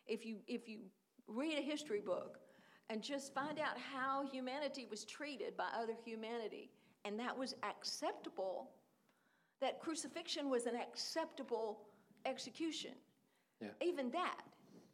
If 0.06 0.26
you 0.26 0.36
if 0.46 0.68
you 0.68 0.80
read 1.26 1.58
a 1.58 1.62
history 1.62 2.00
book 2.00 2.38
and 2.90 3.02
just 3.02 3.34
find 3.34 3.58
out 3.58 3.76
how 3.78 4.24
humanity 4.30 4.86
was 4.90 5.04
treated 5.04 5.56
by 5.56 5.66
other 5.76 5.94
humanity. 6.04 6.70
And 7.04 7.18
that 7.18 7.36
was 7.36 7.54
acceptable, 7.62 8.70
that 9.60 9.80
crucifixion 9.80 10.50
was 10.50 10.66
an 10.66 10.74
acceptable 10.76 11.80
execution. 12.24 12.92
Yeah. 13.60 13.68
Even 13.82 14.10
that. 14.10 14.42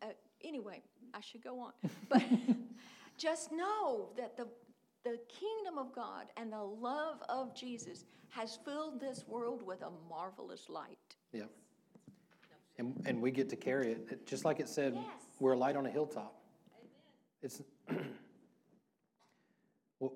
Uh, 0.03 0.07
anyway, 0.45 0.83
I 1.15 1.21
should 1.21 1.43
go 1.43 1.61
on. 1.61 1.73
But 2.09 2.23
just 3.17 3.53
know 3.53 4.09
that 4.17 4.37
the, 4.37 4.47
the 5.05 5.19
kingdom 5.29 5.79
of 5.79 5.95
God 5.95 6.27
and 6.37 6.53
the 6.53 6.63
love 6.63 7.23
of 7.29 7.55
Jesus 7.55 8.05
has 8.31 8.59
filled 8.65 9.01
this 9.01 9.25
world 9.29 9.63
with 9.67 9.83
a 9.83 9.91
marvelous 10.09 10.69
light. 10.69 10.99
Yeah. 11.33 11.43
And, 12.79 13.01
and 13.05 13.21
we 13.21 13.31
get 13.31 13.49
to 13.51 13.57
carry 13.57 13.93
it, 13.93 14.27
just 14.27 14.45
like 14.45 14.59
it 14.59 14.69
said, 14.69 14.95
Yes. 14.95 15.05
we're 15.39 15.53
a 15.53 15.57
light 15.59 15.77
on 15.77 15.87
a 15.87 15.91
hilltop. 15.91 16.35
It's, 17.43 17.61
what, 19.99 20.13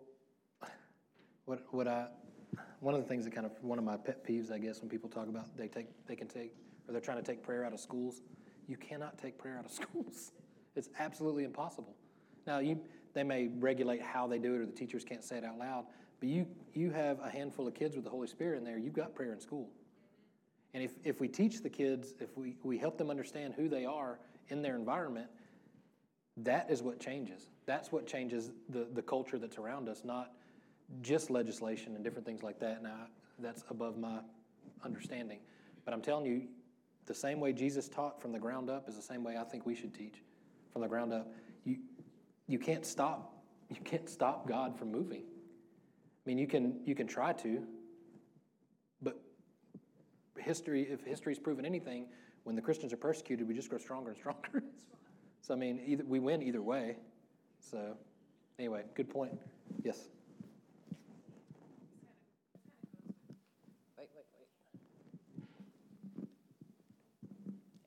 what, 1.44 1.61
what 1.70 1.88
I, 1.88 2.07
one 2.81 2.95
of 2.95 3.01
the 3.01 3.09
things 3.09 3.24
that 3.24 3.35
kind 3.35 3.47
of, 3.47 3.53
one 3.62 3.79
of 3.79 3.85
my 3.85 3.97
pet 3.97 4.27
peeves, 4.27 4.51
I 4.51 4.59
guess, 4.59 4.81
when 4.81 4.89
people 4.89 5.09
talk 5.09 5.29
about 5.29 5.57
they 5.57 5.68
take, 5.68 5.87
they 6.07 6.16
can 6.16 6.29
take, 6.29 6.53
or 6.87 6.93
they're 6.93 7.01
trying 7.01 7.18
to 7.18 7.22
take 7.22 7.43
prayer 7.43 7.64
out 7.64 7.72
of 7.72 7.81
schools, 7.81 8.22
you 8.68 8.77
cannot 8.77 9.18
take 9.18 9.39
prayer 9.39 9.59
out 9.59 9.64
of 9.64 9.70
schools. 9.83 10.33
It's 10.74 10.91
absolutely 10.99 11.45
impossible. 11.45 11.95
Now, 12.47 12.59
you, 12.59 12.81
they 13.14 13.22
may 13.22 13.49
regulate 13.59 14.03
how 14.03 14.27
they 14.27 14.39
do 14.39 14.55
it, 14.55 14.61
or 14.61 14.66
the 14.66 14.72
teachers 14.72 15.05
can't 15.05 15.24
say 15.24 15.39
it 15.39 15.45
out 15.45 15.59
loud, 15.59 15.87
but 16.20 16.29
you, 16.29 16.47
you 16.74 16.91
have 16.91 17.18
a 17.20 17.31
handful 17.31 17.66
of 17.66 17.74
kids 17.74 17.95
with 17.97 18.05
the 18.05 18.11
Holy 18.11 18.29
Spirit 18.29 18.59
in 18.59 18.64
there, 18.64 18.79
you've 18.79 18.95
got 18.95 19.14
prayer 19.14 19.33
in 19.33 19.41
school. 19.41 19.68
And 20.74 20.83
if, 20.83 20.93
if 21.05 21.20
we 21.20 21.29
teach 21.29 21.62
the 21.62 21.70
kids, 21.70 22.14
if 22.20 22.37
we, 22.37 22.57
we 22.62 22.77
help 22.77 22.99
them 22.99 23.11
understand 23.11 23.55
who 23.55 23.68
they 23.68 23.87
are 23.87 24.18
in 24.49 24.61
their 24.61 24.77
environment, 24.77 25.29
that 26.39 26.70
is 26.70 26.83
what 26.83 27.01
changes. 27.01 27.51
That's 27.64 27.91
what 27.91 28.07
changes 28.07 28.51
the, 28.68 28.87
the 28.93 29.03
culture 29.03 29.39
that's 29.39 29.57
around 29.57 29.89
us, 29.89 30.03
not 30.05 30.33
just 31.03 31.30
legislation 31.30 31.95
and 31.95 32.05
different 32.05 32.26
things 32.26 32.43
like 32.43 32.59
that. 32.61 32.82
Now, 32.82 33.07
that's 33.39 33.64
above 33.70 33.99
my 33.99 34.20
understanding. 34.84 35.41
But 35.84 35.95
I'm 35.95 36.01
telling 36.01 36.26
you, 36.26 36.43
the 37.07 37.14
same 37.14 37.41
way 37.41 37.53
Jesus 37.53 37.89
taught 37.89 38.20
from 38.20 38.32
the 38.32 38.39
ground 38.39 38.68
up 38.68 38.89
is 38.89 38.97
the 38.97 39.03
same 39.03 39.22
way 39.22 39.37
I 39.37 39.45
think 39.45 39.66
we 39.66 39.74
should 39.74 39.95
teach 39.95 40.22
from 40.72 40.82
the 40.82 40.89
ground 40.89 41.12
up. 41.12 41.32
You, 41.64 41.78
you 42.47 42.59
can't 42.59 42.84
stop. 42.84 43.32
You 43.68 43.80
can't 43.84 44.09
stop 44.09 44.47
God 44.47 44.78
from 44.78 44.93
moving. 44.93 45.22
I 45.22 46.28
mean, 46.28 46.39
you 46.39 46.47
can, 46.47 46.78
you 46.84 46.95
can 46.95 47.09
try 47.09 47.32
to, 47.32 47.64
but 49.03 49.20
history, 50.39 50.82
if 50.89 51.03
history's 51.03 51.41
proven 51.41 51.66
anything, 51.66 52.07
when 52.45 52.55
the 52.55 52.62
Christians 52.62 52.93
are 52.93 52.97
persecuted, 52.97 53.49
we 53.49 53.55
just 53.55 53.68
grow 53.68 53.78
stronger 53.78 54.11
and 54.11 54.18
stronger. 54.20 54.62
so 55.41 55.53
I 55.53 55.57
mean, 55.57 55.80
either 55.84 56.05
we 56.05 56.20
win 56.20 56.45
either 56.45 56.62
way. 56.62 56.97
So 57.61 57.97
anyway, 58.59 58.82
good 58.95 59.11
point. 59.11 59.32
Yes. 59.82 60.09
Wait, 63.99 64.09
wait, 64.14 64.24
wait. 64.32 64.47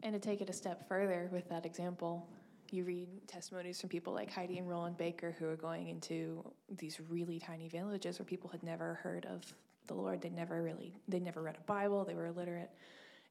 And 0.10 0.20
to 0.20 0.28
take 0.28 0.42
it 0.42 0.50
a 0.50 0.54
step 0.54 0.88
further 0.88 1.30
with 1.32 1.48
that 1.50 1.68
example, 1.68 2.28
you 2.72 2.84
read 2.84 3.10
testimonies 3.28 3.80
from 3.80 3.92
people 3.92 4.12
like 4.12 4.34
Heidi 4.34 4.58
and 4.58 4.68
Roland 4.68 4.98
Baker 4.98 5.36
who 5.38 5.48
are 5.48 5.56
going 5.56 5.88
into 5.88 6.44
these 6.80 7.00
really 7.10 7.38
tiny 7.38 7.68
villages 7.68 8.18
where 8.18 8.26
people 8.26 8.50
had 8.50 8.64
never 8.64 8.96
heard 9.04 9.28
of 9.28 9.44
the 9.86 9.94
Lord. 9.94 10.20
They 10.20 10.32
never 10.32 10.64
really, 10.64 10.96
they 11.08 11.20
never 11.20 11.44
read 11.44 11.58
a 11.60 11.64
Bible. 11.68 12.06
They 12.06 12.16
were 12.16 12.26
illiterate, 12.26 12.72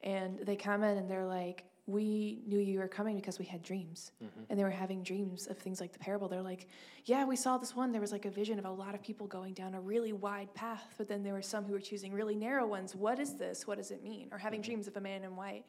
and 0.05 0.39
they 0.39 0.55
come 0.55 0.85
in 0.85 0.99
and 0.99 1.11
they're 1.11 1.27
like, 1.27 1.65
"We 1.89 2.45
knew 2.47 2.61
you 2.61 2.79
were 2.79 2.87
coming 2.87 3.17
because 3.17 3.41
we 3.41 3.45
had 3.45 3.61
dreams." 3.65 4.13
Mm-hmm. 4.23 4.43
And 4.49 4.57
they 4.57 4.63
were 4.63 4.71
having 4.71 5.03
dreams 5.03 5.49
of 5.49 5.59
things 5.59 5.81
like 5.81 5.93
the 5.93 5.99
parable. 5.99 6.29
They're 6.29 6.43
like, 6.43 6.69
"Yeah, 7.07 7.25
we 7.25 7.35
saw 7.35 7.59
this 7.59 7.75
one. 7.75 7.91
There 7.91 8.01
was 8.01 8.13
like 8.13 8.25
a 8.25 8.31
vision 8.31 8.57
of 8.57 8.67
a 8.67 8.71
lot 8.71 8.95
of 8.95 9.03
people 9.03 9.27
going 9.27 9.55
down 9.55 9.75
a 9.75 9.81
really 9.81 10.13
wide 10.13 10.55
path, 10.55 10.95
but 10.97 11.09
then 11.09 11.25
there 11.25 11.33
were 11.33 11.43
some 11.43 11.65
who 11.65 11.73
were 11.73 11.81
choosing 11.81 12.13
really 12.13 12.37
narrow 12.37 12.69
ones. 12.69 12.95
What 12.95 13.19
is 13.19 13.35
this? 13.35 13.67
What 13.67 13.79
does 13.79 13.91
it 13.91 14.05
mean?" 14.05 14.29
Or 14.31 14.39
having 14.39 14.61
mm-hmm. 14.61 14.67
dreams 14.71 14.87
of 14.87 14.97
a 14.97 15.01
man 15.01 15.25
in 15.25 15.35
white. 15.35 15.65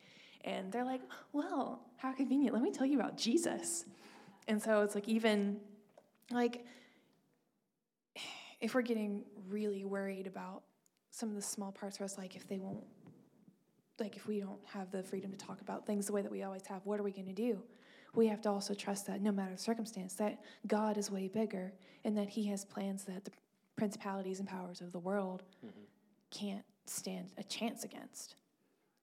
And 0.45 0.71
they're 0.71 0.85
like, 0.85 1.01
well, 1.33 1.81
how 1.97 2.13
convenient. 2.13 2.53
Let 2.53 2.63
me 2.63 2.71
tell 2.71 2.85
you 2.85 2.99
about 2.99 3.17
Jesus. 3.17 3.85
And 4.47 4.61
so 4.61 4.81
it's 4.81 4.95
like, 4.95 5.07
even 5.07 5.57
like, 6.31 6.65
if 8.61 8.73
we're 8.73 8.81
getting 8.81 9.23
really 9.47 9.85
worried 9.85 10.27
about 10.27 10.63
some 11.11 11.29
of 11.29 11.35
the 11.35 11.41
small 11.41 11.71
parts 11.71 11.99
where 11.99 12.05
us, 12.05 12.17
like, 12.17 12.35
if 12.35 12.47
they 12.47 12.59
won't, 12.59 12.83
like, 13.99 14.15
if 14.15 14.27
we 14.27 14.39
don't 14.39 14.59
have 14.65 14.91
the 14.91 15.03
freedom 15.03 15.31
to 15.31 15.37
talk 15.37 15.61
about 15.61 15.85
things 15.85 16.07
the 16.07 16.13
way 16.13 16.21
that 16.21 16.31
we 16.31 16.43
always 16.43 16.65
have, 16.67 16.85
what 16.85 16.99
are 16.99 17.03
we 17.03 17.11
going 17.11 17.27
to 17.27 17.33
do? 17.33 17.61
We 18.15 18.27
have 18.27 18.41
to 18.41 18.49
also 18.49 18.73
trust 18.73 19.07
that 19.07 19.21
no 19.21 19.31
matter 19.31 19.51
the 19.51 19.61
circumstance, 19.61 20.15
that 20.15 20.39
God 20.67 20.97
is 20.97 21.11
way 21.11 21.27
bigger 21.27 21.73
and 22.03 22.17
that 22.17 22.29
He 22.29 22.47
has 22.47 22.65
plans 22.65 23.03
that 23.05 23.25
the 23.25 23.31
principalities 23.75 24.39
and 24.39 24.47
powers 24.47 24.81
of 24.81 24.91
the 24.91 24.99
world 24.99 25.43
mm-hmm. 25.65 25.79
can't 26.31 26.65
stand 26.85 27.29
a 27.37 27.43
chance 27.43 27.83
against. 27.83 28.35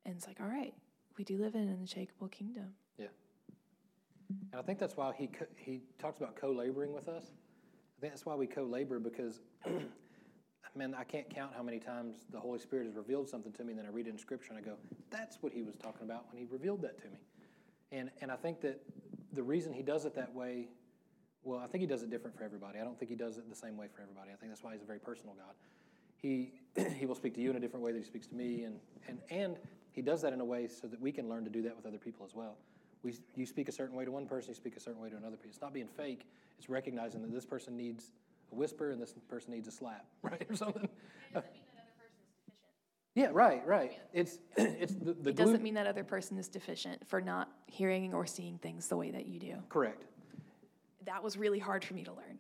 And 0.05 0.17
it's 0.17 0.27
like, 0.27 0.41
all 0.41 0.47
right, 0.47 0.75
we 1.17 1.25
do 1.25 1.39
live 1.39 1.55
in 1.55 1.63
an 1.63 1.77
unshakable 1.81 2.29
kingdom. 2.29 2.73
Yeah. 2.99 3.07
And 4.53 4.61
I 4.61 4.63
think 4.63 4.79
that's 4.79 4.97
why 4.97 5.15
he, 5.17 5.29
co- 5.29 5.47
he 5.57 5.83
talks 5.99 6.19
about 6.21 6.37
co 6.37 6.51
laboring 6.51 6.93
with 6.93 7.09
us. 7.09 7.33
I 7.97 8.01
think 8.01 8.13
that's 8.13 8.27
why 8.27 8.35
we 8.35 8.47
co 8.47 8.65
labor 8.65 8.99
because, 8.99 9.41
man, 10.77 10.95
I 10.97 11.05
can't 11.05 11.29
count 11.31 11.53
how 11.57 11.63
many 11.63 11.79
times 11.79 12.27
the 12.31 12.41
Holy 12.41 12.59
Spirit 12.59 12.87
has 12.87 12.95
revealed 12.95 13.29
something 13.29 13.53
to 13.53 13.65
me, 13.65 13.71
and 13.71 13.79
then 13.79 13.87
I 13.87 13.91
read 13.91 14.07
it 14.07 14.11
in 14.11 14.19
Scripture 14.19 14.53
and 14.53 14.59
I 14.59 14.63
go, 14.63 14.77
that's 15.11 15.39
what 15.41 15.53
he 15.53 15.63
was 15.63 15.77
talking 15.77 16.03
about 16.03 16.27
when 16.31 16.39
he 16.39 16.47
revealed 16.51 16.83
that 16.83 17.01
to 17.03 17.09
me. 17.09 17.19
And, 17.93 18.11
and 18.21 18.31
I 18.31 18.37
think 18.37 18.61
that 18.63 18.81
the 19.33 19.43
reason 19.43 19.73
he 19.73 19.83
does 19.83 20.05
it 20.05 20.15
that 20.17 20.35
way, 20.35 20.69
well, 21.45 21.61
I 21.61 21.67
think 21.67 21.81
he 21.81 21.87
does 21.87 22.03
it 22.03 22.11
different 22.11 22.37
for 22.37 22.45
everybody. 22.45 22.81
I 22.81 22.85
don't 22.85 22.99
think 22.99 23.11
he 23.11 23.17
does 23.17 23.39
it 23.39 23.49
the 23.49 23.57
same 23.57 23.77
way 23.77 23.87
for 23.95 24.03
everybody. 24.03 24.31
I 24.33 24.37
think 24.37 24.51
that's 24.51 24.65
why 24.65 24.73
he's 24.73 24.83
a 24.83 24.87
very 24.87 24.99
personal 24.99 25.35
God. 25.35 25.55
He, 26.17 26.53
he 26.99 27.07
will 27.07 27.15
speak 27.15 27.35
to 27.37 27.41
you 27.41 27.51
in 27.51 27.57
a 27.57 27.61
different 27.61 27.85
way 27.85 27.93
that 27.93 27.99
he 27.99 28.05
speaks 28.05 28.27
to 28.27 28.35
me, 28.35 28.65
and, 28.65 28.81
and, 29.07 29.19
and 29.31 29.57
he 29.97 30.03
does 30.03 30.21
that 30.23 30.33
in 30.35 30.41
a 30.41 30.45
way 30.45 30.69
so 30.69 30.87
that 30.87 31.01
we 31.01 31.11
can 31.11 31.29
learn 31.29 31.43
to 31.43 31.51
do 31.51 31.63
that 31.63 31.75
with 31.75 31.87
other 31.87 31.99
people 31.99 32.25
as 32.25 32.35
well. 32.35 32.59
We, 33.03 33.15
you 33.35 33.47
speak 33.47 33.69
a 33.69 33.73
certain 33.73 33.97
way 33.97 34.05
to 34.05 34.11
one 34.11 34.27
person, 34.27 34.51
you 34.51 34.55
speak 34.55 34.77
a 34.77 34.81
certain 34.81 35.01
way 35.01 35.09
to 35.09 35.17
another 35.17 35.37
person. 35.37 35.51
It's 35.51 35.61
not 35.61 35.73
being 35.73 35.89
fake, 35.89 36.29
it's 36.59 36.69
recognizing 36.69 37.23
that 37.23 37.33
this 37.33 37.47
person 37.47 37.77
needs 37.77 38.13
a 38.53 38.55
whisper 38.55 38.91
and 38.91 39.01
this 39.01 39.15
person 39.29 39.53
needs 39.53 39.67
a 39.67 39.73
slap, 39.73 40.05
right, 40.23 40.47
or 40.49 40.55
something. 40.55 40.89
Yeah, 43.15 43.31
right, 43.33 43.67
right. 43.67 43.99
It's, 44.13 44.39
it's 44.59 44.93
the, 44.93 45.15
the 45.15 45.31
It 45.31 45.37
doesn't 45.37 45.63
mean 45.63 45.75
that 45.75 45.87
other 45.87 46.05
person 46.05 46.37
is 46.37 46.49
deficient 46.49 47.09
for 47.09 47.23
not 47.23 47.49
hearing 47.67 48.13
or 48.13 48.27
seeing 48.27 48.59
things 48.59 48.89
the 48.89 48.97
way 48.99 49.11
that 49.11 49.27
you 49.27 49.41
do. 49.41 49.55
Correct. 49.71 50.05
That 51.07 51.23
was 51.23 51.39
really 51.39 51.59
hard 51.59 51.83
for 51.83 51.95
me 51.95 52.05
to 52.05 52.13
learn. 52.13 52.39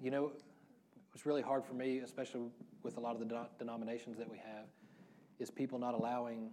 You 0.00 0.10
know, 0.10 0.32
what's 1.12 1.26
really 1.26 1.42
hard 1.42 1.66
for 1.66 1.74
me, 1.74 1.98
especially 1.98 2.40
with 2.82 2.96
a 2.96 3.00
lot 3.00 3.14
of 3.14 3.20
the 3.20 3.26
denom- 3.26 3.48
denominations 3.58 4.16
that 4.16 4.30
we 4.30 4.38
have, 4.38 4.64
is 5.38 5.50
people 5.50 5.78
not 5.78 5.92
allowing 5.92 6.50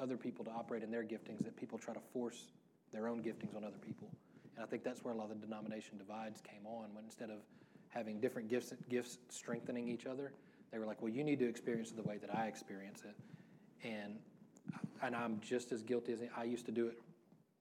other 0.00 0.16
people 0.16 0.44
to 0.44 0.50
operate 0.50 0.82
in 0.82 0.90
their 0.90 1.02
giftings, 1.02 1.44
that 1.44 1.56
people 1.56 1.78
try 1.78 1.94
to 1.94 2.00
force 2.12 2.46
their 2.92 3.06
own 3.08 3.22
giftings 3.22 3.56
on 3.56 3.64
other 3.64 3.78
people. 3.84 4.08
And 4.56 4.64
I 4.64 4.66
think 4.66 4.82
that's 4.82 5.04
where 5.04 5.14
a 5.14 5.16
lot 5.16 5.30
of 5.30 5.40
the 5.40 5.46
denomination 5.46 5.98
divides 5.98 6.40
came 6.40 6.66
on, 6.66 6.94
when 6.94 7.04
instead 7.04 7.30
of 7.30 7.38
having 7.88 8.20
different 8.20 8.48
gifts, 8.48 8.72
gifts 8.88 9.18
strengthening 9.28 9.88
each 9.88 10.06
other, 10.06 10.32
they 10.72 10.78
were 10.78 10.86
like, 10.86 11.00
well, 11.02 11.12
you 11.12 11.24
need 11.24 11.38
to 11.40 11.48
experience 11.48 11.90
it 11.90 11.96
the 11.96 12.08
way 12.08 12.18
that 12.18 12.34
I 12.34 12.46
experience 12.46 13.02
it. 13.04 13.16
And, 13.86 14.16
and 15.02 15.14
I'm 15.14 15.40
just 15.40 15.72
as 15.72 15.82
guilty 15.82 16.12
as 16.12 16.20
I 16.36 16.44
used 16.44 16.66
to 16.66 16.72
do 16.72 16.88
it 16.88 16.98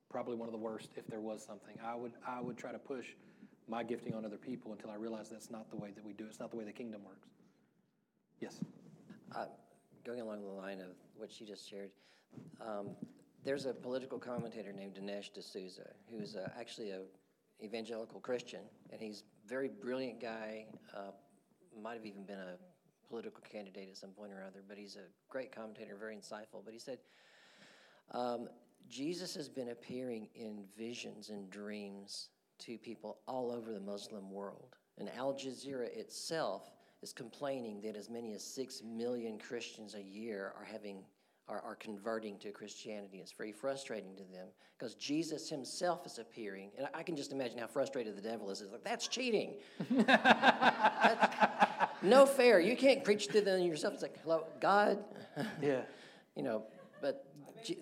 probably 0.10 0.36
one 0.36 0.48
of 0.48 0.52
the 0.52 0.60
worst 0.60 0.90
if 0.96 1.06
there 1.08 1.20
was 1.20 1.44
something. 1.46 1.76
I 1.86 1.96
would 1.96 2.14
I 2.28 2.42
would 2.42 2.58
try 2.58 2.72
to 2.72 2.80
push 2.80 3.06
my 3.68 3.84
gifting 3.84 4.16
on 4.16 4.26
other 4.26 4.38
people 4.38 4.72
until 4.72 4.90
I 4.90 4.96
realized 4.96 5.32
that's 5.32 5.52
not 5.52 5.70
the 5.70 5.76
way 5.78 5.92
that 5.92 6.04
we 6.04 6.14
do 6.14 6.26
it. 6.26 6.30
It's 6.30 6.40
not 6.40 6.50
the 6.50 6.58
way 6.58 6.64
the 6.64 6.72
kingdom 6.72 7.02
works. 7.06 7.28
Yes. 8.42 8.60
Uh, 9.36 9.46
Going 10.06 10.22
along 10.22 10.42
the 10.42 10.50
line 10.50 10.80
of 10.80 10.88
what 11.18 11.30
she 11.32 11.46
just 11.46 11.70
shared, 11.70 11.92
um, 12.62 12.90
there's 13.44 13.66
a 13.66 13.74
political 13.74 14.20
commentator 14.20 14.74
named 14.74 14.96
Dinesh 14.96 15.34
D'Souza 15.34 15.90
who's 16.10 16.36
uh, 16.36 16.50
actually 16.60 16.92
a 16.92 17.02
evangelical 17.64 18.20
Christian, 18.20 18.62
and 18.92 19.02
he's 19.02 19.24
a 19.46 19.50
very 19.50 19.70
brilliant 19.70 20.22
guy. 20.22 20.66
Uh, 20.96 21.12
might 21.82 21.94
have 21.94 22.06
even 22.06 22.24
been 22.24 22.40
a 22.40 22.58
political 23.08 23.42
candidate 23.42 23.90
at 23.90 23.98
some 23.98 24.12
point 24.12 24.32
or 24.32 24.44
other, 24.44 24.64
but 24.68 24.78
he's 24.78 24.96
a 24.96 25.08
great 25.30 25.52
commentator, 25.52 25.96
very 26.00 26.16
insightful. 26.16 26.64
But 26.64 26.74
he 26.74 26.80
said, 26.80 27.00
um, 28.12 28.48
Jesus 28.88 29.36
has 29.36 29.50
been 29.50 29.70
appearing 29.70 30.28
in 30.36 30.64
visions 30.78 31.30
and 31.30 31.50
dreams 31.50 32.30
to 32.60 32.78
people 32.78 33.20
all 33.28 33.52
over 33.52 33.72
the 33.72 33.80
Muslim 33.80 34.32
world. 34.32 34.76
And 34.98 35.10
Al 35.16 35.34
Jazeera 35.34 35.88
itself 35.96 36.72
is 37.02 37.14
complaining 37.14 37.82
that 37.82 37.96
as 37.96 38.10
many 38.10 38.34
as 38.34 38.44
six 38.44 38.82
million 38.84 39.38
Christians 39.38 39.96
a 39.96 40.02
year 40.02 40.54
are 40.58 40.66
having 40.66 41.04
are, 41.50 41.62
are 41.66 41.76
converting 41.76 42.38
to 42.40 42.52
Christianity. 42.52 43.18
It's 43.18 43.32
very 43.32 43.52
frustrating 43.52 44.16
to 44.16 44.24
them 44.24 44.48
because 44.78 44.96
Jesus 44.96 45.50
himself 45.50 46.06
is 46.06 46.20
appearing. 46.20 46.70
And 46.78 46.88
I, 46.94 47.00
I 47.00 47.04
can 47.04 47.16
just 47.16 47.32
imagine 47.32 47.58
how 47.58 47.68
frustrated 47.68 48.16
the 48.16 48.22
devil 48.22 48.50
is. 48.52 48.62
It's 48.62 48.72
like, 48.72 48.84
that's 48.84 49.08
cheating. 49.08 49.56
That's 49.90 51.92
no 52.04 52.26
fair. 52.26 52.60
You 52.60 52.78
can't 52.78 53.04
preach 53.04 53.28
to 53.30 53.42
them 53.42 53.62
yourself. 53.62 53.96
It's 53.96 54.04
like, 54.04 54.22
hello, 54.24 54.46
God. 54.62 55.04
Yeah. 55.62 55.82
you 56.36 56.44
know, 56.44 56.64
but 57.02 57.26
Je- 57.64 57.80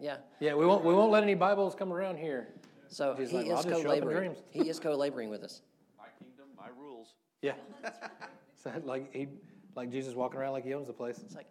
yeah. 0.00 0.16
Yeah. 0.40 0.54
We 0.54 0.66
won't 0.66 0.84
we 0.84 0.94
won't 0.94 1.12
let 1.12 1.22
any 1.22 1.34
Bibles 1.34 1.74
come 1.74 1.92
around 1.92 2.16
here. 2.16 2.48
So 2.88 3.14
Jesus 3.14 3.30
he 3.30 3.36
like, 3.36 3.46
is 3.46 3.52
I'll 3.52 3.56
just 3.56 3.68
show 3.68 3.76
up 3.76 3.82
co-laboring. 3.84 4.16
dreams. 4.16 4.38
He 4.50 4.68
is 4.68 4.80
co-laboring 4.80 5.28
with 5.28 5.44
us. 5.44 5.60
My 5.98 6.06
kingdom, 6.18 6.46
my 6.56 6.68
rules. 6.76 7.14
Yeah. 7.42 7.52
So 8.62 8.70
like 8.84 9.12
he, 9.12 9.26
like 9.74 9.90
Jesus 9.90 10.14
walking 10.14 10.38
around 10.38 10.52
like 10.52 10.64
he 10.64 10.72
owns 10.72 10.86
the 10.86 10.92
place. 10.92 11.18
It's 11.18 11.34
like 11.34 11.50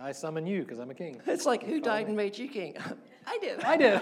I 0.00 0.12
summon 0.12 0.46
you 0.46 0.62
because 0.62 0.78
I'm 0.78 0.90
a 0.90 0.94
king. 0.94 1.20
it's 1.26 1.46
like 1.46 1.62
who 1.62 1.80
died 1.80 2.08
and 2.08 2.16
made 2.16 2.36
you 2.36 2.48
king? 2.48 2.76
I 3.26 3.38
did. 3.38 3.60
I 3.60 3.76
did. 3.76 4.00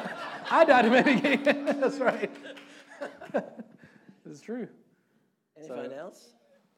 I 0.51 0.65
died 0.65 0.83
to 0.83 0.91
make 0.91 1.07
a 1.07 1.21
king. 1.21 1.65
That's 1.81 1.99
right. 1.99 2.31
It's 4.27 4.41
true. 4.41 4.69
Anyone 5.57 5.91
So- 5.91 5.97
else? 5.97 6.29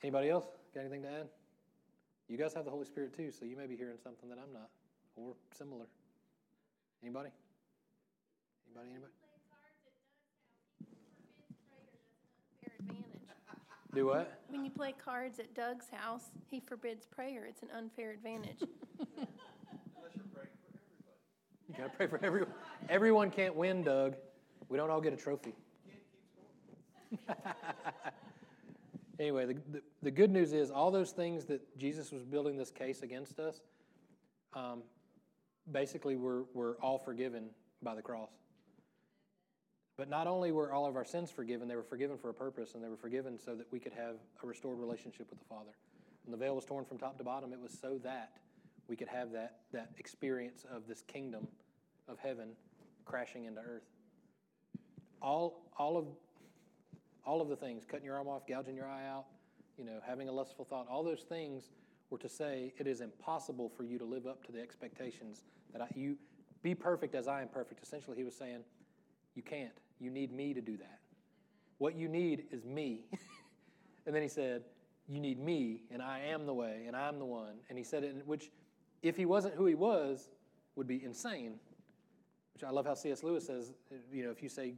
Anybody 0.02 0.28
else 0.28 0.44
got 0.74 0.80
anything 0.80 1.02
to 1.02 1.08
add? 1.08 1.28
You 2.28 2.36
guys 2.36 2.52
have 2.54 2.64
the 2.66 2.70
Holy 2.70 2.84
Spirit 2.84 3.14
too, 3.16 3.30
so 3.30 3.44
you 3.46 3.56
may 3.56 3.66
be 3.66 3.76
hearing 3.76 3.96
something 4.02 4.28
that 4.28 4.38
I'm 4.38 4.52
not, 4.52 4.68
or 5.16 5.34
similar. 5.56 5.86
Anybody? 7.02 7.30
Anybody? 8.66 8.90
Anybody? 8.90 9.12
Fair 12.60 12.72
advantage. 12.80 13.04
Do 13.94 14.06
what? 14.06 14.40
When 14.48 14.64
you 14.64 14.70
play 14.70 14.92
cards 14.92 15.38
at 15.38 15.54
Doug's 15.54 15.86
house, 15.92 16.24
he 16.50 16.58
forbids 16.58 17.06
prayer. 17.06 17.46
It's 17.46 17.62
an 17.62 17.68
unfair 17.76 18.10
advantage. 18.10 18.58
Unless 18.98 19.28
You 20.16 20.22
pray 20.32 20.46
for 20.46 20.46
everybody 20.46 20.54
you 21.68 21.74
gotta 21.78 21.90
pray 21.90 22.06
for 22.06 22.24
everyone. 22.24 22.52
Everyone 22.88 23.30
can't 23.30 23.54
win, 23.54 23.82
Doug. 23.82 24.16
We 24.68 24.76
don't 24.76 24.90
all 24.90 25.00
get 25.00 25.12
a 25.12 25.16
trophy. 25.16 25.54
anyway, 29.20 29.46
the, 29.46 29.54
the, 29.70 29.82
the 30.02 30.10
good 30.10 30.30
news 30.30 30.52
is 30.52 30.70
all 30.70 30.90
those 30.90 31.12
things 31.12 31.44
that 31.46 31.78
Jesus 31.78 32.10
was 32.10 32.24
building 32.24 32.56
this 32.56 32.70
case 32.70 33.02
against 33.02 33.38
us, 33.38 33.60
um, 34.54 34.82
basically 35.70 36.16
were, 36.16 36.44
were 36.52 36.76
all 36.82 36.98
forgiven 36.98 37.46
by 37.82 37.94
the 37.94 38.02
cross. 38.02 38.30
But 39.96 40.08
not 40.08 40.26
only 40.26 40.50
were 40.50 40.72
all 40.72 40.86
of 40.86 40.96
our 40.96 41.04
sins 41.04 41.30
forgiven, 41.30 41.68
they 41.68 41.76
were 41.76 41.84
forgiven 41.84 42.18
for 42.18 42.30
a 42.30 42.34
purpose, 42.34 42.74
and 42.74 42.82
they 42.82 42.88
were 42.88 42.96
forgiven 42.96 43.38
so 43.38 43.54
that 43.54 43.66
we 43.70 43.78
could 43.78 43.92
have 43.92 44.16
a 44.42 44.46
restored 44.46 44.78
relationship 44.78 45.30
with 45.30 45.38
the 45.38 45.44
Father. 45.44 45.70
When 46.24 46.32
the 46.32 46.44
veil 46.44 46.56
was 46.56 46.64
torn 46.64 46.84
from 46.84 46.98
top 46.98 47.16
to 47.18 47.24
bottom, 47.24 47.52
it 47.52 47.60
was 47.60 47.76
so 47.80 47.98
that 48.02 48.32
we 48.88 48.96
could 48.96 49.08
have 49.08 49.30
that, 49.32 49.58
that 49.72 49.90
experience 49.98 50.64
of 50.74 50.88
this 50.88 51.02
kingdom 51.02 51.46
of 52.08 52.18
heaven 52.18 52.50
crashing 53.04 53.44
into 53.44 53.60
earth. 53.60 53.84
All, 55.22 55.70
all, 55.78 55.96
of, 55.96 56.06
all 57.24 57.40
of 57.40 57.48
the 57.48 57.56
things, 57.56 57.84
cutting 57.84 58.04
your 58.04 58.16
arm 58.16 58.28
off, 58.28 58.46
gouging 58.46 58.76
your 58.76 58.88
eye 58.88 59.06
out, 59.06 59.26
you 59.78 59.84
know, 59.84 60.00
having 60.06 60.28
a 60.28 60.32
lustful 60.32 60.64
thought, 60.64 60.86
all 60.88 61.02
those 61.02 61.22
things 61.22 61.70
were 62.10 62.18
to 62.18 62.28
say 62.28 62.72
it 62.78 62.86
is 62.86 63.00
impossible 63.00 63.68
for 63.68 63.84
you 63.84 63.98
to 63.98 64.04
live 64.04 64.26
up 64.26 64.44
to 64.46 64.52
the 64.52 64.60
expectations 64.60 65.44
that 65.72 65.82
I, 65.82 65.88
you 65.94 66.16
be 66.62 66.74
perfect 66.74 67.14
as 67.14 67.28
I 67.28 67.42
am 67.42 67.48
perfect. 67.48 67.82
Essentially, 67.82 68.16
he 68.16 68.24
was 68.24 68.34
saying, 68.34 68.60
you 69.34 69.42
can't. 69.42 69.72
You 70.00 70.10
need 70.10 70.32
me 70.32 70.54
to 70.54 70.60
do 70.60 70.76
that. 70.76 71.00
What 71.78 71.96
you 71.96 72.08
need 72.08 72.44
is 72.50 72.64
me. 72.64 73.04
and 74.06 74.14
then 74.14 74.22
he 74.22 74.28
said, 74.28 74.62
You 75.08 75.20
need 75.20 75.38
me, 75.38 75.82
and 75.90 76.02
I 76.02 76.20
am 76.20 76.46
the 76.46 76.54
way, 76.54 76.84
and 76.86 76.96
I'm 76.96 77.18
the 77.18 77.24
one. 77.24 77.54
And 77.68 77.78
he 77.78 77.84
said 77.84 78.04
it, 78.04 78.26
which, 78.26 78.50
if 79.02 79.16
he 79.16 79.26
wasn't 79.26 79.54
who 79.54 79.66
he 79.66 79.74
was, 79.74 80.30
would 80.76 80.86
be 80.86 81.02
insane. 81.04 81.54
Which 82.54 82.64
I 82.64 82.70
love 82.70 82.86
how 82.86 82.94
C.S. 82.94 83.22
Lewis 83.22 83.46
says, 83.46 83.72
you 84.12 84.24
know, 84.24 84.30
if 84.30 84.42
you 84.42 84.48
say 84.48 84.74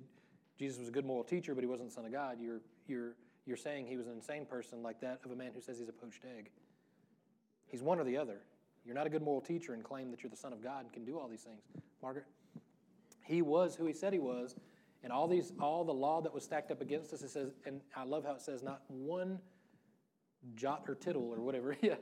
Jesus 0.59 0.79
was 0.79 0.89
a 0.89 0.93
good 0.93 1.05
moral 1.05 1.25
teacher, 1.25 1.55
but 1.55 1.63
he 1.63 1.69
wasn't 1.69 1.91
the 1.91 1.95
Son 1.95 2.07
of 2.07 2.13
God, 2.13 2.39
you're, 2.41 2.61
you're, 2.87 3.15
you're 3.47 3.57
saying 3.57 3.87
he 3.87 3.97
was 3.97 4.07
an 4.07 4.15
insane 4.15 4.47
person 4.47 4.83
like 4.83 5.01
that 5.01 5.21
of 5.25 5.31
a 5.31 5.37
man 5.37 5.51
who 5.55 5.61
says 5.61 5.79
he's 5.79 5.89
a 5.89 5.93
poached 5.93 6.25
egg. 6.37 6.51
He's 7.67 7.83
one 7.83 7.99
or 7.99 8.05
the 8.05 8.17
other. 8.17 8.41
You're 8.85 8.95
not 8.95 9.07
a 9.07 9.11
good 9.11 9.23
moral 9.23 9.41
teacher 9.41 9.75
and 9.75 9.83
claim 9.83 10.11
that 10.13 10.23
you're 10.23 10.31
the 10.31 10.37
Son 10.37 10.53
of 10.53 10.63
God 10.63 10.85
and 10.85 10.93
can 10.93 11.05
do 11.05 11.19
all 11.19 11.29
these 11.29 11.43
things. 11.43 11.61
Margaret? 12.03 12.27
He 13.23 13.43
was 13.43 13.75
who 13.75 13.87
he 13.87 13.93
said 13.93 14.13
he 14.13 14.19
was, 14.21 14.55
and 15.03 15.13
all 15.13 15.29
these, 15.29 15.53
all 15.61 15.85
the 15.85 15.95
law 15.95 16.21
that 16.21 16.33
was 16.33 16.45
stacked 16.45 16.71
up 16.71 16.81
against 16.81 17.13
us. 17.13 17.23
It 17.23 17.31
says, 17.31 17.53
and 17.65 17.81
I 17.95 18.05
love 18.05 18.25
how 18.25 18.33
it 18.33 18.41
says, 18.41 18.63
not 18.63 18.83
one 18.89 19.39
jot 20.55 20.85
or 20.89 20.95
tittle 20.95 21.33
or 21.33 21.41
whatever, 21.41 21.77
yeah, 21.83 21.95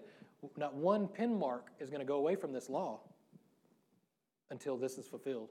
not 0.56 0.74
one 0.74 1.08
pin 1.08 1.38
mark 1.38 1.68
is 1.80 1.90
going 1.90 2.00
to 2.00 2.06
go 2.06 2.16
away 2.16 2.36
from 2.36 2.52
this 2.52 2.68
law 2.68 3.00
until 4.50 4.76
this 4.76 4.98
is 4.98 5.06
fulfilled. 5.06 5.50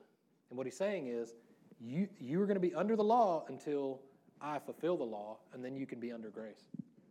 And 0.49 0.57
what 0.57 0.67
he's 0.67 0.77
saying 0.77 1.07
is, 1.07 1.33
you 1.79 2.07
you 2.19 2.41
are 2.41 2.45
going 2.45 2.55
to 2.55 2.61
be 2.61 2.73
under 2.73 2.95
the 2.95 3.03
law 3.03 3.45
until 3.49 4.01
I 4.39 4.59
fulfill 4.59 4.97
the 4.97 5.03
law, 5.03 5.39
and 5.53 5.63
then 5.63 5.75
you 5.75 5.85
can 5.85 5.99
be 5.99 6.11
under 6.11 6.29
grace. 6.29 6.65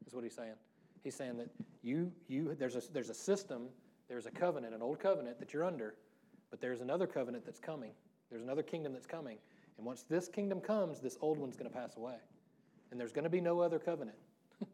Is 0.07 0.15
what 0.15 0.25
he's 0.25 0.35
saying. 0.35 0.55
He's 1.03 1.15
saying 1.15 1.37
that 1.39 1.49
you 1.83 2.13
you 2.29 2.55
there's 2.59 2.77
a 2.77 2.83
there's 2.93 3.11
a 3.11 3.15
system, 3.15 3.69
there's 4.09 4.27
a 4.27 4.31
covenant, 4.31 4.75
an 4.75 4.83
old 4.83 5.01
covenant 5.01 5.39
that 5.41 5.53
you're 5.53 5.65
under, 5.65 5.95
but 6.51 6.61
there's 6.61 6.81
another 6.81 7.07
covenant 7.07 7.45
that's 7.45 7.59
coming. 7.59 7.93
There's 8.31 8.43
another 8.43 8.63
kingdom 8.63 8.93
that's 8.93 9.07
coming. 9.07 9.39
And 9.77 9.87
once 9.87 10.05
this 10.09 10.29
kingdom 10.29 10.61
comes, 10.61 11.01
this 11.01 11.17
old 11.21 11.39
one's 11.39 11.57
going 11.57 11.71
to 11.71 11.77
pass 11.77 11.97
away. 11.97 12.17
And 12.91 13.01
there's 13.01 13.13
going 13.13 13.25
to 13.25 13.31
be 13.31 13.41
no 13.41 13.61
other 13.61 13.79
covenant. 13.79 14.19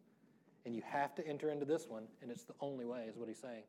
and 0.66 0.74
you 0.74 0.82
have 0.84 1.14
to 1.16 1.26
enter 1.26 1.50
into 1.50 1.64
this 1.64 1.86
one, 1.88 2.04
and 2.20 2.30
it's 2.30 2.44
the 2.44 2.54
only 2.60 2.84
way, 2.84 3.06
is 3.08 3.16
what 3.16 3.28
he's 3.28 3.38
saying. 3.38 3.62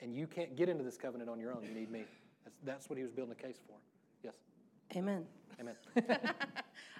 And 0.00 0.14
you 0.14 0.26
can't 0.26 0.54
get 0.56 0.68
into 0.68 0.84
this 0.84 0.96
covenant 0.96 1.30
on 1.30 1.40
your 1.40 1.52
own. 1.52 1.64
You 1.64 1.72
need 1.72 1.90
me. 1.90 2.04
That's, 2.44 2.56
that's 2.64 2.90
what 2.90 2.98
he 2.98 3.02
was 3.02 3.12
building 3.12 3.34
a 3.38 3.42
case 3.42 3.58
for. 3.66 3.76
Yes. 4.22 4.34
Amen. 4.94 5.24
Amen. 5.58 5.74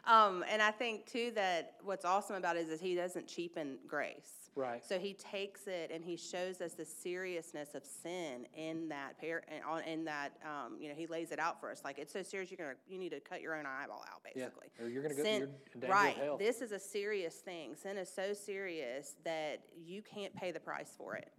Um, 0.06 0.44
and 0.48 0.62
I 0.62 0.70
think 0.70 1.06
too 1.06 1.32
that 1.34 1.74
what's 1.82 2.04
awesome 2.04 2.36
about 2.36 2.56
it 2.56 2.60
is 2.60 2.68
that 2.68 2.80
he 2.80 2.94
doesn't 2.94 3.26
cheapen 3.26 3.78
grace. 3.88 4.45
Right. 4.56 4.82
So 4.84 4.98
he 4.98 5.12
takes 5.14 5.66
it 5.66 5.90
and 5.92 6.02
he 6.04 6.16
shows 6.16 6.60
us 6.62 6.72
the 6.72 6.84
seriousness 6.86 7.74
of 7.74 7.84
sin 7.84 8.46
in 8.56 8.88
that 8.88 9.18
pair 9.20 9.42
and 9.48 9.62
in 9.86 10.04
that 10.06 10.32
um, 10.44 10.78
you 10.80 10.88
know 10.88 10.94
he 10.96 11.06
lays 11.06 11.30
it 11.30 11.38
out 11.38 11.60
for 11.60 11.70
us 11.70 11.82
like 11.84 11.98
it's 11.98 12.12
so 12.12 12.22
serious 12.22 12.50
you're 12.50 12.56
gonna 12.58 12.76
you 12.88 12.98
need 12.98 13.10
to 13.10 13.20
cut 13.20 13.42
your 13.42 13.54
own 13.54 13.66
eyeball 13.66 14.04
out 14.10 14.20
Yeah. 14.34 14.46
basically. 14.46 14.68
Or 14.80 14.88
you're 14.88 15.02
gonna 15.02 15.14
go- 15.14 15.22
Sin- 15.22 15.40
you're 15.40 15.48
in 15.74 15.80
danger 15.80 15.86
of 15.86 15.90
right. 15.90 16.38
This 16.38 16.62
is 16.62 16.72
a 16.72 16.78
serious 16.80 17.34
thing. 17.36 17.76
Sin 17.76 17.96
is 17.98 18.08
so 18.12 18.32
serious 18.32 19.14
that 19.24 19.60
you 19.76 20.02
can't 20.02 20.34
pay 20.34 20.50
the 20.52 20.60
price 20.60 20.94
for 20.96 21.14
it. 21.16 21.30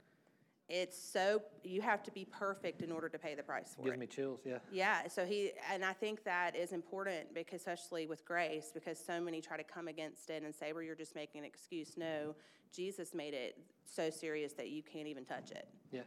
It's 0.69 1.01
so 1.01 1.41
you 1.63 1.81
have 1.81 2.03
to 2.03 2.11
be 2.11 2.25
perfect 2.25 2.81
in 2.81 2.91
order 2.91 3.07
to 3.07 3.17
pay 3.17 3.35
the 3.35 3.43
price 3.43 3.73
for 3.75 3.83
Gives 3.83 3.95
it. 3.95 3.99
me 3.99 4.07
chills. 4.07 4.41
Yeah. 4.45 4.57
Yeah, 4.71 5.07
so 5.07 5.25
he, 5.25 5.51
and 5.71 5.85
I 5.85 5.93
think 5.93 6.23
that 6.25 6.55
is 6.57 6.73
important 6.73 7.33
because 7.33 7.61
especially 7.61 8.05
with 8.05 8.25
grace, 8.25 8.71
because 8.73 8.99
so 8.99 9.21
many 9.21 9.39
try 9.39 9.55
to 9.55 9.63
come 9.63 9.87
against 9.87 10.29
it 10.29 10.43
and 10.43 10.53
say, 10.53 10.73
well, 10.73 10.83
you're 10.83 10.95
just 10.95 11.15
making 11.15 11.39
an 11.39 11.45
excuse. 11.45 11.95
No, 11.95 12.35
Jesus 12.73 13.13
made 13.13 13.33
it 13.33 13.57
so 13.85 14.09
serious 14.09 14.51
that 14.53 14.69
you 14.69 14.83
can't 14.83 15.07
even 15.07 15.23
touch 15.23 15.51
it. 15.51 15.69
Yeah. 15.91 16.01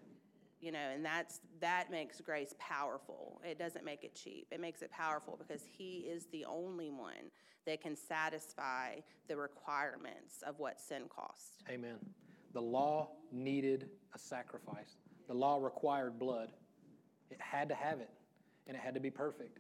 You 0.61 0.73
know, 0.73 0.79
and 0.79 1.03
that's 1.03 1.41
that 1.61 1.91
makes 1.91 2.21
grace 2.21 2.55
powerful. 2.59 3.41
It 3.43 3.59
doesn't 3.59 3.83
make 3.83 4.05
it 4.05 4.15
cheap. 4.15 4.47
It 4.51 4.61
makes 4.61 4.83
it 4.83 4.91
powerful 4.91 5.39
because 5.39 5.63
he 5.67 6.01
is 6.01 6.27
the 6.33 6.45
only 6.45 6.91
one 6.91 7.31
that 7.65 7.81
can 7.81 7.97
satisfy 7.97 8.97
the 9.27 9.39
requirements 9.39 10.43
of 10.47 10.59
what 10.59 10.79
sin 10.79 11.05
cost. 11.09 11.63
Amen. 11.71 11.97
The 12.53 12.63
law 12.63 13.11
needed 13.33 13.89
a 14.15 14.19
sacrifice. 14.19 14.97
The 15.29 15.35
law 15.35 15.59
required 15.63 16.19
blood. 16.19 16.53
It 17.31 17.41
had 17.41 17.69
to 17.69 17.75
have 17.75 18.01
it, 18.01 18.11
and 18.67 18.77
it 18.77 18.81
had 18.81 18.95
to 18.95 19.01
be 19.01 19.11
perfect. 19.11 19.59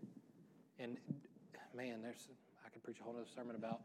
And 0.79 0.97
man, 1.75 2.03
there's 2.03 2.29
I 2.65 2.69
could 2.71 2.83
preach 2.83 2.99
a 3.01 3.05
whole 3.05 3.15
other 3.15 3.29
sermon 3.35 3.55
about 3.55 3.81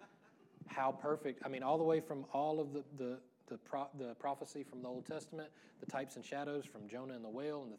how 0.67 0.91
perfect. 0.91 1.41
I 1.45 1.49
mean, 1.49 1.61
all 1.61 1.77
the 1.77 1.83
way 1.83 1.99
from 1.99 2.25
all 2.33 2.59
of 2.59 2.73
the 2.73 2.83
the 2.97 3.19
the, 3.47 3.57
pro, 3.57 3.87
the 3.99 4.15
prophecy 4.15 4.63
from 4.63 4.81
the 4.81 4.87
Old 4.87 5.05
Testament, 5.05 5.49
the 5.79 5.85
types 5.85 6.15
and 6.15 6.25
shadows 6.25 6.65
from 6.65 6.87
Jonah 6.87 7.13
and 7.13 7.23
the 7.23 7.29
whale, 7.29 7.61
and 7.63 7.71
the 7.71 7.77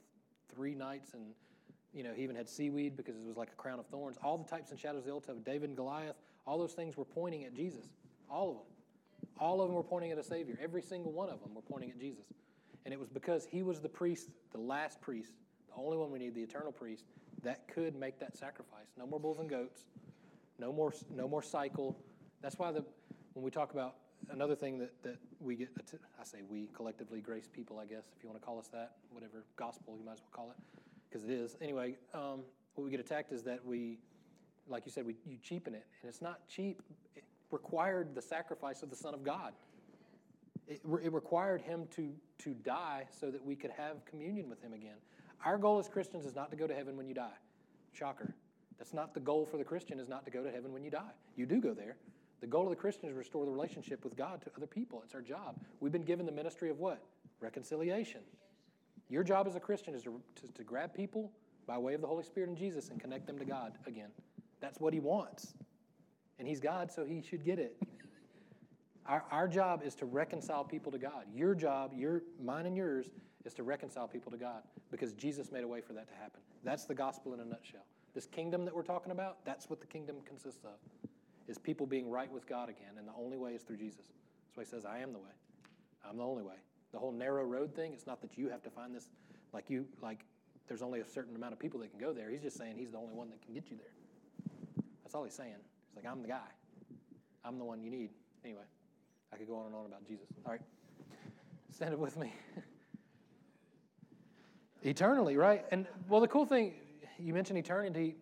three 0.54 0.74
nights, 0.74 1.14
and 1.14 1.24
you 1.92 2.02
know 2.02 2.12
he 2.14 2.22
even 2.22 2.36
had 2.36 2.48
seaweed 2.48 2.96
because 2.96 3.16
it 3.16 3.24
was 3.24 3.36
like 3.36 3.50
a 3.50 3.56
crown 3.56 3.78
of 3.78 3.86
thorns. 3.86 4.16
All 4.22 4.38
the 4.38 4.48
types 4.48 4.70
and 4.70 4.78
shadows 4.78 5.00
of 5.00 5.06
the 5.06 5.10
Old 5.10 5.24
Testament, 5.24 5.44
David 5.44 5.70
and 5.70 5.76
Goliath, 5.76 6.16
all 6.46 6.58
those 6.58 6.72
things 6.72 6.96
were 6.96 7.04
pointing 7.04 7.44
at 7.44 7.54
Jesus. 7.54 7.86
All 8.30 8.50
of 8.50 8.56
them. 8.56 8.66
All 9.38 9.60
of 9.60 9.68
them 9.68 9.76
were 9.76 9.82
pointing 9.82 10.12
at 10.12 10.18
a 10.18 10.22
Savior. 10.22 10.58
Every 10.62 10.82
single 10.82 11.12
one 11.12 11.28
of 11.28 11.40
them 11.40 11.54
were 11.54 11.62
pointing 11.62 11.90
at 11.90 11.98
Jesus. 11.98 12.24
And 12.84 12.94
it 12.94 13.00
was 13.00 13.08
because 13.08 13.46
he 13.46 13.62
was 13.62 13.80
the 13.80 13.88
priest, 13.88 14.28
the 14.52 14.60
last 14.60 15.00
priest, 15.00 15.32
the 15.68 15.80
only 15.80 15.96
one 15.96 16.10
we 16.10 16.18
need, 16.18 16.34
the 16.34 16.42
eternal 16.42 16.72
priest, 16.72 17.04
that 17.42 17.68
could 17.68 17.94
make 17.94 18.18
that 18.20 18.36
sacrifice. 18.36 18.86
No 18.96 19.06
more 19.06 19.20
bulls 19.20 19.38
and 19.38 19.48
goats, 19.48 19.84
no 20.58 20.72
more, 20.72 20.92
no 21.14 21.28
more 21.28 21.42
cycle. 21.42 21.98
That's 22.42 22.58
why 22.58 22.72
the, 22.72 22.84
when 23.34 23.44
we 23.44 23.50
talk 23.50 23.72
about 23.72 23.96
another 24.30 24.54
thing 24.54 24.78
that, 24.78 24.92
that 25.02 25.16
we 25.40 25.56
get, 25.56 25.68
I 26.20 26.24
say 26.24 26.38
we, 26.48 26.68
collectively, 26.74 27.20
grace 27.20 27.48
people, 27.52 27.78
I 27.78 27.84
guess, 27.84 28.04
if 28.16 28.22
you 28.22 28.28
want 28.28 28.40
to 28.40 28.46
call 28.46 28.58
us 28.58 28.68
that, 28.68 28.92
whatever 29.10 29.44
gospel 29.56 29.96
you 29.98 30.04
might 30.04 30.12
as 30.12 30.20
well 30.20 30.30
call 30.32 30.50
it, 30.50 30.56
because 31.08 31.24
it 31.24 31.30
is. 31.30 31.56
Anyway, 31.60 31.96
um, 32.14 32.40
what 32.74 32.84
we 32.84 32.90
get 32.90 33.00
attacked 33.00 33.32
is 33.32 33.42
that 33.42 33.64
we, 33.64 33.98
like 34.68 34.84
you 34.86 34.92
said, 34.92 35.04
we, 35.04 35.16
you 35.26 35.38
cheapen 35.42 35.74
it. 35.74 35.86
And 36.02 36.08
it's 36.08 36.22
not 36.22 36.46
cheap. 36.48 36.82
It 37.14 37.24
required 37.50 38.14
the 38.14 38.22
sacrifice 38.22 38.82
of 38.82 38.90
the 38.90 38.96
Son 38.96 39.14
of 39.14 39.22
God. 39.22 39.52
It, 40.66 40.80
re- 40.84 41.04
it 41.04 41.12
required 41.12 41.60
him 41.60 41.86
to, 41.96 42.12
to 42.38 42.54
die 42.54 43.06
so 43.20 43.30
that 43.30 43.44
we 43.44 43.54
could 43.54 43.70
have 43.70 44.04
communion 44.04 44.48
with 44.48 44.60
him 44.62 44.72
again. 44.72 44.96
Our 45.44 45.58
goal 45.58 45.78
as 45.78 45.88
Christians 45.88 46.26
is 46.26 46.34
not 46.34 46.50
to 46.50 46.56
go 46.56 46.66
to 46.66 46.74
heaven 46.74 46.96
when 46.96 47.06
you 47.06 47.14
die. 47.14 47.36
Shocker. 47.92 48.34
That's 48.78 48.92
not 48.92 49.14
the 49.14 49.20
goal 49.20 49.46
for 49.46 49.56
the 49.56 49.64
Christian 49.64 49.98
is 50.00 50.08
not 50.08 50.24
to 50.24 50.30
go 50.30 50.42
to 50.42 50.50
heaven 50.50 50.72
when 50.72 50.84
you 50.84 50.90
die. 50.90 51.12
You 51.36 51.46
do 51.46 51.60
go 51.60 51.72
there. 51.72 51.96
The 52.40 52.46
goal 52.46 52.64
of 52.64 52.70
the 52.70 52.76
Christian 52.76 53.08
is 53.08 53.14
to 53.14 53.18
restore 53.18 53.46
the 53.46 53.50
relationship 53.50 54.04
with 54.04 54.16
God 54.16 54.42
to 54.42 54.50
other 54.56 54.66
people. 54.66 55.00
It's 55.04 55.14
our 55.14 55.22
job. 55.22 55.58
We've 55.80 55.92
been 55.92 56.04
given 56.04 56.26
the 56.26 56.32
ministry 56.32 56.68
of 56.68 56.78
what? 56.78 57.02
Reconciliation. 57.40 58.20
Your 59.08 59.22
job 59.22 59.46
as 59.46 59.56
a 59.56 59.60
Christian 59.60 59.94
is 59.94 60.02
to, 60.02 60.20
to, 60.42 60.52
to 60.52 60.64
grab 60.64 60.92
people 60.92 61.32
by 61.66 61.78
way 61.78 61.94
of 61.94 62.00
the 62.00 62.06
Holy 62.06 62.24
Spirit 62.24 62.48
and 62.48 62.58
Jesus 62.58 62.90
and 62.90 63.00
connect 63.00 63.26
them 63.26 63.38
to 63.38 63.44
God 63.44 63.72
again. 63.86 64.10
That's 64.60 64.80
what 64.80 64.92
he 64.92 65.00
wants. 65.00 65.54
And 66.38 66.46
he's 66.46 66.60
God, 66.60 66.92
so 66.92 67.04
he 67.04 67.22
should 67.22 67.44
get 67.44 67.58
it. 67.58 67.76
Our, 69.06 69.24
our 69.30 69.48
job 69.48 69.82
is 69.84 69.94
to 69.96 70.04
reconcile 70.04 70.64
people 70.64 70.92
to 70.92 70.98
God. 70.98 71.24
Your 71.32 71.54
job, 71.54 71.92
your 71.94 72.22
mine 72.42 72.66
and 72.66 72.76
yours, 72.76 73.06
is 73.44 73.54
to 73.54 73.62
reconcile 73.62 74.08
people 74.08 74.32
to 74.32 74.38
God 74.38 74.62
because 74.90 75.12
Jesus 75.12 75.52
made 75.52 75.62
a 75.62 75.68
way 75.68 75.80
for 75.80 75.92
that 75.92 76.08
to 76.08 76.14
happen. 76.14 76.40
That's 76.64 76.84
the 76.84 76.94
gospel 76.94 77.32
in 77.32 77.40
a 77.40 77.44
nutshell. 77.44 77.84
This 78.14 78.26
kingdom 78.26 78.64
that 78.64 78.74
we're 78.74 78.82
talking 78.82 79.12
about, 79.12 79.44
that's 79.44 79.70
what 79.70 79.80
the 79.80 79.86
kingdom 79.86 80.16
consists 80.26 80.64
of. 80.64 80.72
Is 81.46 81.58
people 81.58 81.86
being 81.86 82.10
right 82.10 82.30
with 82.30 82.48
God 82.48 82.68
again, 82.68 82.98
and 82.98 83.06
the 83.06 83.12
only 83.16 83.36
way 83.36 83.52
is 83.52 83.62
through 83.62 83.76
Jesus. 83.76 84.06
That's 84.46 84.56
why 84.56 84.64
he 84.64 84.68
says, 84.68 84.84
I 84.84 84.98
am 84.98 85.12
the 85.12 85.20
way. 85.20 85.30
I'm 86.08 86.16
the 86.16 86.24
only 86.24 86.42
way. 86.42 86.56
The 86.92 86.98
whole 86.98 87.12
narrow 87.12 87.44
road 87.44 87.72
thing, 87.74 87.92
it's 87.92 88.06
not 88.06 88.20
that 88.22 88.36
you 88.36 88.48
have 88.48 88.62
to 88.64 88.70
find 88.70 88.92
this 88.92 89.10
like 89.52 89.70
you 89.70 89.86
like 90.02 90.24
there's 90.68 90.82
only 90.82 91.00
a 91.00 91.04
certain 91.04 91.36
amount 91.36 91.52
of 91.52 91.58
people 91.58 91.78
that 91.80 91.90
can 91.90 92.00
go 92.00 92.12
there. 92.12 92.30
He's 92.30 92.42
just 92.42 92.58
saying 92.58 92.76
he's 92.76 92.90
the 92.90 92.98
only 92.98 93.14
one 93.14 93.30
that 93.30 93.40
can 93.42 93.54
get 93.54 93.70
you 93.70 93.76
there. 93.76 93.92
That's 95.04 95.14
all 95.14 95.22
he's 95.22 95.34
saying. 95.34 95.54
He's 95.96 96.04
like, 96.04 96.12
I'm 96.12 96.22
the 96.22 96.28
guy. 96.28 96.48
I'm 97.44 97.58
the 97.58 97.64
one 97.64 97.80
you 97.80 97.90
need. 97.90 98.10
Anyway, 98.44 98.62
I 99.32 99.36
could 99.36 99.48
go 99.48 99.56
on 99.56 99.66
and 99.66 99.74
on 99.74 99.86
about 99.86 100.06
Jesus. 100.06 100.26
All 100.44 100.52
right. 100.52 100.60
Stand 101.70 101.94
up 101.94 102.00
with 102.00 102.18
me. 102.18 102.32
Eternally, 104.82 105.36
right? 105.36 105.64
And 105.70 105.86
well, 106.08 106.20
the 106.20 106.28
cool 106.28 106.44
thing, 106.44 106.74
you 107.18 107.32
mentioned 107.32 107.58
eternity. 107.58 108.16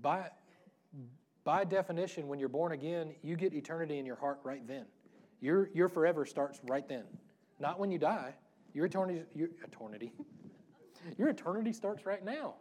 By, 0.00 0.30
by 1.44 1.64
definition, 1.64 2.28
when 2.28 2.38
you're 2.38 2.48
born 2.48 2.72
again, 2.72 3.14
you 3.22 3.36
get 3.36 3.54
eternity 3.54 3.98
in 3.98 4.06
your 4.06 4.16
heart 4.16 4.38
right 4.44 4.66
then. 4.66 4.86
Your, 5.40 5.70
your 5.74 5.88
forever 5.88 6.24
starts 6.24 6.60
right 6.68 6.88
then. 6.88 7.04
Not 7.58 7.80
when 7.80 7.90
you 7.90 7.98
die. 7.98 8.34
Your 8.72 8.86
eternity, 8.86 9.22
your 9.34 9.48
eternity, 9.64 10.12
your 11.18 11.28
eternity 11.28 11.72
starts 11.72 12.06
right 12.06 12.24
now. 12.24 12.54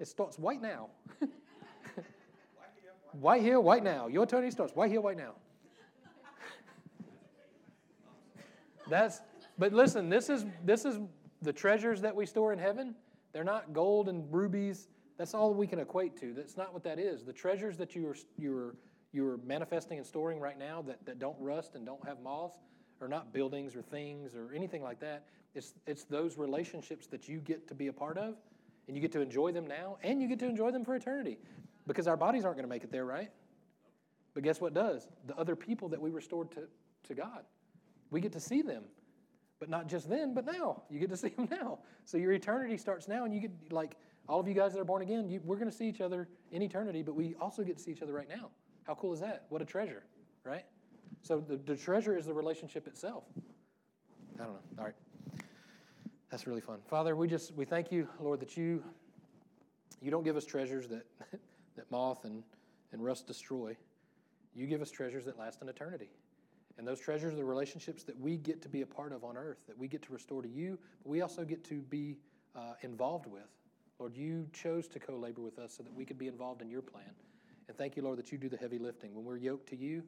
It 0.00 0.08
starts 0.08 0.38
right 0.38 0.60
now. 0.60 0.88
white 3.12 3.42
here, 3.42 3.60
white 3.60 3.84
now. 3.84 4.06
Your 4.08 4.24
eternity 4.24 4.50
starts 4.50 4.74
white 4.74 4.90
here, 4.90 5.00
white 5.00 5.16
now. 5.16 5.32
That's. 8.88 9.20
But 9.58 9.72
listen, 9.72 10.08
this 10.08 10.28
is 10.28 10.44
this 10.64 10.84
is 10.84 10.98
the 11.42 11.52
treasures 11.52 12.00
that 12.00 12.14
we 12.14 12.26
store 12.26 12.52
in 12.52 12.58
heaven. 12.58 12.94
They're 13.32 13.44
not 13.44 13.72
gold 13.72 14.08
and 14.08 14.32
rubies. 14.32 14.88
That's 15.18 15.34
all 15.34 15.54
we 15.54 15.66
can 15.66 15.78
equate 15.78 16.16
to. 16.20 16.32
That's 16.32 16.56
not 16.56 16.72
what 16.72 16.82
that 16.84 16.98
is. 16.98 17.24
The 17.24 17.32
treasures 17.32 17.76
that 17.76 17.94
you 17.94 18.08
are 18.08 18.16
you're 18.38 18.74
you're 19.12 19.36
manifesting 19.46 19.98
and 19.98 20.06
storing 20.06 20.40
right 20.40 20.58
now 20.58 20.82
that, 20.82 21.04
that 21.04 21.18
don't 21.18 21.36
rust 21.38 21.74
and 21.74 21.84
don't 21.84 22.04
have 22.06 22.20
moths 22.20 22.58
are 23.02 23.08
not 23.08 23.32
buildings 23.32 23.76
or 23.76 23.82
things 23.82 24.34
or 24.34 24.54
anything 24.54 24.82
like 24.82 25.00
that. 25.00 25.24
It's, 25.54 25.74
it's 25.86 26.04
those 26.04 26.38
relationships 26.38 27.06
that 27.08 27.28
you 27.28 27.40
get 27.40 27.68
to 27.68 27.74
be 27.74 27.88
a 27.88 27.92
part 27.92 28.16
of, 28.16 28.36
and 28.86 28.96
you 28.96 29.02
get 29.02 29.12
to 29.12 29.20
enjoy 29.20 29.52
them 29.52 29.66
now, 29.66 29.98
and 30.02 30.22
you 30.22 30.28
get 30.28 30.38
to 30.38 30.46
enjoy 30.46 30.70
them 30.70 30.84
for 30.84 30.94
eternity. 30.94 31.38
Because 31.86 32.06
our 32.06 32.16
bodies 32.16 32.44
aren't 32.44 32.56
going 32.56 32.68
to 32.68 32.72
make 32.72 32.84
it 32.84 32.92
there, 32.92 33.04
right? 33.04 33.30
But 34.34 34.44
guess 34.44 34.60
what 34.60 34.74
does? 34.74 35.08
The 35.26 35.36
other 35.36 35.56
people 35.56 35.88
that 35.90 36.00
we 36.00 36.10
restored 36.10 36.50
to, 36.52 36.62
to 37.08 37.14
God. 37.14 37.44
We 38.10 38.20
get 38.20 38.32
to 38.32 38.40
see 38.40 38.62
them. 38.62 38.84
But 39.58 39.68
not 39.68 39.88
just 39.88 40.08
then, 40.08 40.34
but 40.34 40.44
now. 40.44 40.82
You 40.90 40.98
get 40.98 41.10
to 41.10 41.16
see 41.18 41.28
them 41.28 41.48
now. 41.50 41.80
So 42.04 42.18
your 42.18 42.32
eternity 42.32 42.76
starts 42.76 43.08
now, 43.08 43.24
and 43.24 43.34
you 43.34 43.40
get, 43.40 43.50
like, 43.70 43.96
all 44.28 44.40
of 44.40 44.48
you 44.48 44.54
guys 44.54 44.72
that 44.72 44.80
are 44.80 44.84
born 44.84 45.02
again, 45.02 45.28
you, 45.28 45.40
we're 45.44 45.56
going 45.56 45.70
to 45.70 45.76
see 45.76 45.88
each 45.88 46.00
other 46.00 46.28
in 46.50 46.62
eternity, 46.62 47.02
but 47.02 47.14
we 47.14 47.34
also 47.40 47.62
get 47.62 47.78
to 47.78 47.82
see 47.82 47.90
each 47.90 48.02
other 48.02 48.12
right 48.12 48.28
now. 48.28 48.50
How 48.84 48.94
cool 48.94 49.12
is 49.12 49.20
that? 49.20 49.46
What 49.48 49.62
a 49.62 49.64
treasure, 49.64 50.04
right? 50.44 50.64
So 51.22 51.40
the, 51.40 51.56
the 51.56 51.76
treasure 51.76 52.16
is 52.16 52.26
the 52.26 52.34
relationship 52.34 52.86
itself. 52.86 53.24
I 54.40 54.44
don't 54.44 54.54
know. 54.54 54.60
All 54.78 54.84
right. 54.84 54.94
That's 56.30 56.46
really 56.46 56.60
fun. 56.60 56.78
Father, 56.88 57.14
we 57.14 57.28
just 57.28 57.54
we 57.54 57.64
thank 57.64 57.92
you, 57.92 58.08
Lord, 58.18 58.40
that 58.40 58.56
you 58.56 58.82
you 60.00 60.10
don't 60.10 60.24
give 60.24 60.36
us 60.36 60.44
treasures 60.44 60.88
that 60.88 61.04
that 61.18 61.40
moth 61.92 62.24
and, 62.24 62.42
and 62.92 63.04
rust 63.04 63.28
destroy. 63.28 63.76
You 64.54 64.66
give 64.66 64.82
us 64.82 64.90
treasures 64.90 65.24
that 65.26 65.38
last 65.38 65.62
an 65.62 65.68
eternity. 65.68 66.10
And 66.78 66.88
those 66.88 66.98
treasures 66.98 67.34
are 67.34 67.36
the 67.36 67.44
relationships 67.44 68.02
that 68.04 68.18
we 68.18 68.36
get 68.36 68.60
to 68.62 68.68
be 68.68 68.80
a 68.80 68.86
part 68.86 69.12
of 69.12 69.22
on 69.22 69.36
earth, 69.36 69.58
that 69.68 69.78
we 69.78 69.86
get 69.86 70.02
to 70.02 70.12
restore 70.12 70.42
to 70.42 70.48
you, 70.48 70.78
but 71.04 71.10
we 71.10 71.20
also 71.20 71.44
get 71.44 71.62
to 71.64 71.82
be 71.82 72.16
uh, 72.56 72.74
involved 72.82 73.26
with. 73.26 73.46
Lord, 73.98 74.16
you 74.16 74.48
chose 74.52 74.88
to 74.88 74.98
co 74.98 75.16
labor 75.16 75.42
with 75.42 75.58
us 75.58 75.74
so 75.76 75.82
that 75.82 75.94
we 75.94 76.04
could 76.04 76.18
be 76.18 76.26
involved 76.26 76.62
in 76.62 76.70
your 76.70 76.82
plan. 76.82 77.14
And 77.68 77.76
thank 77.76 77.96
you, 77.96 78.02
Lord, 78.02 78.18
that 78.18 78.32
you 78.32 78.38
do 78.38 78.48
the 78.48 78.56
heavy 78.56 78.78
lifting. 78.78 79.14
When 79.14 79.24
we're 79.24 79.36
yoked 79.36 79.68
to 79.68 79.76
you, 79.76 80.02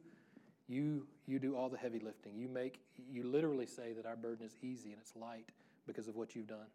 you, 0.67 1.05
you 1.27 1.39
do 1.39 1.55
all 1.55 1.69
the 1.69 1.77
heavy 1.77 1.99
lifting. 1.99 2.35
You 2.35 2.49
make, 2.49 2.79
you 3.09 3.23
literally 3.23 3.67
say 3.67 3.93
that 3.93 4.05
our 4.05 4.15
burden 4.15 4.45
is 4.45 4.57
easy 4.61 4.91
and 4.91 4.99
it's 4.99 5.15
light 5.15 5.49
because 5.85 6.07
of 6.07 6.15
what 6.15 6.35
you've 6.35 6.47
done. 6.47 6.67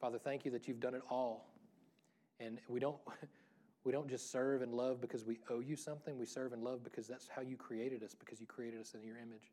Father, 0.00 0.18
thank 0.18 0.44
you 0.44 0.50
that 0.50 0.66
you've 0.66 0.80
done 0.80 0.94
it 0.94 1.02
all. 1.08 1.48
And 2.40 2.58
we 2.68 2.80
don't, 2.80 2.98
we 3.84 3.92
don't 3.92 4.08
just 4.08 4.32
serve 4.32 4.62
and 4.62 4.72
love 4.72 5.00
because 5.00 5.24
we 5.24 5.38
owe 5.50 5.60
you 5.60 5.76
something. 5.76 6.18
We 6.18 6.26
serve 6.26 6.52
and 6.52 6.62
love 6.62 6.82
because 6.82 7.06
that's 7.06 7.28
how 7.28 7.42
you 7.42 7.56
created 7.56 8.02
us, 8.02 8.14
because 8.14 8.40
you 8.40 8.46
created 8.46 8.80
us 8.80 8.94
in 8.94 9.02
your 9.02 9.16
image. 9.16 9.52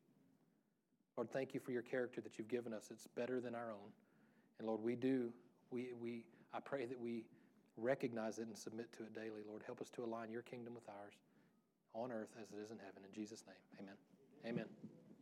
Lord, 1.17 1.29
thank 1.31 1.53
you 1.53 1.59
for 1.59 1.71
your 1.71 1.81
character 1.81 2.21
that 2.21 2.37
you've 2.37 2.47
given 2.47 2.73
us. 2.73 2.89
It's 2.91 3.07
better 3.07 3.41
than 3.41 3.53
our 3.53 3.69
own. 3.71 3.91
And 4.59 4.67
Lord, 4.67 4.81
we 4.81 4.95
do, 4.95 5.31
we, 5.69 5.89
we, 6.01 6.23
I 6.53 6.59
pray 6.61 6.85
that 6.85 6.99
we 6.99 7.25
recognize 7.77 8.39
it 8.39 8.47
and 8.47 8.57
submit 8.57 8.91
to 8.93 9.03
it 9.03 9.13
daily. 9.13 9.41
Lord, 9.47 9.63
help 9.65 9.81
us 9.81 9.89
to 9.91 10.03
align 10.03 10.31
your 10.31 10.43
kingdom 10.43 10.73
with 10.73 10.87
ours 10.87 11.13
on 11.93 12.11
earth 12.11 12.29
as 12.41 12.51
it 12.51 12.63
is 12.63 12.71
in 12.71 12.77
heaven. 12.77 13.03
In 13.05 13.13
Jesus' 13.13 13.43
name, 13.45 13.79
amen. 13.79 13.95
Amen. 14.47 14.90